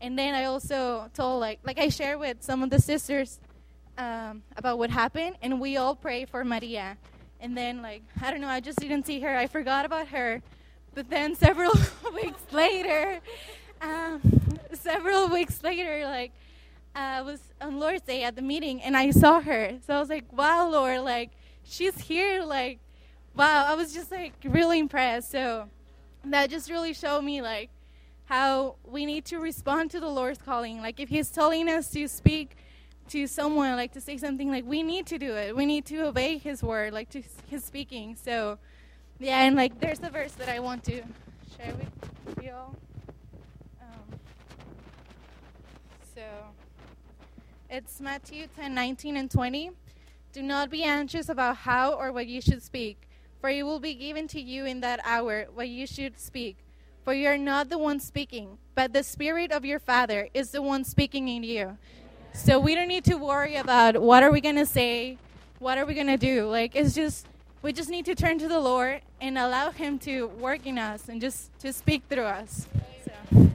And 0.00 0.18
then 0.18 0.34
I 0.34 0.46
also 0.46 1.08
told, 1.14 1.40
like, 1.40 1.60
like 1.62 1.78
I 1.78 1.90
shared 1.90 2.18
with 2.18 2.38
some 2.40 2.64
of 2.64 2.70
the 2.70 2.80
sisters 2.80 3.38
um, 3.98 4.42
about 4.56 4.78
what 4.78 4.90
happened. 4.90 5.36
And 5.42 5.60
we 5.60 5.76
all 5.76 5.94
pray 5.94 6.24
for 6.24 6.44
Maria. 6.44 6.96
And 7.38 7.56
then, 7.56 7.82
like, 7.82 8.02
I 8.20 8.32
don't 8.32 8.40
know, 8.40 8.48
I 8.48 8.58
just 8.58 8.80
didn't 8.80 9.06
see 9.06 9.20
her. 9.20 9.36
I 9.36 9.46
forgot 9.46 9.84
about 9.84 10.08
her. 10.08 10.42
But 10.92 11.08
then 11.08 11.34
several 11.46 11.70
weeks 12.14 12.42
later, 12.50 13.20
um, 13.80 14.20
several 14.72 15.28
weeks 15.28 15.62
later, 15.62 16.04
like, 16.04 16.32
I 16.94 17.22
was 17.22 17.40
on 17.60 17.78
Lord's 17.78 18.02
Day 18.02 18.24
at 18.24 18.36
the 18.36 18.42
meeting 18.42 18.82
and 18.82 18.96
I 18.96 19.10
saw 19.10 19.40
her. 19.40 19.78
So 19.86 19.94
I 19.94 20.00
was 20.00 20.08
like, 20.08 20.32
wow, 20.32 20.68
Lord, 20.68 21.00
like, 21.00 21.30
she's 21.62 21.98
here. 22.00 22.42
Like, 22.42 22.78
wow, 23.34 23.64
I 23.66 23.74
was 23.74 23.92
just, 23.92 24.10
like, 24.10 24.34
really 24.44 24.78
impressed. 24.78 25.30
So 25.30 25.68
that 26.24 26.50
just 26.50 26.70
really 26.70 26.92
showed 26.92 27.22
me, 27.22 27.42
like, 27.42 27.70
how 28.26 28.76
we 28.84 29.06
need 29.06 29.24
to 29.26 29.38
respond 29.38 29.90
to 29.90 30.00
the 30.00 30.08
Lord's 30.08 30.38
calling. 30.38 30.80
Like, 30.80 31.00
if 31.00 31.08
He's 31.08 31.30
telling 31.30 31.68
us 31.68 31.90
to 31.90 32.06
speak 32.08 32.56
to 33.08 33.26
someone, 33.26 33.74
like, 33.76 33.92
to 33.92 34.00
say 34.00 34.16
something, 34.16 34.50
like, 34.50 34.64
we 34.64 34.82
need 34.82 35.06
to 35.06 35.18
do 35.18 35.34
it. 35.34 35.56
We 35.56 35.66
need 35.66 35.84
to 35.86 36.06
obey 36.06 36.38
His 36.38 36.62
word, 36.62 36.92
like, 36.92 37.08
to 37.10 37.22
His 37.48 37.64
speaking. 37.64 38.16
So, 38.16 38.58
yeah, 39.18 39.42
and, 39.42 39.56
like, 39.56 39.80
there's 39.80 40.00
a 40.02 40.10
verse 40.10 40.32
that 40.32 40.48
I 40.48 40.60
want 40.60 40.84
to 40.84 41.02
share 41.56 41.74
with 41.74 42.44
you 42.44 42.52
all. 42.52 42.76
Um, 43.82 44.18
so 46.14 46.22
it's 47.70 48.00
Matthew 48.00 48.48
10 48.56 48.74
19 48.74 49.16
and 49.16 49.30
20. 49.30 49.70
Do 50.32 50.42
not 50.42 50.70
be 50.70 50.82
anxious 50.82 51.28
about 51.28 51.58
how 51.58 51.92
or 51.92 52.12
what 52.12 52.26
you 52.26 52.40
should 52.40 52.62
speak, 52.62 53.08
for 53.40 53.48
it 53.48 53.62
will 53.62 53.78
be 53.78 53.94
given 53.94 54.26
to 54.28 54.40
you 54.40 54.64
in 54.64 54.80
that 54.80 55.00
hour 55.04 55.46
what 55.54 55.68
you 55.68 55.86
should 55.86 56.18
speak. 56.18 56.56
For 57.04 57.14
you 57.14 57.28
are 57.28 57.38
not 57.38 57.68
the 57.68 57.78
one 57.78 58.00
speaking, 58.00 58.58
but 58.74 58.92
the 58.92 59.02
Spirit 59.02 59.52
of 59.52 59.64
your 59.64 59.78
Father 59.78 60.28
is 60.34 60.50
the 60.50 60.62
one 60.62 60.84
speaking 60.84 61.28
in 61.28 61.44
you. 61.44 61.78
So 62.32 62.58
we 62.58 62.74
don't 62.74 62.88
need 62.88 63.04
to 63.04 63.14
worry 63.14 63.56
about 63.56 64.02
what 64.02 64.22
are 64.22 64.30
we 64.30 64.40
going 64.40 64.56
to 64.56 64.66
say, 64.66 65.16
what 65.58 65.78
are 65.78 65.86
we 65.86 65.94
going 65.94 66.06
to 66.08 66.16
do. 66.16 66.48
Like, 66.48 66.76
it's 66.76 66.94
just, 66.94 67.26
we 67.62 67.72
just 67.72 67.88
need 67.88 68.04
to 68.06 68.14
turn 68.14 68.38
to 68.38 68.48
the 68.48 68.60
Lord 68.60 69.00
and 69.20 69.38
allow 69.38 69.70
Him 69.70 69.98
to 70.00 70.26
work 70.26 70.66
in 70.66 70.76
us 70.78 71.08
and 71.08 71.20
just 71.20 71.56
to 71.60 71.72
speak 71.72 72.02
through 72.08 72.24
us. 72.24 72.66
So, 73.04 73.12
yeah. 73.32 73.50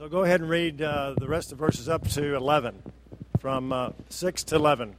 So 0.00 0.08
go 0.08 0.22
ahead 0.22 0.40
and 0.40 0.48
read 0.48 0.80
uh, 0.80 1.12
the 1.18 1.28
rest 1.28 1.52
of 1.52 1.58
verses 1.58 1.86
up 1.86 2.08
to 2.12 2.34
11, 2.34 2.82
from 3.38 3.70
uh, 3.70 3.90
6 4.08 4.44
to 4.44 4.56
11. 4.56 4.96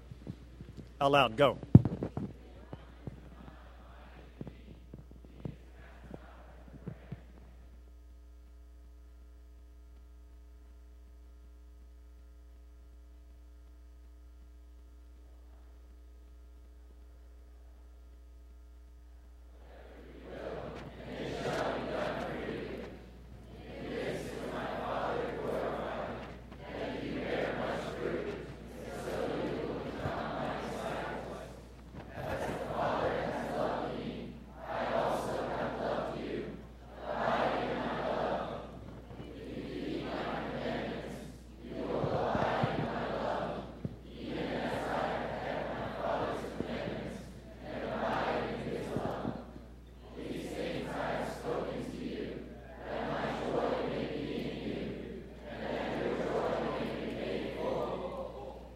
Out 1.01 1.11
loud, 1.11 1.35
go. 1.35 1.57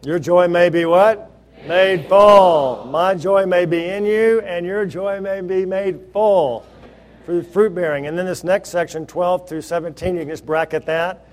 Your 0.06 0.20
joy 0.20 0.46
may 0.46 0.68
be 0.68 0.84
what? 0.84 1.32
Made 1.66 2.08
full. 2.08 2.86
My 2.88 3.16
joy 3.16 3.44
may 3.44 3.66
be 3.66 3.86
in 3.86 4.04
you, 4.04 4.40
and 4.42 4.64
your 4.64 4.86
joy 4.86 5.20
may 5.20 5.40
be 5.40 5.66
made 5.66 5.98
full 6.12 6.64
for 7.24 7.42
fruit 7.42 7.74
bearing. 7.74 8.06
And 8.06 8.16
then 8.16 8.24
this 8.24 8.44
next 8.44 8.68
section, 8.68 9.04
12 9.04 9.48
through 9.48 9.62
17, 9.62 10.14
you 10.14 10.20
can 10.20 10.28
just 10.28 10.46
bracket 10.46 10.86
that. 10.86 11.26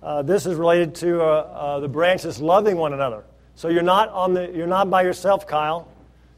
Uh, 0.00 0.22
this 0.22 0.46
is 0.46 0.54
related 0.54 0.94
to 0.94 1.20
uh, 1.20 1.24
uh, 1.24 1.80
the 1.80 1.88
branches 1.88 2.40
loving 2.40 2.76
one 2.76 2.92
another. 2.92 3.24
So 3.56 3.66
you're 3.66 3.82
not 3.82 4.10
on 4.10 4.34
the 4.34 4.48
you're 4.54 4.68
not 4.68 4.88
by 4.88 5.02
yourself, 5.02 5.48
Kyle. 5.48 5.88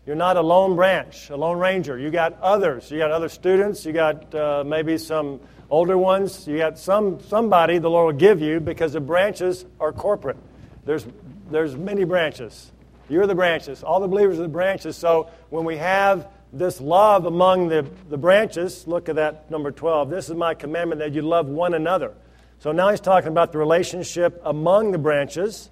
You're 0.07 0.17
not 0.17 0.39
a 0.39 0.43
lone 0.43 0.75
branch, 0.75 1.29
a 1.29 1.37
lone 1.37 1.59
ranger. 1.59 1.99
You 1.99 2.11
got 2.11 2.41
others. 2.41 2.91
You 2.91 2.97
got 2.97 3.11
other 3.11 3.29
students. 3.29 3.85
You 3.85 3.93
got 3.93 4.35
uh, 4.35 4.65
maybe 4.67 4.97
some 4.97 5.41
older 5.69 5.99
ones. 5.99 6.49
You 6.49 6.57
got 6.57 6.79
some 6.79 7.21
somebody 7.21 7.77
the 7.77 7.91
Lord 7.91 8.15
will 8.15 8.19
give 8.19 8.41
you 8.41 8.61
because 8.61 8.95
the 8.95 9.01
branches 9.01 9.67
are 9.79 9.93
corporate. 9.93 10.39
There's 10.85 11.07
there's 11.53 11.77
many 11.77 12.05
branches. 12.05 12.73
You're 13.09 13.27
the 13.27 13.35
branches. 13.35 13.83
All 13.83 14.01
the 14.01 14.09
believers 14.09 14.39
are 14.39 14.43
the 14.43 14.49
branches. 14.49 14.97
So 14.97 15.29
when 15.51 15.65
we 15.65 15.77
have 15.77 16.29
this 16.53 16.81
love 16.81 17.27
among 17.27 17.69
the, 17.69 17.87
the 18.09 18.19
branches, 18.19 18.87
look 18.87 19.09
at 19.09 19.17
that 19.17 19.51
number 19.51 19.71
12. 19.71 20.11
This 20.11 20.29
is 20.29 20.35
my 20.35 20.55
commandment 20.55 21.01
that 21.01 21.13
you 21.13 21.23
love 21.23 21.49
one 21.49 21.75
another. 21.75 22.15
So 22.59 22.73
now 22.73 22.91
he's 22.91 23.01
talking 23.01 23.29
about 23.29 23.53
the 23.53 23.59
relationship 23.59 24.41
among 24.45 24.93
the 24.93 24.99
branches. 24.99 25.71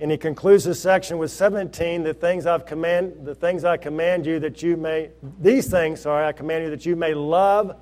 And 0.00 0.10
he 0.10 0.16
concludes 0.16 0.64
this 0.64 0.80
section 0.80 1.18
with 1.18 1.30
17, 1.30 2.04
the 2.04 2.14
things 2.14 2.46
I've 2.46 2.66
command 2.66 3.24
the 3.24 3.34
things 3.34 3.64
I 3.64 3.76
command 3.76 4.26
you 4.26 4.38
that 4.40 4.62
you 4.62 4.76
may 4.76 5.10
these 5.40 5.68
things, 5.68 6.02
sorry, 6.02 6.26
I 6.26 6.32
command 6.32 6.64
you 6.64 6.70
that 6.70 6.86
you 6.86 6.94
may 6.94 7.14
love 7.14 7.76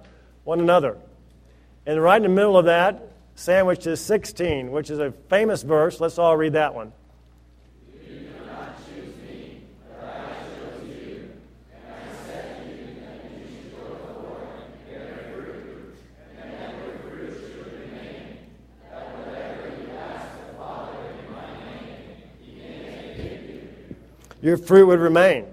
one 0.44 0.60
another. 0.60 0.96
And 1.84 2.02
right 2.02 2.16
in 2.16 2.22
the 2.22 2.28
middle 2.28 2.56
of 2.56 2.64
that, 2.66 3.12
sandwiched 3.34 3.86
is 3.86 4.00
16, 4.00 4.70
which 4.70 4.90
is 4.90 4.98
a 4.98 5.12
famous 5.28 5.62
verse. 5.62 6.00
Let's 6.00 6.18
all 6.18 6.36
read 6.36 6.54
that 6.54 6.74
one. 6.74 6.92
Your 24.46 24.56
fruit 24.56 24.86
would 24.86 25.00
remain. 25.00 25.44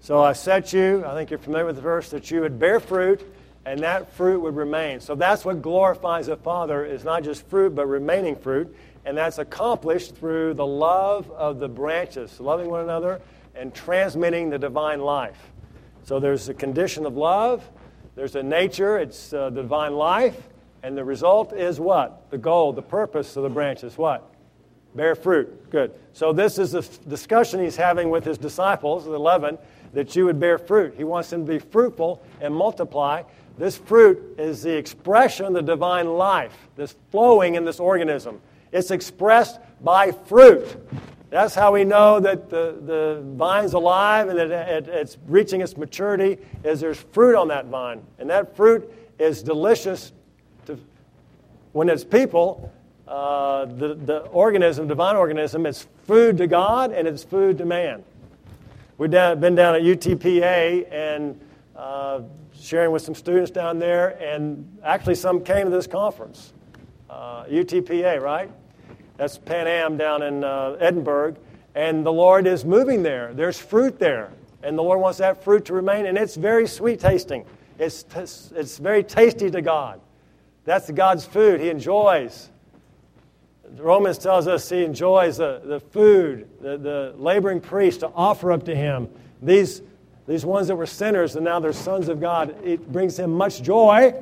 So 0.00 0.22
I 0.22 0.34
set 0.34 0.74
you, 0.74 1.02
I 1.06 1.14
think 1.14 1.30
you're 1.30 1.38
familiar 1.38 1.64
with 1.64 1.76
the 1.76 1.82
verse, 1.82 2.10
that 2.10 2.30
you 2.30 2.42
would 2.42 2.58
bear 2.58 2.78
fruit 2.78 3.26
and 3.64 3.80
that 3.80 4.12
fruit 4.12 4.40
would 4.40 4.54
remain. 4.54 5.00
So 5.00 5.14
that's 5.14 5.46
what 5.46 5.62
glorifies 5.62 6.26
the 6.26 6.36
Father 6.36 6.84
is 6.84 7.04
not 7.04 7.24
just 7.24 7.48
fruit, 7.48 7.74
but 7.74 7.86
remaining 7.86 8.36
fruit. 8.36 8.76
And 9.06 9.16
that's 9.16 9.38
accomplished 9.38 10.16
through 10.16 10.54
the 10.54 10.66
love 10.66 11.30
of 11.30 11.58
the 11.58 11.68
branches, 11.68 12.38
loving 12.38 12.68
one 12.68 12.82
another 12.82 13.22
and 13.54 13.74
transmitting 13.74 14.50
the 14.50 14.58
divine 14.58 15.00
life. 15.00 15.38
So 16.02 16.20
there's 16.20 16.50
a 16.50 16.54
condition 16.54 17.06
of 17.06 17.16
love, 17.16 17.66
there's 18.14 18.36
a 18.36 18.42
nature, 18.42 18.98
it's 18.98 19.32
uh, 19.32 19.48
the 19.48 19.62
divine 19.62 19.94
life, 19.94 20.48
and 20.82 20.98
the 20.98 21.04
result 21.04 21.54
is 21.54 21.80
what? 21.80 22.30
The 22.30 22.36
goal, 22.36 22.74
the 22.74 22.82
purpose 22.82 23.36
of 23.36 23.42
the 23.42 23.48
branches, 23.48 23.96
what? 23.96 24.33
Bear 24.94 25.14
fruit. 25.14 25.70
Good. 25.70 25.92
So 26.12 26.32
this 26.32 26.58
is 26.58 26.72
the 26.72 26.82
discussion 27.08 27.60
he's 27.60 27.76
having 27.76 28.10
with 28.10 28.24
his 28.24 28.38
disciples, 28.38 29.04
the 29.04 29.12
11, 29.12 29.58
that 29.92 30.14
you 30.14 30.26
would 30.26 30.38
bear 30.38 30.58
fruit. 30.58 30.94
He 30.96 31.04
wants 31.04 31.30
them 31.30 31.44
to 31.46 31.52
be 31.52 31.58
fruitful 31.58 32.22
and 32.40 32.54
multiply. 32.54 33.22
This 33.58 33.76
fruit 33.76 34.36
is 34.38 34.62
the 34.62 34.76
expression 34.76 35.46
of 35.46 35.52
the 35.54 35.62
divine 35.62 36.14
life 36.14 36.56
that's 36.76 36.96
flowing 37.10 37.54
in 37.54 37.64
this 37.64 37.80
organism. 37.80 38.40
It's 38.72 38.90
expressed 38.90 39.60
by 39.80 40.10
fruit. 40.10 40.76
That's 41.30 41.54
how 41.54 41.72
we 41.72 41.84
know 41.84 42.20
that 42.20 42.48
the, 42.48 42.78
the 42.80 43.22
vine's 43.36 43.72
alive 43.72 44.28
and 44.28 44.38
that 44.38 44.50
it, 44.50 44.88
it's 44.88 45.18
reaching 45.26 45.62
its 45.62 45.76
maturity 45.76 46.38
is 46.62 46.80
there's 46.80 47.00
fruit 47.12 47.36
on 47.36 47.48
that 47.48 47.66
vine. 47.66 48.02
And 48.18 48.30
that 48.30 48.54
fruit 48.56 48.92
is 49.18 49.42
delicious 49.42 50.12
to, 50.66 50.78
when 51.72 51.88
it's 51.88 52.04
people. 52.04 52.72
Uh, 53.14 53.66
the, 53.66 53.94
the 53.94 54.18
organism, 54.32 54.88
divine 54.88 55.14
organism, 55.14 55.66
it's 55.66 55.86
food 56.04 56.36
to 56.36 56.48
God 56.48 56.90
and 56.90 57.06
it's 57.06 57.22
food 57.22 57.56
to 57.56 57.64
man. 57.64 58.02
We've 58.98 59.08
down, 59.08 59.38
been 59.38 59.54
down 59.54 59.76
at 59.76 59.82
UTPA 59.82 60.92
and 60.92 61.40
uh, 61.76 62.22
sharing 62.52 62.90
with 62.90 63.02
some 63.02 63.14
students 63.14 63.52
down 63.52 63.78
there, 63.78 64.20
and 64.20 64.78
actually 64.82 65.14
some 65.14 65.44
came 65.44 65.66
to 65.66 65.70
this 65.70 65.86
conference. 65.86 66.54
Uh, 67.08 67.44
UTPA, 67.44 68.20
right? 68.20 68.50
That's 69.16 69.38
Pan 69.38 69.68
Am 69.68 69.96
down 69.96 70.22
in 70.22 70.42
uh, 70.42 70.76
Edinburg. 70.80 71.36
And 71.76 72.04
the 72.04 72.12
Lord 72.12 72.48
is 72.48 72.64
moving 72.64 73.04
there. 73.04 73.32
There's 73.32 73.60
fruit 73.60 73.96
there. 73.96 74.32
And 74.64 74.76
the 74.76 74.82
Lord 74.82 74.98
wants 74.98 75.18
that 75.18 75.44
fruit 75.44 75.64
to 75.66 75.72
remain. 75.72 76.06
And 76.06 76.18
it's 76.18 76.34
very 76.34 76.66
sweet 76.66 76.98
tasting. 76.98 77.44
It's, 77.78 78.04
it's 78.56 78.78
very 78.78 79.04
tasty 79.04 79.52
to 79.52 79.62
God. 79.62 80.00
That's 80.64 80.90
God's 80.90 81.24
food. 81.24 81.60
He 81.60 81.68
enjoys. 81.68 82.50
Romans 83.78 84.18
tells 84.18 84.46
us 84.46 84.68
he 84.68 84.84
enjoys 84.84 85.38
the, 85.38 85.60
the 85.64 85.80
food, 85.80 86.48
the, 86.60 86.76
the 86.76 87.14
laboring 87.16 87.60
priest 87.60 88.00
to 88.00 88.08
offer 88.14 88.52
up 88.52 88.64
to 88.64 88.74
him. 88.74 89.08
These, 89.42 89.82
these 90.26 90.44
ones 90.44 90.68
that 90.68 90.76
were 90.76 90.86
sinners 90.86 91.36
and 91.36 91.44
now 91.44 91.60
they're 91.60 91.72
sons 91.72 92.08
of 92.08 92.20
God, 92.20 92.56
it 92.64 92.90
brings 92.92 93.18
him 93.18 93.32
much 93.32 93.62
joy. 93.62 94.14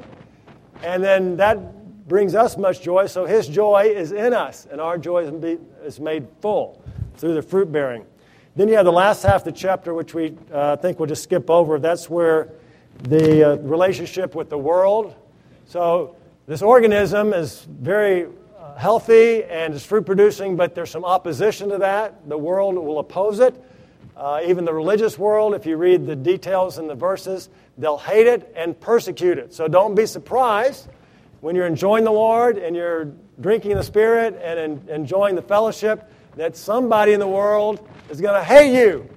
And 0.82 1.02
then 1.02 1.36
that 1.36 2.08
brings 2.08 2.34
us 2.34 2.56
much 2.56 2.82
joy, 2.82 3.06
so 3.06 3.24
his 3.24 3.46
joy 3.46 3.92
is 3.94 4.12
in 4.12 4.34
us, 4.34 4.66
and 4.70 4.80
our 4.80 4.98
joy 4.98 5.30
is 5.84 6.00
made 6.00 6.26
full 6.40 6.82
through 7.16 7.34
the 7.34 7.42
fruit 7.42 7.70
bearing. 7.70 8.04
Then 8.56 8.68
you 8.68 8.74
have 8.74 8.84
the 8.84 8.92
last 8.92 9.22
half 9.22 9.36
of 9.36 9.44
the 9.44 9.52
chapter, 9.52 9.94
which 9.94 10.12
we 10.12 10.36
uh, 10.52 10.76
think 10.76 10.98
we'll 10.98 11.08
just 11.08 11.22
skip 11.22 11.48
over. 11.48 11.78
That's 11.78 12.10
where 12.10 12.50
the 13.04 13.52
uh, 13.52 13.56
relationship 13.58 14.34
with 14.34 14.50
the 14.50 14.58
world. 14.58 15.14
So 15.66 16.16
this 16.46 16.60
organism 16.60 17.32
is 17.32 17.66
very 17.70 18.26
healthy 18.82 19.44
and 19.44 19.72
is 19.74 19.86
fruit 19.86 20.04
producing, 20.04 20.56
but 20.56 20.74
there's 20.74 20.90
some 20.90 21.04
opposition 21.04 21.68
to 21.68 21.78
that. 21.78 22.28
The 22.28 22.36
world 22.36 22.74
will 22.74 22.98
oppose 22.98 23.38
it. 23.38 23.54
Uh, 24.16 24.40
even 24.44 24.64
the 24.64 24.74
religious 24.74 25.16
world, 25.16 25.54
if 25.54 25.66
you 25.66 25.76
read 25.76 26.04
the 26.04 26.16
details 26.16 26.78
in 26.78 26.88
the 26.88 26.94
verses, 26.96 27.48
they'll 27.78 27.96
hate 27.96 28.26
it 28.26 28.52
and 28.56 28.78
persecute 28.78 29.38
it. 29.38 29.54
So 29.54 29.68
don't 29.68 29.94
be 29.94 30.04
surprised 30.04 30.88
when 31.42 31.54
you're 31.54 31.68
enjoying 31.68 32.02
the 32.02 32.10
Lord 32.10 32.58
and 32.58 32.74
you're 32.74 33.12
drinking 33.40 33.76
the 33.76 33.84
Spirit 33.84 34.34
and 34.42 34.88
enjoying 34.90 35.36
the 35.36 35.42
fellowship, 35.42 36.12
that 36.34 36.56
somebody 36.56 37.12
in 37.12 37.20
the 37.20 37.28
world 37.28 37.88
is 38.10 38.20
going 38.20 38.34
to 38.34 38.44
hate 38.44 38.74
you. 38.74 39.08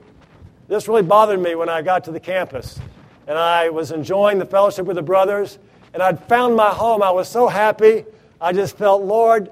This 0.67 0.87
really 0.87 1.01
bothered 1.01 1.39
me 1.39 1.55
when 1.55 1.69
I 1.69 1.81
got 1.81 2.03
to 2.03 2.11
the 2.11 2.19
campus. 2.19 2.79
And 3.27 3.35
I 3.35 3.69
was 3.69 3.91
enjoying 3.91 4.37
the 4.37 4.45
fellowship 4.45 4.85
with 4.85 4.95
the 4.95 5.01
brothers, 5.01 5.57
and 5.91 6.03
I'd 6.03 6.23
found 6.27 6.55
my 6.55 6.69
home. 6.69 7.01
I 7.01 7.09
was 7.09 7.27
so 7.27 7.47
happy. 7.47 8.05
I 8.45 8.53
just 8.53 8.77
felt, 8.77 9.01
Lord, 9.01 9.49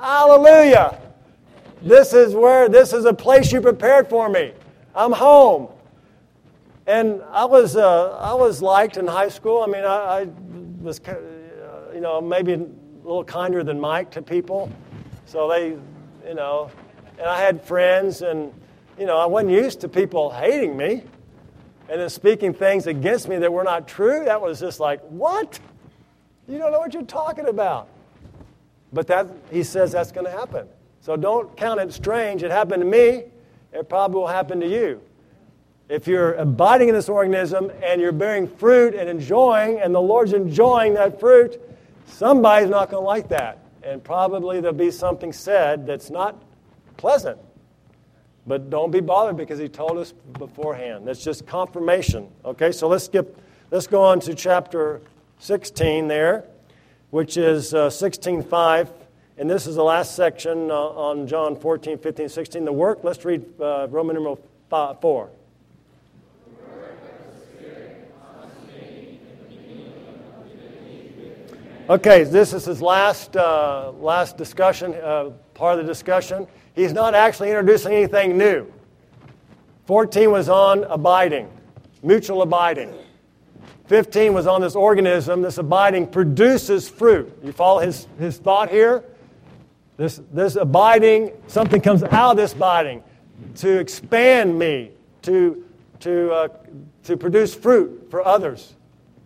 hallelujah. 0.00 1.00
This 1.82 2.12
is 2.12 2.32
where, 2.32 2.68
this 2.68 2.92
is 2.92 3.06
a 3.06 3.12
place 3.12 3.50
you 3.50 3.60
prepared 3.60 4.08
for 4.08 4.28
me. 4.28 4.52
I'm 4.94 5.10
home. 5.10 5.66
And 6.86 7.20
I 7.32 7.44
was, 7.44 7.74
uh, 7.74 8.12
I 8.12 8.32
was 8.34 8.62
liked 8.62 8.98
in 8.98 9.08
high 9.08 9.30
school. 9.30 9.62
I 9.62 9.66
mean, 9.66 9.84
I, 9.84 10.20
I 10.20 10.28
was 10.80 11.00
you 11.92 12.00
know, 12.00 12.20
maybe 12.20 12.52
a 12.52 12.58
little 13.02 13.24
kinder 13.24 13.64
than 13.64 13.80
Mike 13.80 14.12
to 14.12 14.22
people. 14.22 14.70
So 15.26 15.48
they, 15.48 15.70
you 16.24 16.34
know, 16.36 16.70
and 17.18 17.26
I 17.26 17.40
had 17.40 17.64
friends, 17.64 18.22
and, 18.22 18.52
you 18.96 19.06
know, 19.06 19.16
I 19.16 19.26
wasn't 19.26 19.54
used 19.54 19.80
to 19.80 19.88
people 19.88 20.30
hating 20.30 20.76
me 20.76 21.02
and 21.88 22.00
then 22.00 22.08
speaking 22.08 22.54
things 22.54 22.86
against 22.86 23.28
me 23.28 23.38
that 23.38 23.52
were 23.52 23.64
not 23.64 23.88
true. 23.88 24.24
That 24.24 24.40
was 24.40 24.60
just 24.60 24.78
like, 24.78 25.00
what? 25.00 25.58
You 26.46 26.58
don't 26.58 26.70
know 26.70 26.78
what 26.78 26.94
you're 26.94 27.02
talking 27.02 27.48
about. 27.48 27.88
But 28.94 29.06
that, 29.08 29.26
he 29.50 29.62
says 29.62 29.92
that's 29.92 30.12
going 30.12 30.24
to 30.24 30.32
happen. 30.32 30.66
So 31.02 31.16
don't 31.16 31.54
count 31.56 31.80
it 31.80 31.92
strange. 31.92 32.42
It 32.42 32.50
happened 32.50 32.80
to 32.80 32.88
me. 32.88 33.24
It 33.72 33.88
probably 33.90 34.20
will 34.20 34.28
happen 34.28 34.60
to 34.60 34.68
you. 34.68 35.02
If 35.90 36.06
you're 36.06 36.32
abiding 36.34 36.88
in 36.88 36.94
this 36.94 37.10
organism 37.10 37.70
and 37.82 38.00
you're 38.00 38.12
bearing 38.12 38.48
fruit 38.48 38.94
and 38.94 39.06
enjoying, 39.06 39.80
and 39.80 39.94
the 39.94 40.00
Lord's 40.00 40.32
enjoying 40.32 40.94
that 40.94 41.20
fruit, 41.20 41.60
Somebody's 42.06 42.68
not 42.68 42.90
going 42.90 43.02
to 43.02 43.06
like 43.06 43.28
that. 43.28 43.58
And 43.82 44.02
probably 44.02 44.60
there'll 44.60 44.76
be 44.76 44.90
something 44.90 45.32
said 45.32 45.86
that's 45.86 46.10
not 46.10 46.42
pleasant. 46.96 47.38
But 48.46 48.70
don't 48.70 48.90
be 48.90 49.00
bothered 49.00 49.36
because 49.36 49.58
he 49.58 49.68
told 49.68 49.98
us 49.98 50.12
beforehand. 50.38 51.06
That's 51.06 51.22
just 51.22 51.46
confirmation. 51.46 52.28
Okay, 52.44 52.72
so 52.72 52.88
let's 52.88 53.04
skip, 53.04 53.38
let's 53.70 53.86
go 53.86 54.02
on 54.02 54.20
to 54.20 54.34
chapter 54.34 55.00
16 55.38 56.08
there, 56.08 56.44
which 57.14 57.36
is 57.36 57.72
uh, 57.74 57.86
16.5. 57.86 58.88
And 59.38 59.48
this 59.48 59.68
is 59.68 59.76
the 59.76 59.84
last 59.84 60.16
section 60.16 60.68
uh, 60.68 60.74
on 60.74 61.28
John 61.28 61.54
14, 61.54 61.96
15, 61.96 62.28
16. 62.28 62.64
The 62.64 62.72
work, 62.72 63.04
let's 63.04 63.24
read 63.24 63.44
uh, 63.60 63.86
Roman 63.88 64.16
numeral 64.16 64.40
4. 64.68 65.30
Okay, 71.88 72.24
this 72.24 72.52
is 72.52 72.64
his 72.64 72.82
last, 72.82 73.36
uh, 73.36 73.92
last 73.92 74.36
discussion, 74.36 74.94
uh, 74.94 75.30
part 75.54 75.78
of 75.78 75.86
the 75.86 75.92
discussion. 75.92 76.48
He's 76.74 76.92
not 76.92 77.14
actually 77.14 77.50
introducing 77.50 77.92
anything 77.92 78.36
new. 78.36 78.66
14 79.86 80.32
was 80.32 80.48
on 80.48 80.82
abiding, 80.82 81.48
mutual 82.02 82.42
abiding. 82.42 82.92
15 83.86 84.32
was 84.32 84.46
on 84.46 84.60
this 84.60 84.74
organism. 84.74 85.42
This 85.42 85.58
abiding 85.58 86.08
produces 86.08 86.88
fruit. 86.88 87.36
You 87.42 87.52
follow 87.52 87.80
his, 87.80 88.06
his 88.18 88.38
thought 88.38 88.70
here? 88.70 89.04
This, 89.96 90.20
this 90.32 90.56
abiding, 90.56 91.32
something 91.46 91.80
comes 91.80 92.02
out 92.02 92.32
of 92.32 92.36
this 92.36 92.52
abiding 92.52 93.04
to 93.56 93.78
expand 93.78 94.58
me, 94.58 94.90
to, 95.22 95.64
to, 96.00 96.32
uh, 96.32 96.48
to 97.04 97.16
produce 97.16 97.54
fruit 97.54 98.08
for 98.10 98.26
others, 98.26 98.74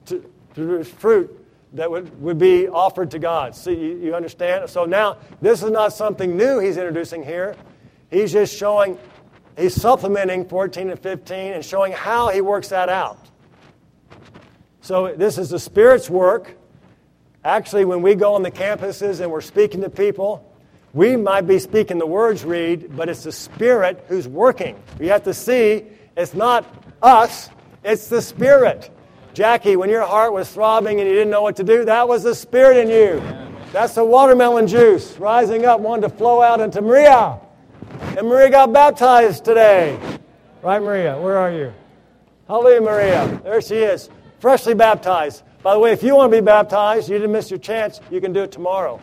to, 0.07 0.21
to 0.21 0.29
produce 0.55 0.89
fruit 0.89 1.35
that 1.75 1.91
would, 1.91 2.21
would 2.21 2.39
be 2.39 2.69
offered 2.69 3.11
to 3.13 3.19
God. 3.19 3.55
See, 3.55 3.75
you, 3.75 3.97
you 3.99 4.15
understand? 4.15 4.69
So 4.69 4.85
now, 4.85 5.19
this 5.41 5.63
is 5.63 5.71
not 5.71 5.93
something 5.93 6.37
new 6.37 6.59
he's 6.59 6.77
introducing 6.77 7.23
here. 7.23 7.57
He's 8.11 8.33
just 8.33 8.57
showing, 8.57 8.99
he's 9.57 9.75
supplementing 9.75 10.49
14 10.49 10.91
and 10.91 11.01
15 11.01 11.53
and 11.53 11.65
showing 11.65 11.93
how 11.93 12.29
he 12.29 12.41
works 12.41 12.69
that 12.69 12.89
out. 12.89 13.28
So 14.89 15.15
this 15.15 15.37
is 15.37 15.51
the 15.51 15.59
Spirit's 15.59 16.09
work. 16.09 16.57
Actually, 17.45 17.85
when 17.85 18.01
we 18.01 18.15
go 18.15 18.33
on 18.33 18.43
the 18.43 18.51
campuses 18.51 19.21
and 19.21 19.31
we're 19.31 19.43
speaking 19.43 19.83
to 19.83 19.91
people, 19.91 20.51
we 20.95 21.15
might 21.15 21.43
be 21.43 21.59
speaking 21.59 21.99
the 21.99 22.07
words 22.07 22.43
read, 22.43 22.97
but 22.97 23.11
it's 23.11 23.25
the 23.25 23.33
Spirit 23.33 24.03
who's 24.09 24.27
working. 24.27 24.83
We 24.99 25.09
have 25.09 25.25
to 25.25 25.35
see 25.35 25.85
it's 26.17 26.33
not 26.33 26.65
us, 27.03 27.51
it's 27.85 28.09
the 28.09 28.23
Spirit. 28.23 28.91
Jackie, 29.35 29.77
when 29.77 29.91
your 29.91 30.07
heart 30.07 30.33
was 30.33 30.51
throbbing 30.51 31.01
and 31.01 31.07
you 31.07 31.15
didn't 31.15 31.33
know 31.33 31.43
what 31.43 31.57
to 31.57 31.65
do, 31.65 31.85
that 31.85 32.09
was 32.09 32.23
the 32.23 32.35
Spirit 32.35 32.79
in 32.79 32.89
you. 32.89 33.21
That's 33.73 33.95
the 33.95 34.07
watermelon 34.07 34.67
juice 34.67 35.19
rising 35.19 35.67
up, 35.67 35.81
wanting 35.81 36.09
to 36.09 36.17
flow 36.17 36.41
out 36.41 36.61
into 36.61 36.81
Maria. 36.81 37.39
And 38.17 38.27
Maria 38.27 38.49
got 38.49 38.73
baptized 38.73 39.45
today. 39.45 39.99
Right, 40.63 40.81
Maria? 40.81 41.21
Where 41.21 41.37
are 41.37 41.53
you? 41.53 41.75
Hallelujah, 42.49 42.81
Maria. 42.81 43.41
There 43.45 43.61
she 43.61 43.75
is, 43.75 44.09
freshly 44.41 44.75
baptized. 44.75 45.43
By 45.63 45.75
the 45.75 45.81
way, 45.81 45.93
if 45.93 46.03
you 46.03 46.15
want 46.15 46.33
to 46.33 46.41
be 46.41 46.45
baptized, 46.45 47.09
you 47.09 47.17
didn't 47.17 47.33
miss 47.33 47.51
your 47.51 47.59
chance, 47.59 48.01
you 48.11 48.21
can 48.21 48.33
do 48.33 48.43
it 48.43 48.53
tomorrow. 48.53 49.01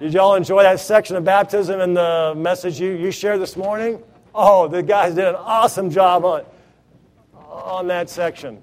Did 0.00 0.12
y'all 0.12 0.34
enjoy 0.34 0.62
that 0.62 0.80
section 0.80 1.16
of 1.16 1.24
baptism 1.24 1.80
and 1.80 1.96
the 1.96 2.34
message 2.36 2.78
you, 2.78 2.92
you 2.92 3.10
shared 3.10 3.40
this 3.40 3.56
morning? 3.56 4.02
Oh, 4.34 4.68
the 4.68 4.82
guys 4.82 5.14
did 5.14 5.24
an 5.24 5.36
awesome 5.36 5.90
job 5.90 6.24
on, 6.24 6.44
on 7.34 7.86
that 7.86 8.10
section 8.10 8.60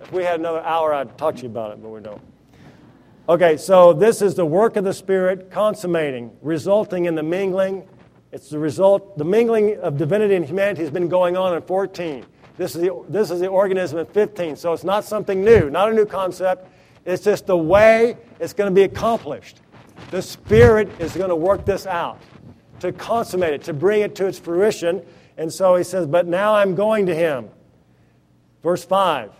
If 0.00 0.12
we 0.12 0.22
had 0.22 0.38
another 0.38 0.60
hour, 0.60 0.94
I'd 0.94 1.18
talk 1.18 1.34
to 1.36 1.42
you 1.42 1.48
about 1.48 1.72
it, 1.72 1.82
but 1.82 1.88
we 1.88 2.00
don't. 2.00 2.22
Okay, 3.28 3.56
so 3.56 3.92
this 3.92 4.22
is 4.22 4.34
the 4.34 4.46
work 4.46 4.76
of 4.76 4.84
the 4.84 4.92
Spirit 4.92 5.50
consummating, 5.50 6.30
resulting 6.42 7.06
in 7.06 7.14
the 7.14 7.22
mingling. 7.22 7.88
It's 8.30 8.50
the 8.50 8.58
result, 8.58 9.18
the 9.18 9.24
mingling 9.24 9.78
of 9.78 9.96
divinity 9.96 10.36
and 10.36 10.44
humanity 10.44 10.82
has 10.82 10.90
been 10.90 11.08
going 11.08 11.36
on 11.36 11.56
in 11.56 11.62
14. 11.62 12.24
This 12.56 12.74
is 12.74 12.82
the, 12.82 13.04
this 13.08 13.30
is 13.30 13.40
the 13.40 13.48
organism 13.48 13.98
at 13.98 14.12
15. 14.12 14.56
So 14.56 14.72
it's 14.72 14.84
not 14.84 15.04
something 15.04 15.44
new, 15.44 15.70
not 15.70 15.90
a 15.90 15.94
new 15.94 16.06
concept. 16.06 16.68
It's 17.04 17.24
just 17.24 17.46
the 17.46 17.56
way 17.56 18.16
it's 18.38 18.52
going 18.52 18.70
to 18.70 18.74
be 18.74 18.82
accomplished. 18.82 19.60
The 20.10 20.22
Spirit 20.22 20.88
is 21.00 21.16
going 21.16 21.30
to 21.30 21.36
work 21.36 21.64
this 21.64 21.86
out, 21.86 22.20
to 22.80 22.92
consummate 22.92 23.54
it, 23.54 23.64
to 23.64 23.72
bring 23.72 24.02
it 24.02 24.14
to 24.16 24.26
its 24.26 24.38
fruition. 24.38 25.04
And 25.36 25.52
so 25.52 25.76
he 25.76 25.84
says, 25.84 26.06
But 26.06 26.26
now 26.26 26.54
I'm 26.54 26.74
going 26.74 27.06
to 27.06 27.14
him. 27.14 27.48
Verse 28.62 28.84
5 28.84 29.32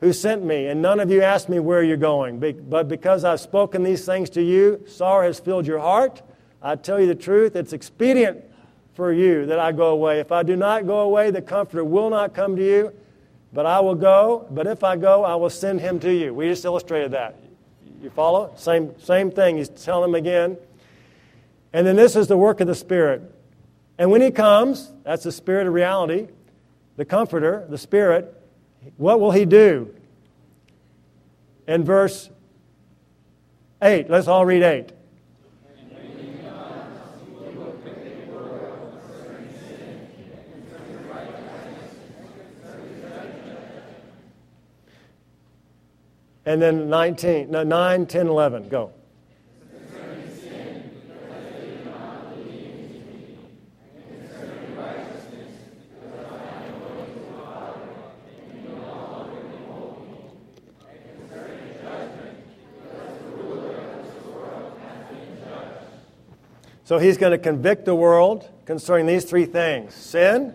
Who 0.00 0.12
sent 0.12 0.44
me, 0.44 0.68
and 0.68 0.80
none 0.80 1.00
of 1.00 1.10
you 1.10 1.22
asked 1.22 1.48
me 1.48 1.58
where 1.58 1.82
you're 1.82 1.96
going. 1.96 2.38
But 2.38 2.88
because 2.88 3.24
I've 3.24 3.40
spoken 3.40 3.82
these 3.82 4.06
things 4.06 4.30
to 4.30 4.42
you, 4.42 4.84
sorrow 4.86 5.26
has 5.26 5.40
filled 5.40 5.66
your 5.66 5.80
heart. 5.80 6.22
I 6.62 6.76
tell 6.76 7.00
you 7.00 7.06
the 7.06 7.14
truth, 7.14 7.56
it's 7.56 7.72
expedient 7.74 8.42
for 8.94 9.12
you 9.12 9.46
that 9.46 9.58
I 9.58 9.72
go 9.72 9.88
away. 9.88 10.20
If 10.20 10.32
I 10.32 10.42
do 10.42 10.56
not 10.56 10.86
go 10.86 11.00
away, 11.00 11.30
the 11.30 11.42
Comforter 11.42 11.84
will 11.84 12.10
not 12.10 12.34
come 12.34 12.56
to 12.56 12.64
you, 12.64 12.92
but 13.52 13.66
I 13.66 13.80
will 13.80 13.94
go. 13.94 14.46
But 14.50 14.66
if 14.66 14.84
I 14.84 14.96
go, 14.96 15.24
I 15.24 15.34
will 15.34 15.50
send 15.50 15.80
him 15.80 16.00
to 16.00 16.12
you. 16.12 16.32
We 16.32 16.48
just 16.48 16.64
illustrated 16.64 17.12
that. 17.12 17.36
You 18.02 18.10
follow? 18.10 18.52
Same, 18.56 18.98
same 19.00 19.30
thing. 19.30 19.56
He's 19.56 19.68
telling 19.68 20.12
them 20.12 20.14
again. 20.14 20.56
And 21.72 21.86
then 21.86 21.96
this 21.96 22.16
is 22.16 22.28
the 22.28 22.36
work 22.36 22.60
of 22.60 22.66
the 22.66 22.74
Spirit. 22.74 23.22
And 23.98 24.10
when 24.10 24.20
he 24.20 24.30
comes, 24.30 24.92
that's 25.02 25.24
the 25.24 25.32
Spirit 25.32 25.66
of 25.66 25.72
reality, 25.72 26.28
the 26.96 27.04
Comforter, 27.04 27.66
the 27.68 27.78
Spirit, 27.78 28.40
what 28.96 29.20
will 29.20 29.30
he 29.32 29.44
do? 29.44 29.94
In 31.66 31.84
verse 31.84 32.30
8, 33.82 34.10
let's 34.10 34.28
all 34.28 34.44
read 34.44 34.62
8. 34.62 34.92
And 46.46 46.60
then 46.60 46.90
19, 46.90 47.50
no, 47.50 47.62
9, 47.62 48.06
10, 48.06 48.26
11. 48.26 48.68
Go. 48.68 48.92
So 66.86 66.98
he's 66.98 67.16
going 67.16 67.30
to 67.30 67.38
convict 67.38 67.86
the 67.86 67.94
world 67.94 68.46
concerning 68.66 69.06
these 69.06 69.24
three 69.24 69.46
things 69.46 69.94
sin, 69.94 70.54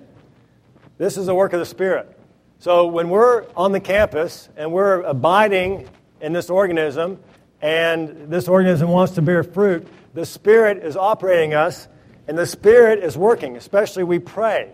this 0.97 1.17
is 1.17 1.25
the 1.25 1.35
work 1.35 1.53
of 1.53 1.59
the 1.59 1.65
Spirit. 1.65 2.18
So 2.61 2.87
when 2.87 3.09
we're 3.09 3.45
on 3.55 3.71
the 3.71 3.79
campus 3.79 4.49
and 4.57 4.73
we're 4.73 5.01
abiding 5.03 5.87
in 6.19 6.33
this 6.33 6.49
organism, 6.49 7.17
and 7.61 8.29
this 8.29 8.49
organism 8.49 8.89
wants 8.89 9.13
to 9.13 9.21
bear 9.21 9.43
fruit, 9.43 9.87
the 10.13 10.25
Spirit 10.25 10.83
is 10.83 10.97
operating 10.97 11.53
us, 11.53 11.87
and 12.27 12.37
the 12.37 12.45
Spirit 12.45 13.01
is 13.01 13.17
working. 13.17 13.55
Especially 13.55 14.03
we 14.03 14.19
pray. 14.19 14.73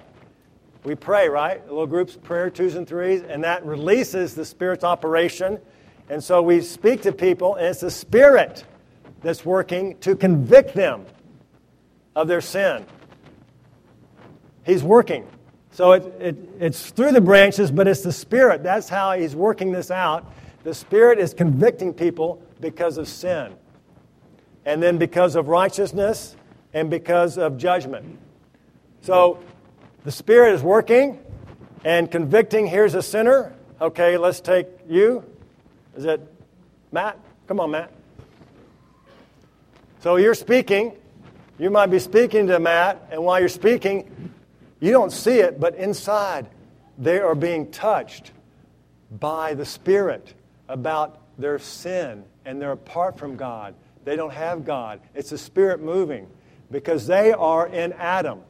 We 0.84 0.96
pray, 0.96 1.30
right? 1.30 1.64
Little 1.68 1.86
groups, 1.86 2.16
prayer, 2.16 2.50
twos 2.50 2.74
and 2.74 2.88
threes, 2.88 3.22
and 3.22 3.44
that 3.44 3.64
releases 3.64 4.34
the 4.34 4.46
Spirit's 4.46 4.84
operation. 4.84 5.60
And 6.10 6.24
so 6.24 6.42
we 6.42 6.62
speak 6.62 7.04
to 7.04 7.12
people, 7.12 7.54
and 7.54 7.68
it's 7.68 7.82
the 7.82 7.92
Spirit 7.92 8.64
that's 9.22 9.46
working 9.46 9.98
to 10.00 10.16
convict 10.16 10.74
them 10.74 11.06
of 12.16 12.28
their 12.28 12.42
sin. 12.42 12.84
He's 14.66 14.84
working. 14.84 15.28
So 15.76 15.92
it, 15.92 16.06
it, 16.22 16.38
it's 16.62 16.90
through 16.92 17.12
the 17.12 17.20
branches, 17.20 17.70
but 17.70 17.86
it's 17.86 18.00
the 18.00 18.14
Spirit. 18.14 18.64
That's 18.64 18.88
how 18.88 19.12
He's 19.12 19.36
working 19.36 19.74
this 19.74 19.92
out. 19.92 20.34
The 20.64 20.74
Spirit 20.74 21.20
is 21.20 21.34
convicting 21.34 21.94
people 21.94 22.42
because 22.62 22.98
of 22.98 23.10
sin, 23.10 23.54
and 24.64 24.82
then 24.82 24.98
because 24.98 25.36
of 25.36 25.50
righteousness, 25.50 26.38
and 26.74 26.90
because 26.90 27.38
of 27.38 27.58
judgment. 27.58 28.18
So 29.02 29.44
the 30.06 30.14
Spirit 30.14 30.54
is 30.54 30.64
working 30.64 31.20
and 31.84 32.10
convicting. 32.10 32.68
Here's 32.68 32.94
a 32.94 33.04
sinner. 33.04 33.54
Okay, 33.82 34.18
let's 34.18 34.40
take 34.40 34.68
you. 34.88 35.26
Is 35.98 36.06
it 36.06 36.22
Matt? 36.94 37.20
Come 37.50 37.60
on, 37.60 37.72
Matt. 37.72 37.92
So 40.00 40.16
you're 40.16 40.36
speaking. 40.36 40.94
You 41.60 41.70
might 41.70 41.88
be 41.88 42.00
speaking 42.00 42.48
to 42.48 42.60
Matt, 42.62 43.10
and 43.12 43.22
while 43.22 43.42
you're 43.42 43.50
speaking, 43.50 44.32
you 44.86 44.92
don't 44.92 45.12
see 45.12 45.40
it, 45.40 45.60
but 45.60 45.76
inside 45.76 46.48
they 46.98 47.20
are 47.20 47.36
being 47.36 47.72
touched 47.72 48.32
by 49.12 49.54
the 49.54 49.66
Spirit 49.66 50.34
about 50.70 51.22
their 51.38 51.60
sin 51.60 52.24
and 52.46 52.62
they're 52.62 52.74
apart 52.74 53.18
from 53.18 53.36
God. 53.36 53.76
They 54.04 54.16
don't 54.16 54.34
have 54.34 54.64
God. 54.64 55.02
It's 55.14 55.32
the 55.32 55.38
Spirit 55.38 55.82
moving 55.82 56.28
because 56.70 57.08
they 57.08 57.34
are 57.34 57.68
in 57.68 57.94
Adam. 57.94 58.42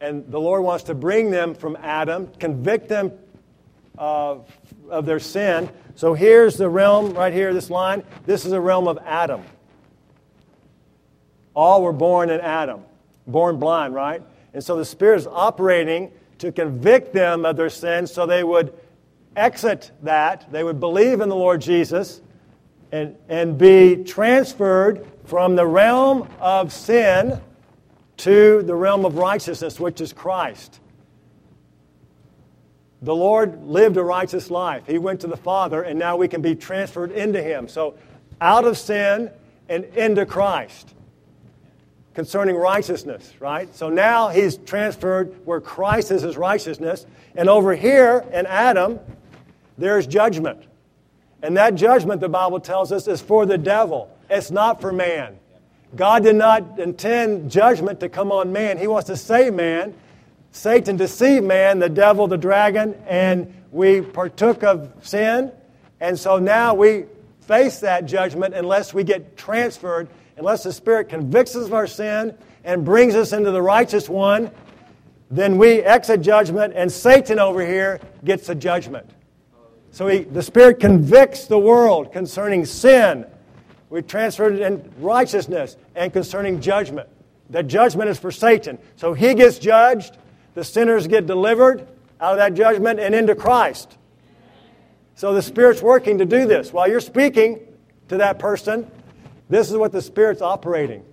And 0.00 0.30
the 0.30 0.40
Lord 0.40 0.62
wants 0.62 0.84
to 0.84 0.94
bring 0.94 1.30
them 1.30 1.54
from 1.54 1.76
Adam, 1.80 2.28
convict 2.38 2.88
them 2.88 3.12
of, 3.96 4.50
of 4.90 5.06
their 5.06 5.20
sin. 5.20 5.70
So 5.94 6.12
here's 6.12 6.56
the 6.56 6.68
realm 6.68 7.14
right 7.14 7.32
here, 7.32 7.54
this 7.54 7.70
line. 7.70 8.02
This 8.26 8.44
is 8.44 8.52
a 8.52 8.60
realm 8.60 8.88
of 8.88 8.98
Adam. 8.98 9.42
All 11.54 11.82
were 11.82 11.92
born 11.92 12.28
in 12.28 12.40
Adam, 12.40 12.82
born 13.26 13.58
blind, 13.58 13.94
right? 13.94 14.22
And 14.56 14.64
so 14.64 14.74
the 14.74 14.86
Spirit 14.86 15.18
is 15.18 15.26
operating 15.26 16.10
to 16.38 16.50
convict 16.50 17.12
them 17.12 17.44
of 17.44 17.58
their 17.58 17.68
sins 17.68 18.10
so 18.10 18.24
they 18.24 18.42
would 18.42 18.72
exit 19.36 19.90
that, 20.02 20.50
they 20.50 20.64
would 20.64 20.80
believe 20.80 21.20
in 21.20 21.28
the 21.28 21.36
Lord 21.36 21.60
Jesus 21.60 22.22
and, 22.90 23.16
and 23.28 23.58
be 23.58 24.02
transferred 24.02 25.06
from 25.26 25.56
the 25.56 25.66
realm 25.66 26.26
of 26.40 26.72
sin 26.72 27.38
to 28.16 28.62
the 28.62 28.74
realm 28.74 29.04
of 29.04 29.18
righteousness, 29.18 29.78
which 29.78 30.00
is 30.00 30.14
Christ. 30.14 30.80
The 33.02 33.14
Lord 33.14 33.62
lived 33.62 33.98
a 33.98 34.02
righteous 34.02 34.50
life. 34.50 34.86
He 34.86 34.96
went 34.96 35.20
to 35.20 35.26
the 35.26 35.36
Father, 35.36 35.82
and 35.82 35.98
now 35.98 36.16
we 36.16 36.28
can 36.28 36.40
be 36.40 36.54
transferred 36.54 37.12
into 37.12 37.42
Him. 37.42 37.68
So, 37.68 37.98
out 38.40 38.64
of 38.64 38.78
sin 38.78 39.30
and 39.68 39.84
into 39.84 40.24
Christ 40.24 40.95
concerning 42.16 42.56
righteousness, 42.56 43.34
right? 43.40 43.72
So 43.76 43.90
now 43.90 44.30
he's 44.30 44.56
transferred 44.56 45.36
where 45.44 45.60
Christ 45.60 46.10
is 46.10 46.22
his 46.22 46.38
righteousness. 46.38 47.04
And 47.34 47.46
over 47.46 47.76
here 47.76 48.24
in 48.32 48.46
Adam, 48.46 48.98
there's 49.76 50.06
judgment. 50.06 50.62
And 51.42 51.58
that 51.58 51.74
judgment, 51.74 52.22
the 52.22 52.30
Bible 52.30 52.58
tells 52.58 52.90
us, 52.90 53.06
is 53.06 53.20
for 53.20 53.44
the 53.44 53.58
devil. 53.58 54.10
It's 54.30 54.50
not 54.50 54.80
for 54.80 54.92
man. 54.92 55.36
God 55.94 56.22
did 56.22 56.36
not 56.36 56.78
intend 56.78 57.50
judgment 57.50 58.00
to 58.00 58.08
come 58.08 58.32
on 58.32 58.50
man. 58.50 58.78
He 58.78 58.86
wants 58.86 59.08
to 59.08 59.16
save 59.16 59.52
man. 59.52 59.92
Satan 60.52 60.96
deceived 60.96 61.44
man, 61.44 61.80
the 61.80 61.90
devil, 61.90 62.26
the 62.28 62.38
dragon, 62.38 62.94
and 63.06 63.52
we 63.70 64.00
partook 64.00 64.64
of 64.64 64.90
sin. 65.02 65.52
And 66.00 66.18
so 66.18 66.38
now 66.38 66.72
we 66.72 67.04
face 67.42 67.80
that 67.80 68.06
judgment 68.06 68.54
unless 68.54 68.94
we 68.94 69.04
get 69.04 69.36
transferred 69.36 70.08
unless 70.36 70.62
the 70.62 70.72
Spirit 70.72 71.08
convicts 71.08 71.56
us 71.56 71.66
of 71.66 71.74
our 71.74 71.86
sin 71.86 72.36
and 72.64 72.84
brings 72.84 73.14
us 73.14 73.32
into 73.32 73.50
the 73.50 73.62
righteous 73.62 74.08
one, 74.08 74.50
then 75.30 75.58
we 75.58 75.80
exit 75.80 76.20
judgment, 76.20 76.72
and 76.76 76.90
Satan 76.90 77.38
over 77.38 77.64
here 77.64 78.00
gets 78.24 78.46
the 78.46 78.54
judgment. 78.54 79.10
So 79.90 80.08
he, 80.08 80.24
the 80.24 80.42
Spirit 80.42 80.78
convicts 80.78 81.46
the 81.46 81.58
world 81.58 82.12
concerning 82.12 82.64
sin. 82.64 83.26
We 83.88 84.02
transferred 84.02 84.54
it 84.54 84.60
in 84.60 84.92
righteousness 84.98 85.76
and 85.94 86.12
concerning 86.12 86.60
judgment. 86.60 87.08
The 87.50 87.62
judgment 87.62 88.10
is 88.10 88.18
for 88.18 88.30
Satan. 88.30 88.78
So 88.96 89.14
he 89.14 89.34
gets 89.34 89.58
judged, 89.58 90.18
the 90.54 90.64
sinners 90.64 91.06
get 91.06 91.26
delivered 91.26 91.86
out 92.20 92.32
of 92.32 92.38
that 92.38 92.54
judgment 92.54 93.00
and 93.00 93.14
into 93.14 93.34
Christ. 93.34 93.96
So 95.14 95.32
the 95.32 95.42
Spirit's 95.42 95.82
working 95.82 96.18
to 96.18 96.26
do 96.26 96.46
this. 96.46 96.72
While 96.72 96.88
you're 96.88 97.00
speaking 97.00 97.60
to 98.08 98.18
that 98.18 98.38
person, 98.38 98.90
this 99.48 99.70
is 99.70 99.76
what 99.76 99.92
the 99.92 100.02
Spirit's 100.02 100.42
operating, 100.42 101.04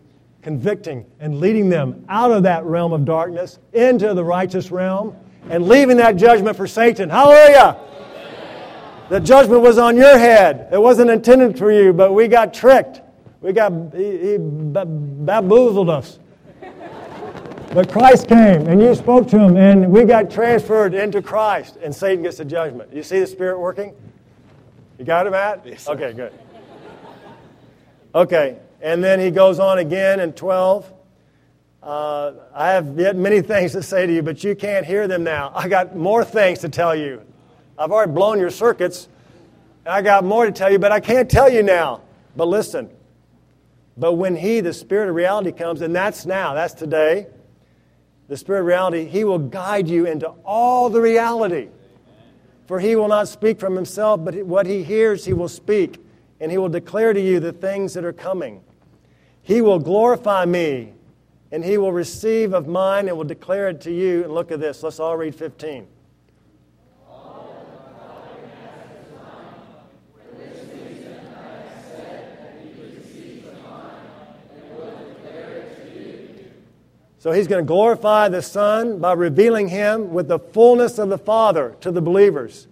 convicting 0.42 1.06
and 1.20 1.40
leading 1.40 1.70
them 1.70 2.06
out 2.10 2.32
of 2.32 2.44
that 2.44 2.64
realm 2.66 2.94
of 2.94 3.06
darkness 3.06 3.60
into 3.74 4.14
the 4.14 4.24
righteous 4.24 4.72
realm 4.72 5.16
and 5.50 5.68
leaving 5.68 5.98
that 5.98 6.16
judgment 6.16 6.58
for 6.58 6.68
Satan. 6.68 7.10
Hallelujah! 7.10 7.78
The 9.10 9.20
judgment 9.20 9.62
was 9.62 9.78
on 9.78 9.96
your 9.96 10.18
head. 10.18 10.70
It 10.72 10.82
wasn't 10.82 11.12
intended 11.12 11.58
for 11.58 11.72
you, 11.72 11.94
but 11.94 12.14
we 12.14 12.28
got 12.28 12.54
tricked. 12.54 13.02
We 13.42 13.52
got, 13.52 13.72
he, 13.94 14.18
he 14.18 14.38
bamboozled 14.40 15.90
us. 15.90 16.20
But 17.74 17.92
Christ 17.92 18.28
came 18.28 18.68
and 18.68 18.80
you 18.80 18.94
spoke 18.94 19.28
to 19.30 19.40
him 19.40 19.58
and 19.58 19.92
we 19.92 20.06
got 20.06 20.30
transferred 20.30 20.94
into 20.94 21.22
Christ 21.22 21.78
and 21.82 21.94
Satan 21.94 22.24
gets 22.24 22.38
the 22.38 22.46
judgment. 22.46 22.94
You 22.94 23.02
see 23.02 23.20
the 23.20 23.28
Spirit 23.28 23.60
working? 23.60 23.94
You 25.00 25.06
got 25.06 25.26
it, 25.26 25.32
Matt? 25.32 25.66
Yes, 25.66 25.88
okay, 25.88 26.14
good. 26.14 26.32
Okay, 28.16 28.58
and 28.82 29.04
then 29.04 29.20
he 29.20 29.32
goes 29.32 29.60
on 29.60 29.80
again 29.80 30.20
in 30.20 30.34
12. 30.34 30.92
Uh, 31.82 32.34
I 32.54 32.70
have 32.70 32.98
yet 33.00 33.16
many 33.16 33.42
things 33.54 33.72
to 33.72 33.82
say 33.82 34.06
to 34.06 34.14
you, 34.14 34.22
but 34.22 34.44
you 34.44 34.56
can't 34.56 34.86
hear 34.86 35.08
them 35.08 35.24
now. 35.24 35.52
I 35.56 35.68
got 35.68 35.96
more 35.96 36.24
things 36.24 36.60
to 36.60 36.70
tell 36.70 36.96
you. 36.96 37.22
I've 37.78 37.92
already 37.92 38.12
blown 38.12 38.40
your 38.40 38.52
circuits, 38.52 39.08
I 39.86 40.02
got 40.02 40.24
more 40.24 40.46
to 40.46 40.52
tell 40.52 40.72
you, 40.72 40.80
but 40.80 40.92
I 40.92 41.00
can't 41.00 41.30
tell 41.30 41.52
you 41.52 41.64
now. 41.64 42.02
But 42.36 42.48
listen. 42.48 42.90
But 43.98 44.14
when 44.14 44.36
He, 44.36 44.60
the 44.62 44.74
Spirit 44.74 45.10
of 45.10 45.16
reality, 45.16 45.52
comes, 45.52 45.82
and 45.82 45.96
that's 45.96 46.26
now, 46.26 46.54
that's 46.54 46.74
today, 46.74 47.28
the 48.28 48.38
Spirit 48.38 48.62
of 48.62 48.66
reality, 48.66 49.06
He 49.06 49.24
will 49.24 49.40
guide 49.40 49.88
you 49.88 50.06
into 50.06 50.28
all 50.46 50.90
the 50.90 51.02
reality. 51.02 51.68
For 52.66 52.80
He 52.80 52.96
will 52.96 53.10
not 53.10 53.28
speak 53.28 53.60
from 53.60 53.76
Himself, 53.76 54.24
but 54.24 54.36
what 54.46 54.66
He 54.66 54.84
hears, 54.84 55.26
He 55.26 55.34
will 55.34 55.50
speak, 55.50 56.03
and 56.44 56.52
He 56.52 56.60
will 56.60 56.70
declare 56.70 57.14
to 57.14 57.22
you 57.22 57.40
the 57.40 57.54
things 57.54 57.96
that 57.96 58.06
are 58.06 58.14
coming. 58.14 58.62
He 59.42 59.62
will 59.62 59.80
glorify 59.80 60.46
me 60.46 60.94
and 61.54 61.64
he 61.64 61.78
will 61.78 61.94
receive 61.94 62.52
of 62.52 62.68
mine 62.68 63.08
and 63.08 63.16
will 63.16 63.26
declare 63.26 63.70
it 63.70 63.80
to 63.82 63.92
you. 63.94 64.24
And 64.24 64.34
look 64.34 64.52
at 64.52 64.60
this. 64.60 64.82
Let's 64.82 65.00
all 65.00 65.16
read 65.16 65.36
15. 65.36 65.88
So 77.20 77.32
he's 77.32 77.48
going 77.48 77.64
to 77.64 77.68
glorify 77.68 78.28
the 78.28 78.42
Son 78.42 79.00
by 79.00 79.14
revealing 79.14 79.70
him 79.70 80.12
with 80.12 80.28
the 80.28 80.40
fullness 80.40 80.98
of 80.98 81.08
the 81.08 81.18
Father 81.18 81.76
to 81.80 81.90
the 81.92 82.02
believers. 82.02 82.68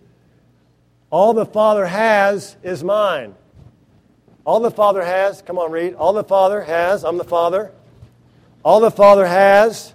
All 1.09 1.33
the 1.33 1.45
Father 1.45 1.85
has 1.85 2.57
is 2.63 2.83
mine. 2.83 3.35
All 4.45 4.59
the 4.59 4.71
Father 4.71 5.03
has, 5.03 5.41
come 5.41 5.57
on, 5.57 5.71
read. 5.71 5.93
All 5.93 6.13
the 6.13 6.23
Father 6.23 6.61
has, 6.61 7.03
I'm 7.03 7.17
the 7.17 7.23
Father. 7.23 7.71
All 8.63 8.79
the 8.79 8.91
Father 8.91 9.25
has, 9.25 9.93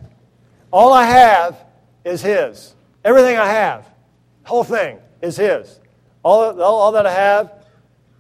all 0.71 0.93
I 0.93 1.05
have 1.05 1.57
is 2.05 2.23
His. 2.23 2.75
Everything 3.05 3.37
I 3.37 3.49
have, 3.49 3.89
whole 4.45 4.65
thing, 4.65 4.99
is 5.23 5.37
His. 5.37 5.81
All, 6.23 6.61
all, 6.61 6.81
all 6.81 6.93
that 6.93 7.07
I 7.07 7.13
have, 7.13 7.53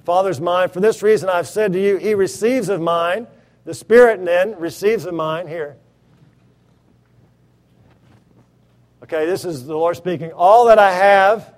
Father's 0.04 0.40
mine. 0.40 0.68
For 0.68 0.80
this 0.80 1.02
reason 1.02 1.28
I've 1.28 1.48
said 1.48 1.72
to 1.72 1.80
you, 1.80 1.96
He 1.96 2.14
receives 2.14 2.68
of 2.68 2.80
mine. 2.80 3.26
The 3.64 3.74
Spirit 3.74 4.24
then 4.24 4.56
receives 4.58 5.04
of 5.04 5.14
mine. 5.14 5.48
Here. 5.48 5.76
Okay, 9.02 9.26
this 9.26 9.44
is 9.44 9.66
the 9.66 9.76
Lord 9.76 9.96
speaking. 9.96 10.32
All 10.32 10.66
that 10.66 10.78
I 10.78 10.92
have, 10.92 11.54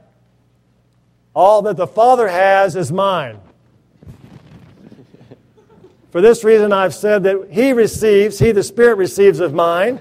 all 1.34 1.62
that 1.62 1.76
the 1.76 1.86
Father 1.86 2.28
has 2.28 2.76
is 2.76 2.90
mine. 2.92 3.40
For 6.10 6.20
this 6.20 6.42
reason, 6.42 6.72
I've 6.72 6.94
said 6.94 7.22
that 7.24 7.48
he 7.50 7.72
receives, 7.72 8.38
he, 8.38 8.52
the 8.52 8.62
Spirit, 8.62 8.96
receives 8.96 9.40
of 9.40 9.52
mine, 9.52 10.00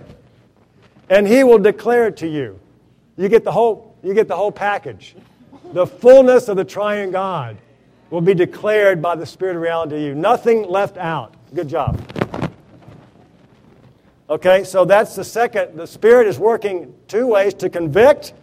and 1.09 1.27
he 1.27 1.43
will 1.43 1.59
declare 1.59 2.07
it 2.07 2.17
to 2.17 2.27
you. 2.27 2.59
You 3.17 3.29
get 3.29 3.43
the 3.43 3.51
whole, 3.51 3.97
you 4.03 4.13
get 4.13 4.27
the 4.27 4.35
whole 4.35 4.51
package. 4.51 5.15
The 5.73 5.85
fullness 5.85 6.47
of 6.47 6.55
the 6.55 6.63
triune 6.63 7.11
God 7.11 7.57
will 8.09 8.21
be 8.21 8.33
declared 8.33 9.01
by 9.01 9.15
the 9.15 9.25
Spirit 9.25 9.57
of 9.57 9.61
reality 9.61 9.95
to 9.95 10.01
you. 10.01 10.15
Nothing 10.15 10.69
left 10.69 10.97
out. 10.97 11.35
Good 11.53 11.67
job. 11.67 12.01
Okay, 14.29 14.63
so 14.63 14.85
that's 14.85 15.15
the 15.15 15.23
second. 15.23 15.77
The 15.77 15.87
Spirit 15.87 16.27
is 16.27 16.39
working 16.39 16.93
two 17.07 17.27
ways 17.27 17.53
to 17.55 17.69
convict 17.69 18.33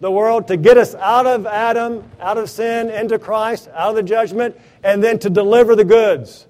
the 0.00 0.10
world, 0.10 0.46
to 0.48 0.56
get 0.56 0.76
us 0.76 0.94
out 0.94 1.26
of 1.26 1.46
Adam, 1.46 2.04
out 2.20 2.38
of 2.38 2.48
sin, 2.50 2.90
into 2.90 3.18
Christ, 3.18 3.68
out 3.74 3.90
of 3.90 3.96
the 3.96 4.02
judgment, 4.02 4.58
and 4.82 5.02
then 5.02 5.18
to 5.20 5.30
deliver 5.30 5.74
the 5.74 5.84
goods. 5.84 6.47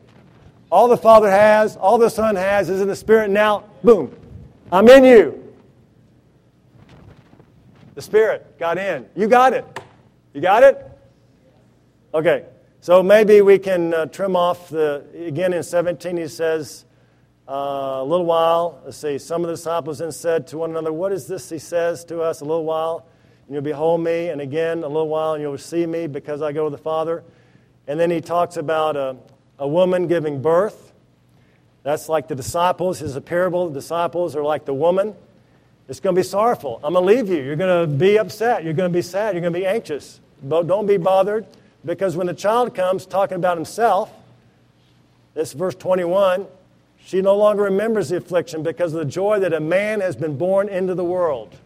All 0.70 0.88
the 0.88 0.96
Father 0.96 1.30
has, 1.30 1.76
all 1.76 1.98
the 1.98 2.10
Son 2.10 2.36
has 2.36 2.68
is 2.68 2.80
in 2.80 2.88
the 2.88 2.96
Spirit. 2.96 3.30
Now, 3.30 3.64
boom, 3.82 4.14
I'm 4.70 4.88
in 4.88 5.04
you. 5.04 5.54
The 7.94 8.02
Spirit 8.02 8.58
got 8.58 8.78
in. 8.78 9.06
You 9.16 9.28
got 9.28 9.54
it. 9.54 9.64
You 10.34 10.40
got 10.40 10.62
it? 10.62 10.84
Okay. 12.12 12.44
So 12.80 13.02
maybe 13.02 13.40
we 13.40 13.58
can 13.58 13.92
uh, 13.92 14.06
trim 14.06 14.36
off 14.36 14.68
the, 14.68 15.04
again 15.26 15.52
in 15.52 15.62
17, 15.62 16.16
he 16.16 16.28
says, 16.28 16.84
uh, 17.48 18.00
a 18.00 18.04
little 18.04 18.26
while, 18.26 18.80
let's 18.84 18.98
see, 18.98 19.18
some 19.18 19.42
of 19.42 19.48
the 19.48 19.54
disciples 19.54 19.98
then 19.98 20.12
said 20.12 20.46
to 20.46 20.58
one 20.58 20.70
another, 20.70 20.92
What 20.92 21.12
is 21.12 21.26
this 21.26 21.48
he 21.48 21.58
says 21.58 22.04
to 22.04 22.20
us? 22.20 22.42
A 22.42 22.44
little 22.44 22.64
while, 22.64 23.06
and 23.46 23.54
you'll 23.54 23.62
behold 23.62 24.02
me, 24.02 24.28
and 24.28 24.40
again, 24.40 24.84
a 24.84 24.86
little 24.86 25.08
while, 25.08 25.32
and 25.32 25.42
you'll 25.42 25.56
see 25.56 25.86
me 25.86 26.06
because 26.06 26.42
I 26.42 26.52
go 26.52 26.64
to 26.64 26.70
the 26.70 26.82
Father. 26.82 27.24
And 27.86 27.98
then 27.98 28.10
he 28.10 28.20
talks 28.20 28.58
about 28.58 28.96
uh, 28.96 29.14
a 29.58 29.66
woman 29.66 30.06
giving 30.06 30.40
birth. 30.40 30.92
That's 31.82 32.08
like 32.08 32.28
the 32.28 32.34
disciples. 32.34 32.98
His 32.98 33.18
parable, 33.20 33.68
the 33.68 33.74
disciples 33.74 34.36
are 34.36 34.42
like 34.42 34.64
the 34.64 34.74
woman. 34.74 35.14
It's 35.88 36.00
going 36.00 36.14
to 36.14 36.18
be 36.18 36.24
sorrowful. 36.24 36.80
I'm 36.84 36.92
going 36.92 37.06
to 37.06 37.14
leave 37.14 37.28
you. 37.28 37.42
You're 37.42 37.56
going 37.56 37.88
to 37.88 37.96
be 37.96 38.18
upset. 38.18 38.62
You're 38.62 38.74
going 38.74 38.92
to 38.92 38.96
be 38.96 39.02
sad. 39.02 39.34
You're 39.34 39.40
going 39.40 39.54
to 39.54 39.58
be 39.58 39.66
anxious. 39.66 40.20
But 40.42 40.66
don't 40.66 40.86
be 40.86 40.98
bothered 40.98 41.46
because 41.84 42.16
when 42.16 42.26
the 42.26 42.34
child 42.34 42.74
comes 42.74 43.06
talking 43.06 43.36
about 43.36 43.56
himself, 43.56 44.12
this 45.34 45.54
verse 45.54 45.74
21, 45.74 46.46
she 47.04 47.22
no 47.22 47.36
longer 47.36 47.62
remembers 47.62 48.10
the 48.10 48.18
affliction 48.18 48.62
because 48.62 48.92
of 48.92 48.98
the 48.98 49.10
joy 49.10 49.40
that 49.40 49.54
a 49.54 49.60
man 49.60 50.00
has 50.00 50.14
been 50.14 50.36
born 50.36 50.68
into 50.68 50.94
the 50.94 51.04
world. 51.04 51.56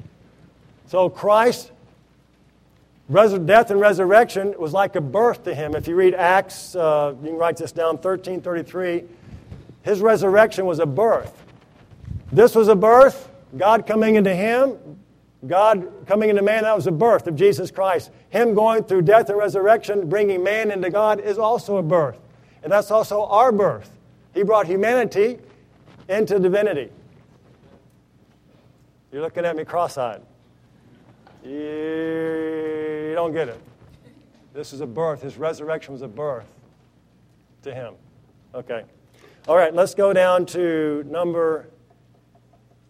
So 0.86 1.08
Christ 1.08 1.71
death 3.12 3.70
and 3.70 3.80
resurrection 3.80 4.54
was 4.58 4.72
like 4.72 4.96
a 4.96 5.00
birth 5.00 5.44
to 5.44 5.54
him. 5.54 5.74
If 5.74 5.86
you 5.86 5.94
read 5.94 6.14
Acts, 6.14 6.74
uh, 6.74 7.14
you 7.22 7.28
can 7.28 7.38
write 7.38 7.56
this 7.56 7.72
down, 7.72 7.96
1333, 7.96 9.04
his 9.82 10.00
resurrection 10.00 10.66
was 10.66 10.78
a 10.78 10.86
birth. 10.86 11.44
This 12.30 12.54
was 12.54 12.68
a 12.68 12.74
birth, 12.74 13.28
God 13.56 13.86
coming 13.86 14.14
into 14.14 14.34
him, 14.34 14.78
God 15.46 16.06
coming 16.06 16.30
into 16.30 16.42
man, 16.42 16.62
that 16.62 16.74
was 16.74 16.86
a 16.86 16.92
birth 16.92 17.26
of 17.26 17.36
Jesus 17.36 17.70
Christ. 17.70 18.10
Him 18.30 18.54
going 18.54 18.84
through 18.84 19.02
death 19.02 19.28
and 19.28 19.36
resurrection, 19.36 20.08
bringing 20.08 20.42
man 20.42 20.70
into 20.70 20.88
God, 20.88 21.20
is 21.20 21.36
also 21.36 21.76
a 21.76 21.82
birth. 21.82 22.18
And 22.62 22.72
that's 22.72 22.90
also 22.90 23.24
our 23.26 23.52
birth. 23.52 23.90
He 24.34 24.44
brought 24.44 24.66
humanity 24.66 25.38
into 26.08 26.38
divinity. 26.38 26.90
You're 29.10 29.22
looking 29.22 29.44
at 29.44 29.56
me 29.56 29.64
cross 29.64 29.98
eyed. 29.98 30.22
You 33.12 33.16
don't 33.16 33.34
get 33.34 33.50
it. 33.50 33.60
This 34.54 34.72
is 34.72 34.80
a 34.80 34.86
birth. 34.86 35.20
His 35.20 35.36
resurrection 35.36 35.92
was 35.92 36.00
a 36.00 36.08
birth 36.08 36.46
to 37.60 37.74
him. 37.74 37.92
Okay. 38.54 38.84
All 39.46 39.54
right, 39.54 39.74
let's 39.74 39.94
go 39.94 40.14
down 40.14 40.46
to 40.46 41.04
number 41.06 41.68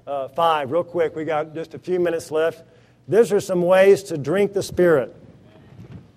uh, 0.07 0.29
five, 0.29 0.71
real 0.71 0.85
quick. 0.85 1.17
We 1.17 1.25
got 1.25 1.55
just 1.57 1.75
a 1.75 1.79
few 1.81 1.99
minutes 1.99 2.31
left. 2.31 2.63
These 3.09 3.33
are 3.33 3.41
some 3.41 3.63
ways 3.63 4.05
to 4.05 4.17
drink 4.17 4.53
the 4.53 4.63
Spirit 4.63 5.13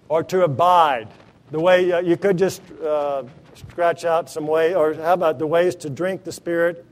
or 0.08 0.22
to 0.26 0.44
abide. 0.44 1.08
The 1.50 1.60
way 1.60 1.92
uh, 1.92 2.00
you 2.02 2.16
could 2.16 2.38
just 2.38 2.62
uh, 2.84 3.24
scratch 3.56 4.06
out 4.06 4.30
some 4.30 4.46
way, 4.46 4.76
or 4.76 4.94
how 4.94 5.14
about 5.14 5.40
the 5.40 5.48
ways 5.48 5.74
to 5.78 5.90
drink 5.90 6.24
the 6.24 6.32
Spirit 6.32 6.86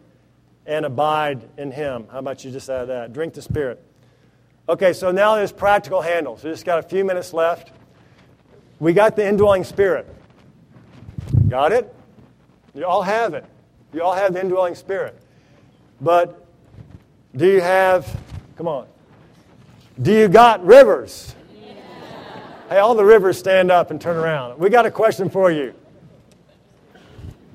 and 0.65 0.83
abide 0.83 1.47
in 1.59 1.71
Him? 1.71 2.07
How 2.11 2.17
about 2.17 2.43
you 2.43 2.49
just 2.49 2.71
add 2.71 2.85
that? 2.85 3.13
Drink 3.13 3.35
the 3.35 3.43
Spirit. 3.43 3.85
Okay, 4.69 4.93
so 4.93 5.11
now 5.11 5.35
there's 5.35 5.51
practical 5.51 6.01
handles. 6.01 6.43
We 6.43 6.51
just 6.51 6.65
got 6.65 6.79
a 6.79 6.83
few 6.83 7.03
minutes 7.03 7.33
left. 7.33 7.71
We 8.79 8.93
got 8.93 9.15
the 9.17 9.27
indwelling 9.27 9.65
spirit. 9.65 10.07
Got 11.49 11.73
it? 11.73 11.93
You 12.73 12.85
all 12.85 13.01
have 13.01 13.33
it. 13.33 13.45
You 13.91 14.01
all 14.03 14.13
have 14.13 14.33
the 14.33 14.39
indwelling 14.39 14.75
spirit. 14.75 15.19
But 15.99 16.45
do 17.35 17.45
you 17.45 17.61
have, 17.61 18.19
come 18.57 18.67
on, 18.67 18.87
do 20.01 20.13
you 20.13 20.27
got 20.27 20.65
rivers? 20.65 21.35
Yeah. 21.53 21.73
Hey, 22.69 22.77
all 22.77 22.95
the 22.95 23.05
rivers 23.05 23.37
stand 23.37 23.69
up 23.69 23.91
and 23.91 23.99
turn 23.99 24.15
around. 24.15 24.57
We 24.57 24.69
got 24.69 24.85
a 24.85 24.91
question 24.91 25.29
for 25.29 25.51
you. 25.51 25.73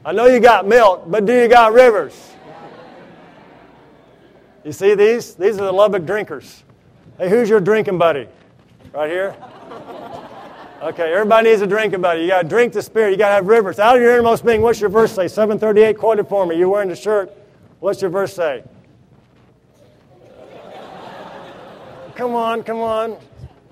I 0.04 0.12
know 0.12 0.26
you 0.26 0.40
got 0.40 0.66
milk, 0.66 1.04
but 1.06 1.24
do 1.24 1.32
you 1.32 1.48
got 1.48 1.72
rivers? 1.72 2.32
You 4.62 4.72
see 4.72 4.94
these? 4.94 5.34
These 5.34 5.58
are 5.58 5.64
the 5.64 5.72
Lubbock 5.72 6.04
drinkers. 6.04 6.62
Hey, 7.18 7.28
who's 7.28 7.48
your 7.48 7.60
drinking 7.60 7.98
buddy? 7.98 8.28
Right 8.92 9.10
here? 9.10 9.34
Okay, 10.80 11.12
everybody 11.12 11.50
needs 11.50 11.60
a 11.60 11.66
drinking 11.66 12.00
buddy. 12.00 12.22
You 12.22 12.28
got 12.28 12.42
to 12.42 12.48
drink 12.48 12.72
the 12.72 12.80
Spirit. 12.82 13.10
You 13.10 13.16
got 13.16 13.30
to 13.30 13.34
have 13.34 13.46
rivers. 13.46 13.80
Out 13.80 13.96
of 13.96 14.02
your 14.02 14.12
innermost 14.12 14.46
being, 14.46 14.62
what's 14.62 14.80
your 14.80 14.90
verse 14.90 15.12
say? 15.12 15.26
738 15.26 15.98
quoted 15.98 16.28
for 16.28 16.46
me. 16.46 16.56
You're 16.56 16.68
wearing 16.68 16.88
the 16.88 16.96
shirt. 16.96 17.32
What's 17.80 18.00
your 18.00 18.10
verse 18.10 18.34
say? 18.34 18.62
Come 22.14 22.34
on, 22.34 22.62
come 22.62 22.78
on. 22.80 23.16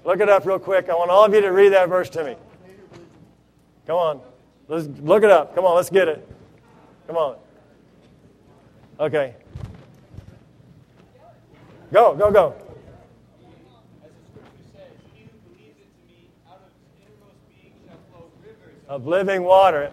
Look 0.04 0.20
it 0.20 0.28
up 0.28 0.46
real 0.46 0.58
quick. 0.58 0.88
I 0.88 0.94
want 0.94 1.10
all 1.10 1.24
of 1.24 1.34
you 1.34 1.40
to 1.40 1.48
read 1.50 1.72
that 1.72 1.88
verse 1.88 2.08
to 2.10 2.24
me. 2.24 2.36
Come 3.86 3.96
on. 3.96 4.20
Let's 4.68 4.86
look 5.00 5.22
it 5.22 5.30
up. 5.30 5.54
Come 5.54 5.64
on, 5.64 5.76
let's 5.76 5.90
get 5.90 6.08
it. 6.08 6.28
Come 7.06 7.16
on. 7.16 7.36
Okay. 8.98 9.34
Go, 11.92 12.14
go, 12.14 12.30
go. 12.32 12.54
As 14.04 14.10
the 14.12 14.22
scripture 14.30 14.62
says, 14.72 14.92
he 15.12 15.22
who 15.22 15.50
believes 15.50 15.78
into 15.78 16.06
me, 16.06 16.30
out 16.48 16.62
of 16.62 16.70
his 16.70 17.06
innermost 17.06 17.38
being 17.48 17.74
shall 17.86 17.98
flow 18.10 18.30
rivers. 18.42 18.75
Of 18.88 19.06
living 19.06 19.42
water. 19.42 19.90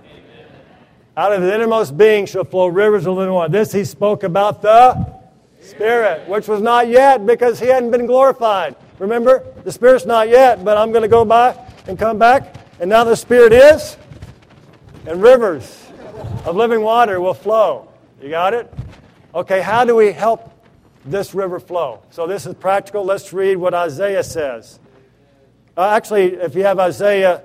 Out 1.17 1.33
of 1.33 1.41
his 1.41 1.51
innermost 1.51 1.97
being 1.97 2.27
shall 2.27 2.43
flow 2.43 2.67
rivers 2.67 3.07
of 3.07 3.15
living 3.15 3.33
water. 3.33 3.51
This 3.51 3.71
he 3.71 3.85
spoke 3.85 4.23
about 4.23 4.61
the 4.61 5.19
Spirit, 5.61 6.27
which 6.27 6.47
was 6.47 6.61
not 6.61 6.87
yet 6.87 7.25
because 7.25 7.59
he 7.59 7.67
hadn't 7.67 7.91
been 7.91 8.05
glorified. 8.05 8.75
Remember? 8.99 9.45
The 9.63 9.71
Spirit's 9.71 10.05
not 10.05 10.29
yet, 10.29 10.63
but 10.63 10.77
I'm 10.77 10.91
going 10.91 11.01
to 11.01 11.07
go 11.07 11.25
by 11.25 11.57
and 11.87 11.97
come 11.97 12.19
back. 12.19 12.55
And 12.79 12.89
now 12.89 13.03
the 13.03 13.15
Spirit 13.15 13.51
is, 13.51 13.97
and 15.07 15.21
rivers 15.21 15.87
of 16.45 16.55
living 16.55 16.81
water 16.81 17.19
will 17.19 17.33
flow. 17.33 17.87
You 18.21 18.29
got 18.29 18.53
it? 18.53 18.71
Okay, 19.33 19.61
how 19.61 19.85
do 19.85 19.95
we 19.95 20.11
help 20.11 20.51
this 21.05 21.33
river 21.33 21.59
flow? 21.59 22.03
So 22.11 22.27
this 22.27 22.45
is 22.45 22.53
practical. 22.53 23.03
Let's 23.03 23.33
read 23.33 23.57
what 23.57 23.73
Isaiah 23.73 24.23
says. 24.23 24.79
Uh, 25.75 25.89
actually, 25.89 26.35
if 26.35 26.53
you 26.53 26.63
have 26.63 26.77
Isaiah 26.77 27.43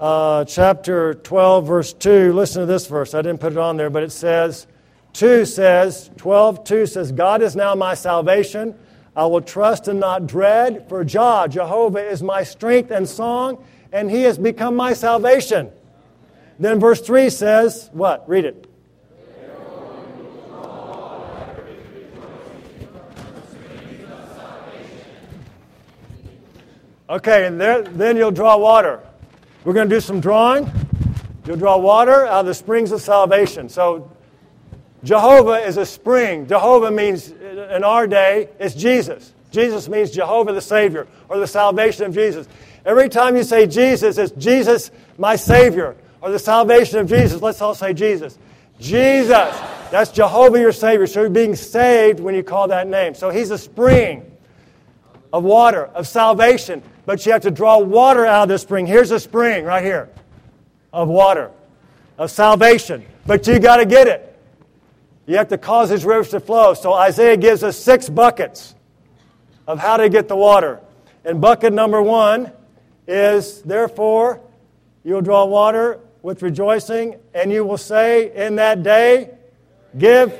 uh, 0.00 0.46
chapter 0.46 1.12
12, 1.12 1.66
verse 1.66 1.92
2, 1.92 2.32
listen 2.32 2.60
to 2.60 2.66
this 2.66 2.86
verse. 2.86 3.12
I 3.12 3.20
didn't 3.20 3.38
put 3.38 3.52
it 3.52 3.58
on 3.58 3.76
there, 3.76 3.90
but 3.90 4.02
it 4.02 4.12
says, 4.12 4.66
2 5.12 5.44
says, 5.44 6.10
12, 6.16 6.64
2 6.64 6.86
says, 6.86 7.12
God 7.12 7.42
is 7.42 7.54
now 7.54 7.74
my 7.74 7.92
salvation. 7.92 8.74
I 9.14 9.26
will 9.26 9.42
trust 9.42 9.88
and 9.88 10.00
not 10.00 10.26
dread, 10.26 10.88
for 10.88 11.04
Jah, 11.04 11.48
Jehovah, 11.50 12.08
is 12.08 12.22
my 12.22 12.44
strength 12.44 12.90
and 12.90 13.06
song, 13.06 13.62
and 13.92 14.10
he 14.10 14.22
has 14.22 14.38
become 14.38 14.74
my 14.74 14.94
salvation. 14.94 15.70
Then 16.58 16.80
verse 16.80 17.02
3 17.02 17.28
says, 17.28 17.90
what? 17.92 18.26
Read 18.26 18.46
it. 18.46 18.66
Okay, 27.10 27.44
and 27.44 27.60
there, 27.60 27.82
then 27.82 28.16
you'll 28.16 28.30
draw 28.30 28.56
water. 28.56 29.02
We're 29.64 29.74
going 29.74 29.90
to 29.90 29.96
do 29.96 30.00
some 30.00 30.20
drawing. 30.20 30.70
You'll 31.46 31.56
draw 31.56 31.76
water 31.76 32.26
out 32.26 32.40
of 32.40 32.46
the 32.46 32.54
springs 32.54 32.92
of 32.92 33.02
salvation. 33.02 33.68
So, 33.68 34.10
Jehovah 35.04 35.66
is 35.66 35.76
a 35.76 35.84
spring. 35.84 36.46
Jehovah 36.46 36.90
means, 36.90 37.30
in 37.30 37.84
our 37.84 38.06
day, 38.06 38.48
it's 38.58 38.74
Jesus. 38.74 39.34
Jesus 39.50 39.88
means 39.88 40.10
Jehovah 40.10 40.52
the 40.52 40.60
Savior 40.60 41.06
or 41.28 41.38
the 41.38 41.46
salvation 41.46 42.04
of 42.04 42.14
Jesus. 42.14 42.48
Every 42.86 43.08
time 43.08 43.36
you 43.36 43.42
say 43.42 43.66
Jesus, 43.66 44.16
it's 44.16 44.32
Jesus, 44.32 44.90
my 45.18 45.36
Savior, 45.36 45.96
or 46.22 46.30
the 46.30 46.38
salvation 46.38 46.98
of 46.98 47.08
Jesus. 47.08 47.42
Let's 47.42 47.60
all 47.60 47.74
say 47.74 47.92
Jesus. 47.92 48.38
Jesus. 48.78 49.58
That's 49.90 50.10
Jehovah 50.10 50.58
your 50.58 50.72
Savior. 50.72 51.06
So 51.06 51.20
you're 51.20 51.30
being 51.30 51.56
saved 51.56 52.20
when 52.20 52.34
you 52.34 52.42
call 52.42 52.68
that 52.68 52.86
name. 52.86 53.14
So 53.14 53.30
he's 53.30 53.50
a 53.50 53.58
spring 53.58 54.29
of 55.32 55.44
water, 55.44 55.86
of 55.86 56.06
salvation. 56.06 56.82
But 57.06 57.24
you 57.26 57.32
have 57.32 57.42
to 57.42 57.50
draw 57.50 57.78
water 57.78 58.26
out 58.26 58.44
of 58.44 58.48
the 58.48 58.58
spring. 58.58 58.86
Here's 58.86 59.10
a 59.10 59.20
spring 59.20 59.64
right 59.64 59.84
here 59.84 60.08
of 60.92 61.08
water, 61.08 61.50
of 62.18 62.30
salvation. 62.30 63.04
But 63.26 63.46
you 63.46 63.58
got 63.58 63.76
to 63.76 63.86
get 63.86 64.08
it. 64.08 64.26
You 65.26 65.36
have 65.36 65.48
to 65.48 65.58
cause 65.58 65.90
these 65.90 66.04
rivers 66.04 66.30
to 66.30 66.40
flow. 66.40 66.74
So 66.74 66.92
Isaiah 66.92 67.36
gives 67.36 67.62
us 67.62 67.76
six 67.76 68.08
buckets 68.08 68.74
of 69.66 69.78
how 69.78 69.96
to 69.96 70.08
get 70.08 70.26
the 70.26 70.36
water. 70.36 70.80
And 71.24 71.40
bucket 71.40 71.72
number 71.72 72.02
one 72.02 72.50
is, 73.06 73.62
therefore, 73.62 74.40
you'll 75.04 75.20
draw 75.20 75.44
water 75.44 76.00
with 76.22 76.42
rejoicing, 76.42 77.16
and 77.34 77.52
you 77.52 77.64
will 77.64 77.78
say 77.78 78.34
in 78.34 78.56
that 78.56 78.82
day, 78.82 79.30
give, 79.96 80.38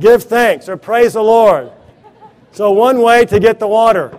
give 0.00 0.24
thanks 0.24 0.68
or 0.68 0.76
praise 0.76 1.12
the 1.12 1.22
Lord. 1.22 1.70
So 2.52 2.70
one 2.70 3.00
way 3.00 3.24
to 3.24 3.40
get 3.40 3.58
the 3.58 3.66
water 3.66 4.16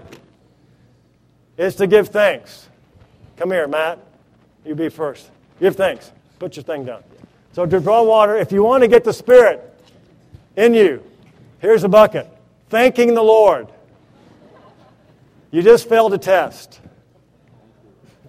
is 1.57 1.75
to 1.75 1.87
give 1.87 2.09
thanks. 2.09 2.67
Come 3.37 3.51
here, 3.51 3.67
Matt. 3.67 3.99
You 4.65 4.73
be 4.75 4.89
first. 4.89 5.29
Give 5.59 5.75
thanks. 5.75 6.11
Put 6.39 6.55
your 6.55 6.63
thing 6.63 6.85
down. 6.85 7.03
So 7.51 7.65
to 7.65 7.79
draw 7.79 8.01
water, 8.03 8.35
if 8.35 8.51
you 8.51 8.63
want 8.63 8.81
to 8.81 8.87
get 8.87 9.03
the 9.03 9.13
Spirit 9.13 9.79
in 10.55 10.73
you, 10.73 11.03
here's 11.59 11.83
a 11.83 11.89
bucket. 11.89 12.27
Thanking 12.69 13.13
the 13.13 13.21
Lord. 13.21 13.67
You 15.51 15.61
just 15.61 15.87
failed 15.87 16.13
a 16.15 16.17
test. 16.17 16.79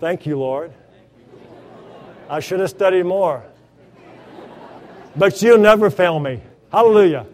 Thank 0.00 0.26
you, 0.26 0.38
Lord. 0.38 0.70
I 2.28 2.40
should 2.40 2.60
have 2.60 2.68
studied 2.68 3.04
more. 3.04 3.42
But 5.16 5.40
you'll 5.40 5.56
never 5.56 5.88
fail 5.88 6.20
me. 6.20 6.42
Hallelujah. 6.70 7.26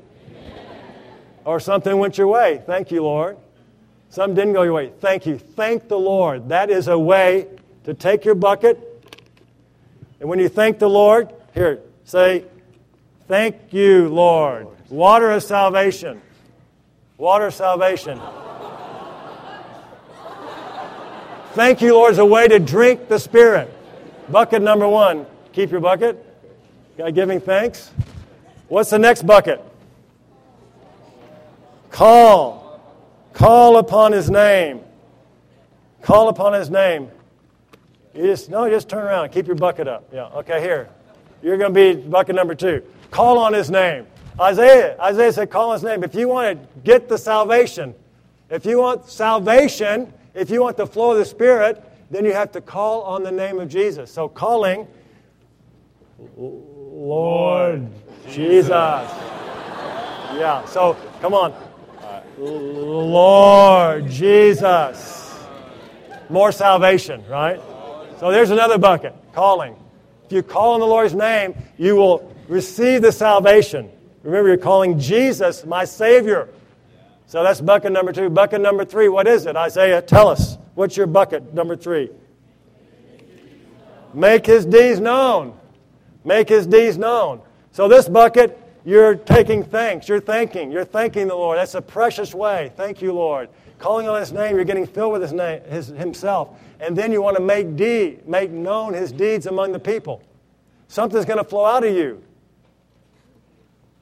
Or 1.50 1.58
something 1.58 1.98
went 1.98 2.16
your 2.16 2.28
way. 2.28 2.62
Thank 2.64 2.92
you, 2.92 3.02
Lord. 3.02 3.36
Some 4.08 4.34
didn't 4.34 4.52
go 4.52 4.62
your 4.62 4.72
way. 4.72 4.92
Thank 5.00 5.26
you. 5.26 5.36
Thank 5.36 5.88
the 5.88 5.98
Lord. 5.98 6.50
That 6.50 6.70
is 6.70 6.86
a 6.86 6.96
way 6.96 7.48
to 7.82 7.92
take 7.92 8.24
your 8.24 8.36
bucket. 8.36 8.78
And 10.20 10.28
when 10.28 10.38
you 10.38 10.48
thank 10.48 10.78
the 10.78 10.88
Lord, 10.88 11.34
here, 11.52 11.80
say, 12.04 12.44
Thank 13.26 13.72
you, 13.72 14.08
Lord. 14.10 14.68
Water 14.90 15.32
of 15.32 15.42
salvation. 15.42 16.22
Water 17.18 17.46
of 17.46 17.54
salvation. 17.54 18.20
Thank 21.54 21.82
you, 21.82 21.94
Lord, 21.94 22.12
is 22.12 22.18
a 22.18 22.24
way 22.24 22.46
to 22.46 22.60
drink 22.60 23.08
the 23.08 23.18
Spirit. 23.18 23.76
Bucket 24.28 24.62
number 24.62 24.86
one. 24.86 25.26
Keep 25.52 25.72
your 25.72 25.80
bucket. 25.80 26.24
Guy 26.96 27.10
giving 27.10 27.40
thanks. 27.40 27.90
What's 28.68 28.90
the 28.90 29.00
next 29.00 29.26
bucket? 29.26 29.60
Call. 31.90 32.80
Call 33.32 33.78
upon 33.78 34.12
his 34.12 34.30
name. 34.30 34.80
Call 36.02 36.28
upon 36.28 36.52
his 36.52 36.70
name. 36.70 37.10
You 38.14 38.24
just 38.24 38.50
no, 38.50 38.68
just 38.68 38.88
turn 38.88 39.04
around. 39.04 39.30
Keep 39.30 39.46
your 39.46 39.56
bucket 39.56 39.86
up. 39.86 40.08
Yeah. 40.12 40.26
Okay, 40.26 40.60
here. 40.60 40.88
You're 41.42 41.56
going 41.56 41.72
to 41.72 41.94
be 41.94 42.00
bucket 42.00 42.34
number 42.34 42.54
two. 42.54 42.82
Call 43.10 43.38
on 43.38 43.52
his 43.52 43.70
name. 43.70 44.06
Isaiah, 44.40 44.96
Isaiah 45.00 45.32
said, 45.32 45.50
call 45.50 45.70
on 45.70 45.74
his 45.74 45.82
name. 45.82 46.02
If 46.02 46.14
you 46.14 46.28
want 46.28 46.60
to 46.60 46.68
get 46.80 47.08
the 47.08 47.18
salvation, 47.18 47.94
if 48.48 48.64
you 48.64 48.78
want 48.78 49.08
salvation, 49.08 50.12
if 50.34 50.50
you 50.50 50.60
want 50.62 50.76
the 50.76 50.86
flow 50.86 51.12
of 51.12 51.18
the 51.18 51.24
Spirit, 51.24 51.84
then 52.10 52.24
you 52.24 52.32
have 52.32 52.50
to 52.52 52.60
call 52.60 53.02
on 53.02 53.22
the 53.22 53.30
name 53.30 53.58
of 53.58 53.68
Jesus. 53.68 54.10
So 54.10 54.28
calling, 54.28 54.86
Lord 56.36 57.86
Jesus. 58.28 58.68
Yeah, 58.70 60.64
so 60.64 60.96
come 61.20 61.34
on. 61.34 61.54
Lord 62.40 64.08
Jesus. 64.08 65.38
More 66.28 66.52
salvation, 66.52 67.22
right? 67.28 67.60
So 68.18 68.30
there's 68.30 68.50
another 68.50 68.78
bucket 68.78 69.14
calling. 69.34 69.76
If 70.26 70.32
you 70.32 70.42
call 70.42 70.74
on 70.74 70.80
the 70.80 70.86
Lord's 70.86 71.14
name, 71.14 71.54
you 71.76 71.96
will 71.96 72.34
receive 72.48 73.02
the 73.02 73.12
salvation. 73.12 73.90
Remember, 74.22 74.48
you're 74.48 74.58
calling 74.58 74.98
Jesus 74.98 75.64
my 75.64 75.84
Savior. 75.84 76.48
So 77.26 77.42
that's 77.42 77.60
bucket 77.60 77.92
number 77.92 78.12
two. 78.12 78.30
Bucket 78.30 78.60
number 78.60 78.84
three, 78.84 79.08
what 79.08 79.26
is 79.26 79.46
it? 79.46 79.56
Isaiah, 79.56 80.02
tell 80.02 80.28
us. 80.28 80.56
What's 80.74 80.96
your 80.96 81.06
bucket 81.06 81.52
number 81.52 81.76
three? 81.76 82.10
Make 84.14 84.46
his 84.46 84.64
deeds 84.64 84.98
known. 84.98 85.58
Make 86.24 86.48
his 86.48 86.66
deeds 86.66 86.96
known. 86.96 87.40
So 87.72 87.88
this 87.88 88.08
bucket, 88.08 88.58
you're 88.84 89.14
taking 89.14 89.62
thanks. 89.62 90.08
You're 90.08 90.20
thanking. 90.20 90.70
You're 90.72 90.84
thanking 90.84 91.28
the 91.28 91.34
Lord. 91.34 91.58
That's 91.58 91.74
a 91.74 91.82
precious 91.82 92.34
way. 92.34 92.72
Thank 92.76 93.02
you, 93.02 93.12
Lord. 93.12 93.48
Calling 93.78 94.08
on 94.08 94.18
his 94.18 94.32
name, 94.32 94.56
you're 94.56 94.64
getting 94.64 94.86
filled 94.86 95.12
with 95.12 95.22
his 95.22 95.32
name, 95.32 95.62
his, 95.64 95.88
himself. 95.88 96.58
And 96.80 96.96
then 96.96 97.12
you 97.12 97.22
want 97.22 97.36
to 97.36 97.42
make 97.42 97.76
deed, 97.76 98.26
make 98.26 98.50
known 98.50 98.94
his 98.94 99.12
deeds 99.12 99.46
among 99.46 99.72
the 99.72 99.78
people. 99.78 100.22
Something's 100.88 101.24
going 101.24 101.38
to 101.38 101.44
flow 101.44 101.64
out 101.64 101.84
of 101.84 101.94
you. 101.94 102.22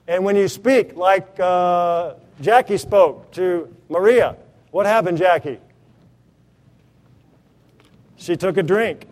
And 0.06 0.24
when 0.24 0.36
you 0.36 0.48
speak, 0.48 0.96
like 0.96 1.38
uh, 1.38 2.14
Jackie 2.40 2.78
spoke 2.78 3.30
to 3.32 3.74
Maria, 3.88 4.36
what 4.70 4.86
happened, 4.86 5.18
Jackie? 5.18 5.58
She 8.16 8.36
took 8.36 8.56
a 8.56 8.62
drink. 8.62 9.06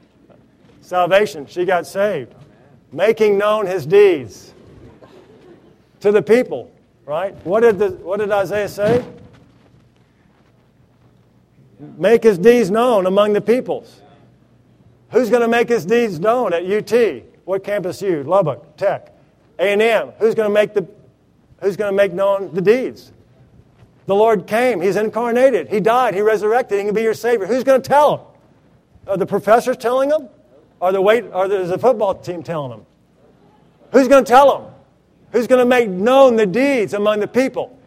Salvation. 0.80 1.47
She 1.47 1.64
got 1.64 1.86
saved. 1.86 2.34
Making 2.93 3.38
known 3.38 3.66
his 3.66 3.84
deeds 3.84 4.45
to 6.06 6.12
the 6.12 6.22
people, 6.22 6.70
right? 7.04 7.34
What 7.44 7.60
did, 7.60 7.78
the, 7.78 7.90
what 7.90 8.20
did 8.20 8.30
Isaiah 8.30 8.68
say? 8.68 9.04
Make 11.78 12.22
his 12.22 12.38
deeds 12.38 12.70
known 12.70 13.06
among 13.06 13.32
the 13.32 13.40
peoples. 13.40 14.02
Who's 15.10 15.28
going 15.28 15.42
to 15.42 15.48
make 15.48 15.68
his 15.68 15.84
deeds 15.84 16.18
known 16.20 16.52
at 16.54 16.64
UT? 16.64 17.22
What 17.44 17.64
campus 17.64 18.00
you? 18.00 18.22
Lubbock, 18.22 18.76
Tech, 18.76 19.12
A&M. 19.58 20.12
Who's 20.18 20.34
going 20.34 20.48
to 20.48 20.54
make 20.54 20.74
the 20.74 20.86
Who's 21.60 21.76
going 21.76 21.90
to 21.90 21.96
make 21.96 22.12
known 22.12 22.52
the 22.52 22.60
deeds? 22.60 23.12
The 24.06 24.14
Lord 24.14 24.46
came. 24.46 24.80
He's 24.80 24.96
incarnated. 24.96 25.68
He 25.68 25.80
died. 25.80 26.14
He 26.14 26.20
resurrected. 26.20 26.78
He 26.78 26.84
can 26.84 26.94
be 26.94 27.02
your 27.02 27.14
Savior. 27.14 27.46
Who's 27.46 27.64
going 27.64 27.80
to 27.80 27.88
tell 27.88 28.16
them? 28.16 28.26
Are 29.08 29.16
the 29.16 29.26
professors 29.26 29.76
telling 29.78 30.10
them? 30.10 30.28
Are 30.80 30.92
the 30.92 31.00
wait? 31.00 31.24
Are 31.32 31.48
the, 31.48 31.62
is 31.62 31.70
the 31.70 31.78
football 31.78 32.14
team 32.14 32.42
telling 32.42 32.70
them? 32.70 32.86
Who's 33.92 34.06
going 34.06 34.24
to 34.24 34.28
tell 34.28 34.58
them? 34.58 34.76
Who's 35.36 35.46
going 35.46 35.58
to 35.58 35.66
make 35.66 35.90
known 35.90 36.36
the 36.36 36.46
deeds 36.46 36.94
among 36.94 37.20
the 37.20 37.28
people? 37.28 37.78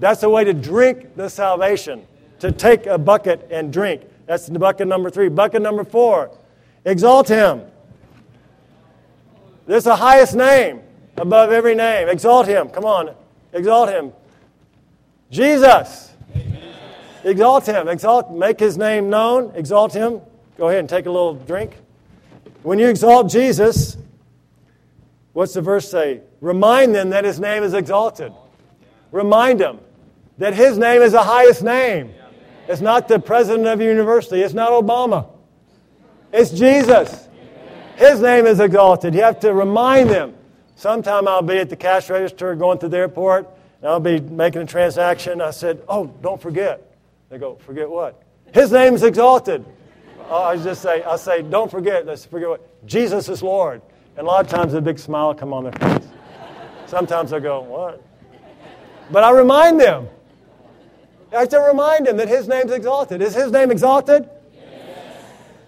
That's 0.00 0.22
the 0.22 0.28
way 0.28 0.42
to 0.42 0.52
drink 0.52 1.14
the 1.14 1.28
salvation, 1.28 2.04
to 2.40 2.50
take 2.50 2.86
a 2.86 2.98
bucket 2.98 3.46
and 3.52 3.72
drink. 3.72 4.02
That's 4.26 4.48
the 4.48 4.58
bucket 4.58 4.88
number 4.88 5.08
three. 5.08 5.28
Bucket 5.28 5.62
number 5.62 5.84
four, 5.84 6.36
exalt 6.84 7.28
him. 7.28 7.62
This 9.66 9.76
is 9.76 9.84
the 9.84 9.94
highest 9.94 10.34
name 10.34 10.80
above 11.16 11.52
every 11.52 11.76
name. 11.76 12.08
Exalt 12.08 12.48
him. 12.48 12.68
Come 12.68 12.84
on, 12.84 13.14
exalt 13.52 13.90
him. 13.90 14.12
Jesus. 15.30 16.12
Exalt 17.22 17.64
him. 17.64 17.86
Exalt, 17.86 18.32
make 18.32 18.58
his 18.58 18.76
name 18.76 19.08
known. 19.08 19.52
Exalt 19.54 19.92
him. 19.92 20.20
Go 20.56 20.66
ahead 20.66 20.80
and 20.80 20.88
take 20.88 21.06
a 21.06 21.12
little 21.12 21.34
drink. 21.34 21.76
When 22.64 22.80
you 22.80 22.88
exalt 22.88 23.30
Jesus, 23.30 23.96
what's 25.32 25.54
the 25.54 25.62
verse 25.62 25.88
say? 25.88 26.22
Remind 26.40 26.94
them 26.94 27.10
that 27.10 27.24
his 27.24 27.40
name 27.40 27.62
is 27.62 27.74
exalted. 27.74 28.32
Remind 29.10 29.60
them 29.60 29.80
that 30.38 30.54
his 30.54 30.78
name 30.78 31.02
is 31.02 31.12
the 31.12 31.22
highest 31.22 31.62
name. 31.62 32.14
It's 32.68 32.80
not 32.80 33.08
the 33.08 33.18
president 33.18 33.66
of 33.66 33.80
your 33.80 33.90
university, 33.90 34.42
it's 34.42 34.54
not 34.54 34.70
Obama. 34.70 35.28
It's 36.32 36.50
Jesus. 36.50 37.28
His 37.96 38.20
name 38.20 38.46
is 38.46 38.60
exalted. 38.60 39.14
You 39.14 39.22
have 39.22 39.40
to 39.40 39.52
remind 39.52 40.10
them. 40.10 40.34
Sometime 40.76 41.26
I'll 41.26 41.42
be 41.42 41.58
at 41.58 41.70
the 41.70 41.76
cash 41.76 42.08
register 42.10 42.54
going 42.54 42.78
through 42.78 42.90
the 42.90 42.98
airport, 42.98 43.48
and 43.80 43.90
I'll 43.90 43.98
be 43.98 44.20
making 44.20 44.62
a 44.62 44.66
transaction. 44.66 45.40
I 45.40 45.50
said, 45.50 45.82
Oh, 45.88 46.06
don't 46.22 46.40
forget. 46.40 46.94
They 47.30 47.38
go, 47.38 47.56
Forget 47.56 47.90
what? 47.90 48.22
His 48.54 48.70
name 48.70 48.94
is 48.94 49.02
exalted. 49.02 49.64
Oh, 50.28 50.44
I 50.44 50.56
just 50.58 50.82
say, 50.82 51.02
I'll 51.02 51.18
say, 51.18 51.42
Don't 51.42 51.70
forget. 51.70 52.06
Let's 52.06 52.24
forget 52.24 52.48
what? 52.48 52.86
Jesus 52.86 53.28
is 53.28 53.42
Lord. 53.42 53.82
And 54.16 54.26
a 54.26 54.30
lot 54.30 54.44
of 54.44 54.50
times 54.50 54.74
a 54.74 54.80
big 54.80 54.98
smile 54.98 55.34
come 55.34 55.52
on 55.52 55.64
their 55.64 55.72
face. 55.72 56.08
Sometimes 56.88 57.34
I 57.34 57.40
go, 57.40 57.60
What? 57.60 58.02
But 59.10 59.22
I 59.22 59.30
remind 59.30 59.78
them. 59.78 60.08
I 61.32 61.40
have 61.40 61.50
to 61.50 61.60
remind 61.60 62.06
them 62.06 62.16
that 62.16 62.28
His 62.28 62.48
name's 62.48 62.72
exalted. 62.72 63.20
Is 63.20 63.34
His 63.34 63.52
name 63.52 63.70
exalted? 63.70 64.28
Yes. 64.54 65.24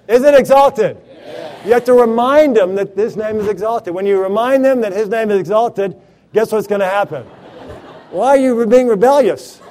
Is 0.09 0.23
it 0.23 0.35
exalted? 0.35 0.97
Yes. 1.07 1.67
You 1.67 1.73
have 1.75 1.85
to 1.85 1.93
remind 1.93 2.57
them 2.57 2.75
that 2.77 2.97
His 2.97 3.17
name 3.17 3.39
is 3.39 3.49
exalted. 3.49 3.95
When 3.95 4.07
you 4.07 4.21
remind 4.21 4.65
them 4.65 4.81
that 4.81 4.93
His 4.93 5.09
name 5.09 5.31
is 5.31 5.39
exalted, 5.39 5.95
guess 6.33 6.53
what's 6.53 6.67
going 6.67 6.81
to 6.81 6.87
happen? 6.87 7.25
Why 8.11 8.29
are 8.29 8.37
you 8.39 8.67
being 8.67 8.89
rebellious? 8.89 9.61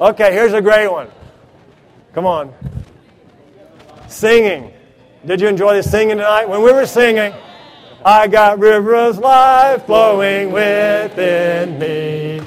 Okay, 0.00 0.32
here's 0.32 0.54
a 0.54 0.62
great 0.62 0.90
one. 0.90 1.10
Come 2.12 2.26
on. 2.26 2.52
Singing. 4.08 4.72
Did 5.24 5.40
you 5.40 5.46
enjoy 5.46 5.76
the 5.76 5.82
singing 5.82 6.16
tonight? 6.16 6.48
When 6.48 6.62
we 6.62 6.72
were 6.72 6.86
singing, 6.86 7.32
I 8.04 8.26
got 8.26 8.58
rivers 8.58 9.18
life 9.18 9.86
flowing 9.86 10.50
within 10.50 11.78
me. 11.78 12.42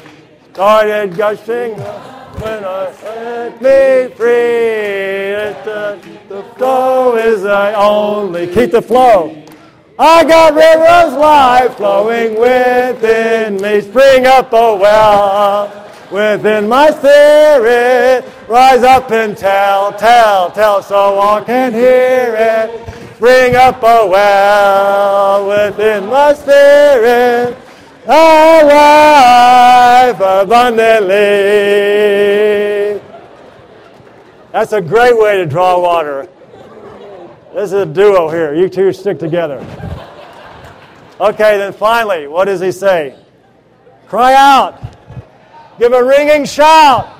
Started 0.51 1.15
gushing 1.15 1.75
when 1.75 2.65
I 2.65 2.91
set 2.91 3.61
me 3.61 4.13
free. 4.15 5.23
The, 6.27 6.43
flow 6.57 7.15
is 7.15 7.45
I 7.45 7.73
only. 7.73 8.47
Keep 8.47 8.71
the 8.71 8.81
flow. 8.81 9.43
I 9.97 10.25
got 10.25 10.55
rivers 10.55 11.17
life 11.17 11.77
flowing 11.77 12.37
within 12.37 13.61
me. 13.61 13.79
Spring 13.81 14.25
up, 14.25 14.49
oh 14.51 14.77
well 14.77 15.83
within 16.13 16.69
my 16.69 16.91
spirit. 16.91 18.23
Rise 18.47 18.83
up 18.83 19.11
and 19.11 19.35
tell, 19.35 19.91
tell, 19.93 20.51
tell, 20.51 20.83
so 20.83 20.95
all 20.95 21.43
can 21.43 21.73
hear 21.73 22.35
it. 22.37 23.19
Bring 23.19 23.55
up 23.55 23.81
a 23.81 24.05
well 24.07 25.47
within 25.47 26.05
my 26.05 26.33
spirit. 26.33 27.57
Alive 28.05 28.61
abundantly. 30.21 31.13
That's 34.51 34.73
a 34.73 34.81
great 34.81 35.17
way 35.17 35.37
to 35.37 35.47
draw 35.47 35.79
water. 35.81 36.29
This 37.55 37.71
is 37.71 37.73
a 37.73 37.85
duo 37.85 38.29
here. 38.29 38.53
You 38.53 38.69
two 38.69 38.93
stick 38.93 39.17
together. 39.19 39.65
Okay, 41.19 41.57
then 41.57 41.73
finally, 41.73 42.27
what 42.27 42.45
does 42.45 42.59
he 42.59 42.71
say? 42.71 43.15
Cry 44.07 44.35
out. 44.35 44.93
Give 45.83 45.91
a 45.91 46.01
ringing 46.01 46.45
shout. 46.45 47.13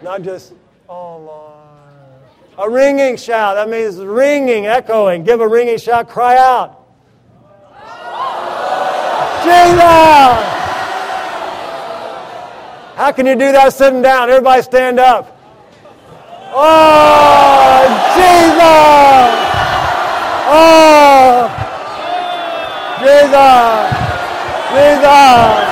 Not 0.00 0.22
just, 0.22 0.52
oh 0.88 1.18
Lord. 1.18 1.58
A 2.56 2.70
ringing 2.70 3.16
shout. 3.16 3.56
That 3.56 3.68
means 3.68 3.96
ringing, 3.96 4.66
echoing. 4.66 5.24
Give 5.24 5.40
a 5.40 5.48
ringing 5.48 5.76
shout. 5.76 6.08
Cry 6.08 6.36
out. 6.36 6.86
Jesus! 9.42 9.82
How 12.94 13.10
can 13.10 13.26
you 13.26 13.34
do 13.34 13.50
that 13.50 13.72
sitting 13.72 14.02
down? 14.02 14.30
Everybody 14.30 14.62
stand 14.62 15.00
up. 15.00 15.36
Oh, 16.54 17.82
Jesus! 18.14 18.54
Oh, 20.46 21.50
Jesus! 23.02 23.98
Jesus! 24.70 25.71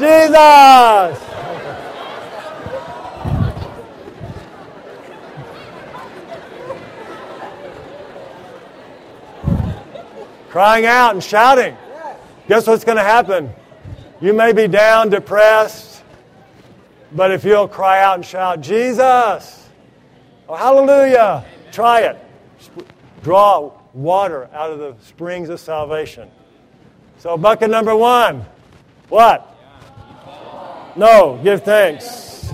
Jesus! 0.00 1.18
Crying 10.48 10.86
out 10.86 11.12
and 11.12 11.22
shouting. 11.22 11.76
Guess 12.48 12.66
what's 12.66 12.82
going 12.82 12.96
to 12.96 13.04
happen? 13.04 13.50
You 14.22 14.32
may 14.32 14.52
be 14.52 14.66
down, 14.66 15.10
depressed, 15.10 16.02
but 17.12 17.30
if 17.30 17.44
you'll 17.44 17.68
cry 17.68 18.02
out 18.02 18.14
and 18.14 18.24
shout, 18.24 18.62
Jesus! 18.62 19.68
Oh, 20.48 20.56
hallelujah! 20.56 21.44
Try 21.72 22.00
it. 22.00 22.18
Draw 23.22 23.70
water 23.92 24.48
out 24.54 24.70
of 24.70 24.78
the 24.78 24.96
springs 25.04 25.50
of 25.50 25.60
salvation. 25.60 26.30
So, 27.18 27.36
bucket 27.36 27.68
number 27.68 27.94
one 27.94 28.46
what? 29.10 29.49
No, 30.96 31.40
give 31.42 31.62
thanks. 31.62 32.50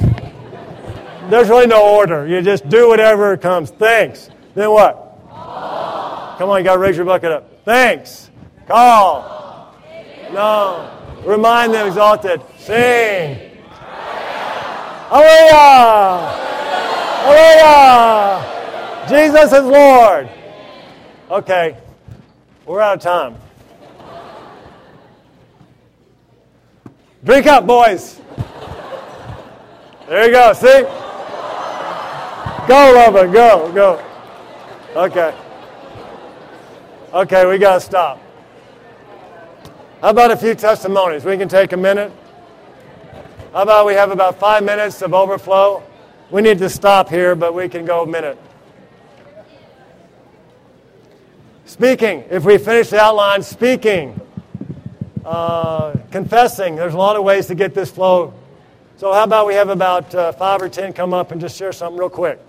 There's 1.31 1.49
really 1.49 1.67
no 1.67 1.97
order. 1.97 2.27
You 2.27 2.41
just 2.43 2.69
do 2.69 2.89
whatever 2.89 3.37
comes. 3.37 3.71
Thanks. 3.71 4.31
Then 4.55 4.71
what? 4.71 5.19
Call. 5.29 6.37
Come 6.39 6.51
on, 6.51 6.59
you 6.59 6.65
got 6.65 6.75
to 6.75 6.79
raise 6.79 6.97
your 6.97 7.07
bucket 7.07 7.33
up. 7.33 7.65
Thanks. 7.65 8.31
Call. 8.69 9.75
No. 10.33 10.93
Remind 11.25 11.75
them 11.75 11.89
exalted. 11.89 12.41
Sing. 12.59 13.39
Hallelujah. 15.09 16.47
Hallelujah. 17.27 19.07
Jesus 19.09 19.53
is 19.53 19.65
Lord. 19.65 20.29
Okay. 21.31 21.77
We're 22.67 22.81
out 22.81 22.97
of 22.97 23.03
time. 23.03 23.37
Drink 27.27 27.47
up, 27.49 27.67
boys. 27.67 28.21
There 30.09 30.27
you 30.27 30.31
go. 30.31 30.53
See? 30.53 30.83
Go, 32.69 32.93
lover. 32.95 33.27
Go, 33.27 33.73
go. 33.73 34.01
Okay. 34.95 35.35
Okay, 37.13 37.47
we 37.47 37.59
got 37.59 37.75
to 37.75 37.81
stop. 37.81 38.23
How 40.01 40.11
about 40.11 40.31
a 40.31 40.37
few 40.37 40.55
testimonies? 40.55 41.25
We 41.25 41.37
can 41.37 41.49
take 41.49 41.73
a 41.73 41.77
minute. 41.77 42.13
How 43.53 43.63
about 43.63 43.87
we 43.87 43.95
have 43.95 44.13
about 44.13 44.39
five 44.39 44.63
minutes 44.63 45.03
of 45.03 45.13
overflow? 45.13 45.83
We 46.31 46.43
need 46.43 46.59
to 46.59 46.69
stop 46.69 47.09
here, 47.09 47.35
but 47.35 47.55
we 47.55 47.69
can 47.69 47.85
go 47.85 48.05
a 48.05 48.07
minute. 48.07 48.39
Speaking, 51.65 52.23
if 52.31 52.45
we 52.45 52.57
finish 52.57 52.91
the 52.91 53.01
outline, 53.01 53.43
speaking, 53.43 54.21
uh, 55.27 55.95
confessing, 56.11 56.77
there's 56.77 56.95
a 56.95 56.99
lot 56.99 57.17
of 57.17 57.25
ways 57.25 57.47
to 57.47 57.55
get 57.55 57.75
this 57.75 57.91
flow 57.91 58.33
so, 58.99 59.13
how 59.13 59.25
about 59.25 59.47
we 59.47 59.53
have 59.53 59.69
about 59.69 60.15
uh, 60.15 60.33
five 60.33 60.63
or 60.63 60.71
ten 60.71 60.95
come 60.95 61.13
up 61.13 61.31
and 61.31 61.39
just 61.39 61.59
share 61.59 61.71
something 61.71 61.99
real 61.99 62.09
quick? 62.09 62.41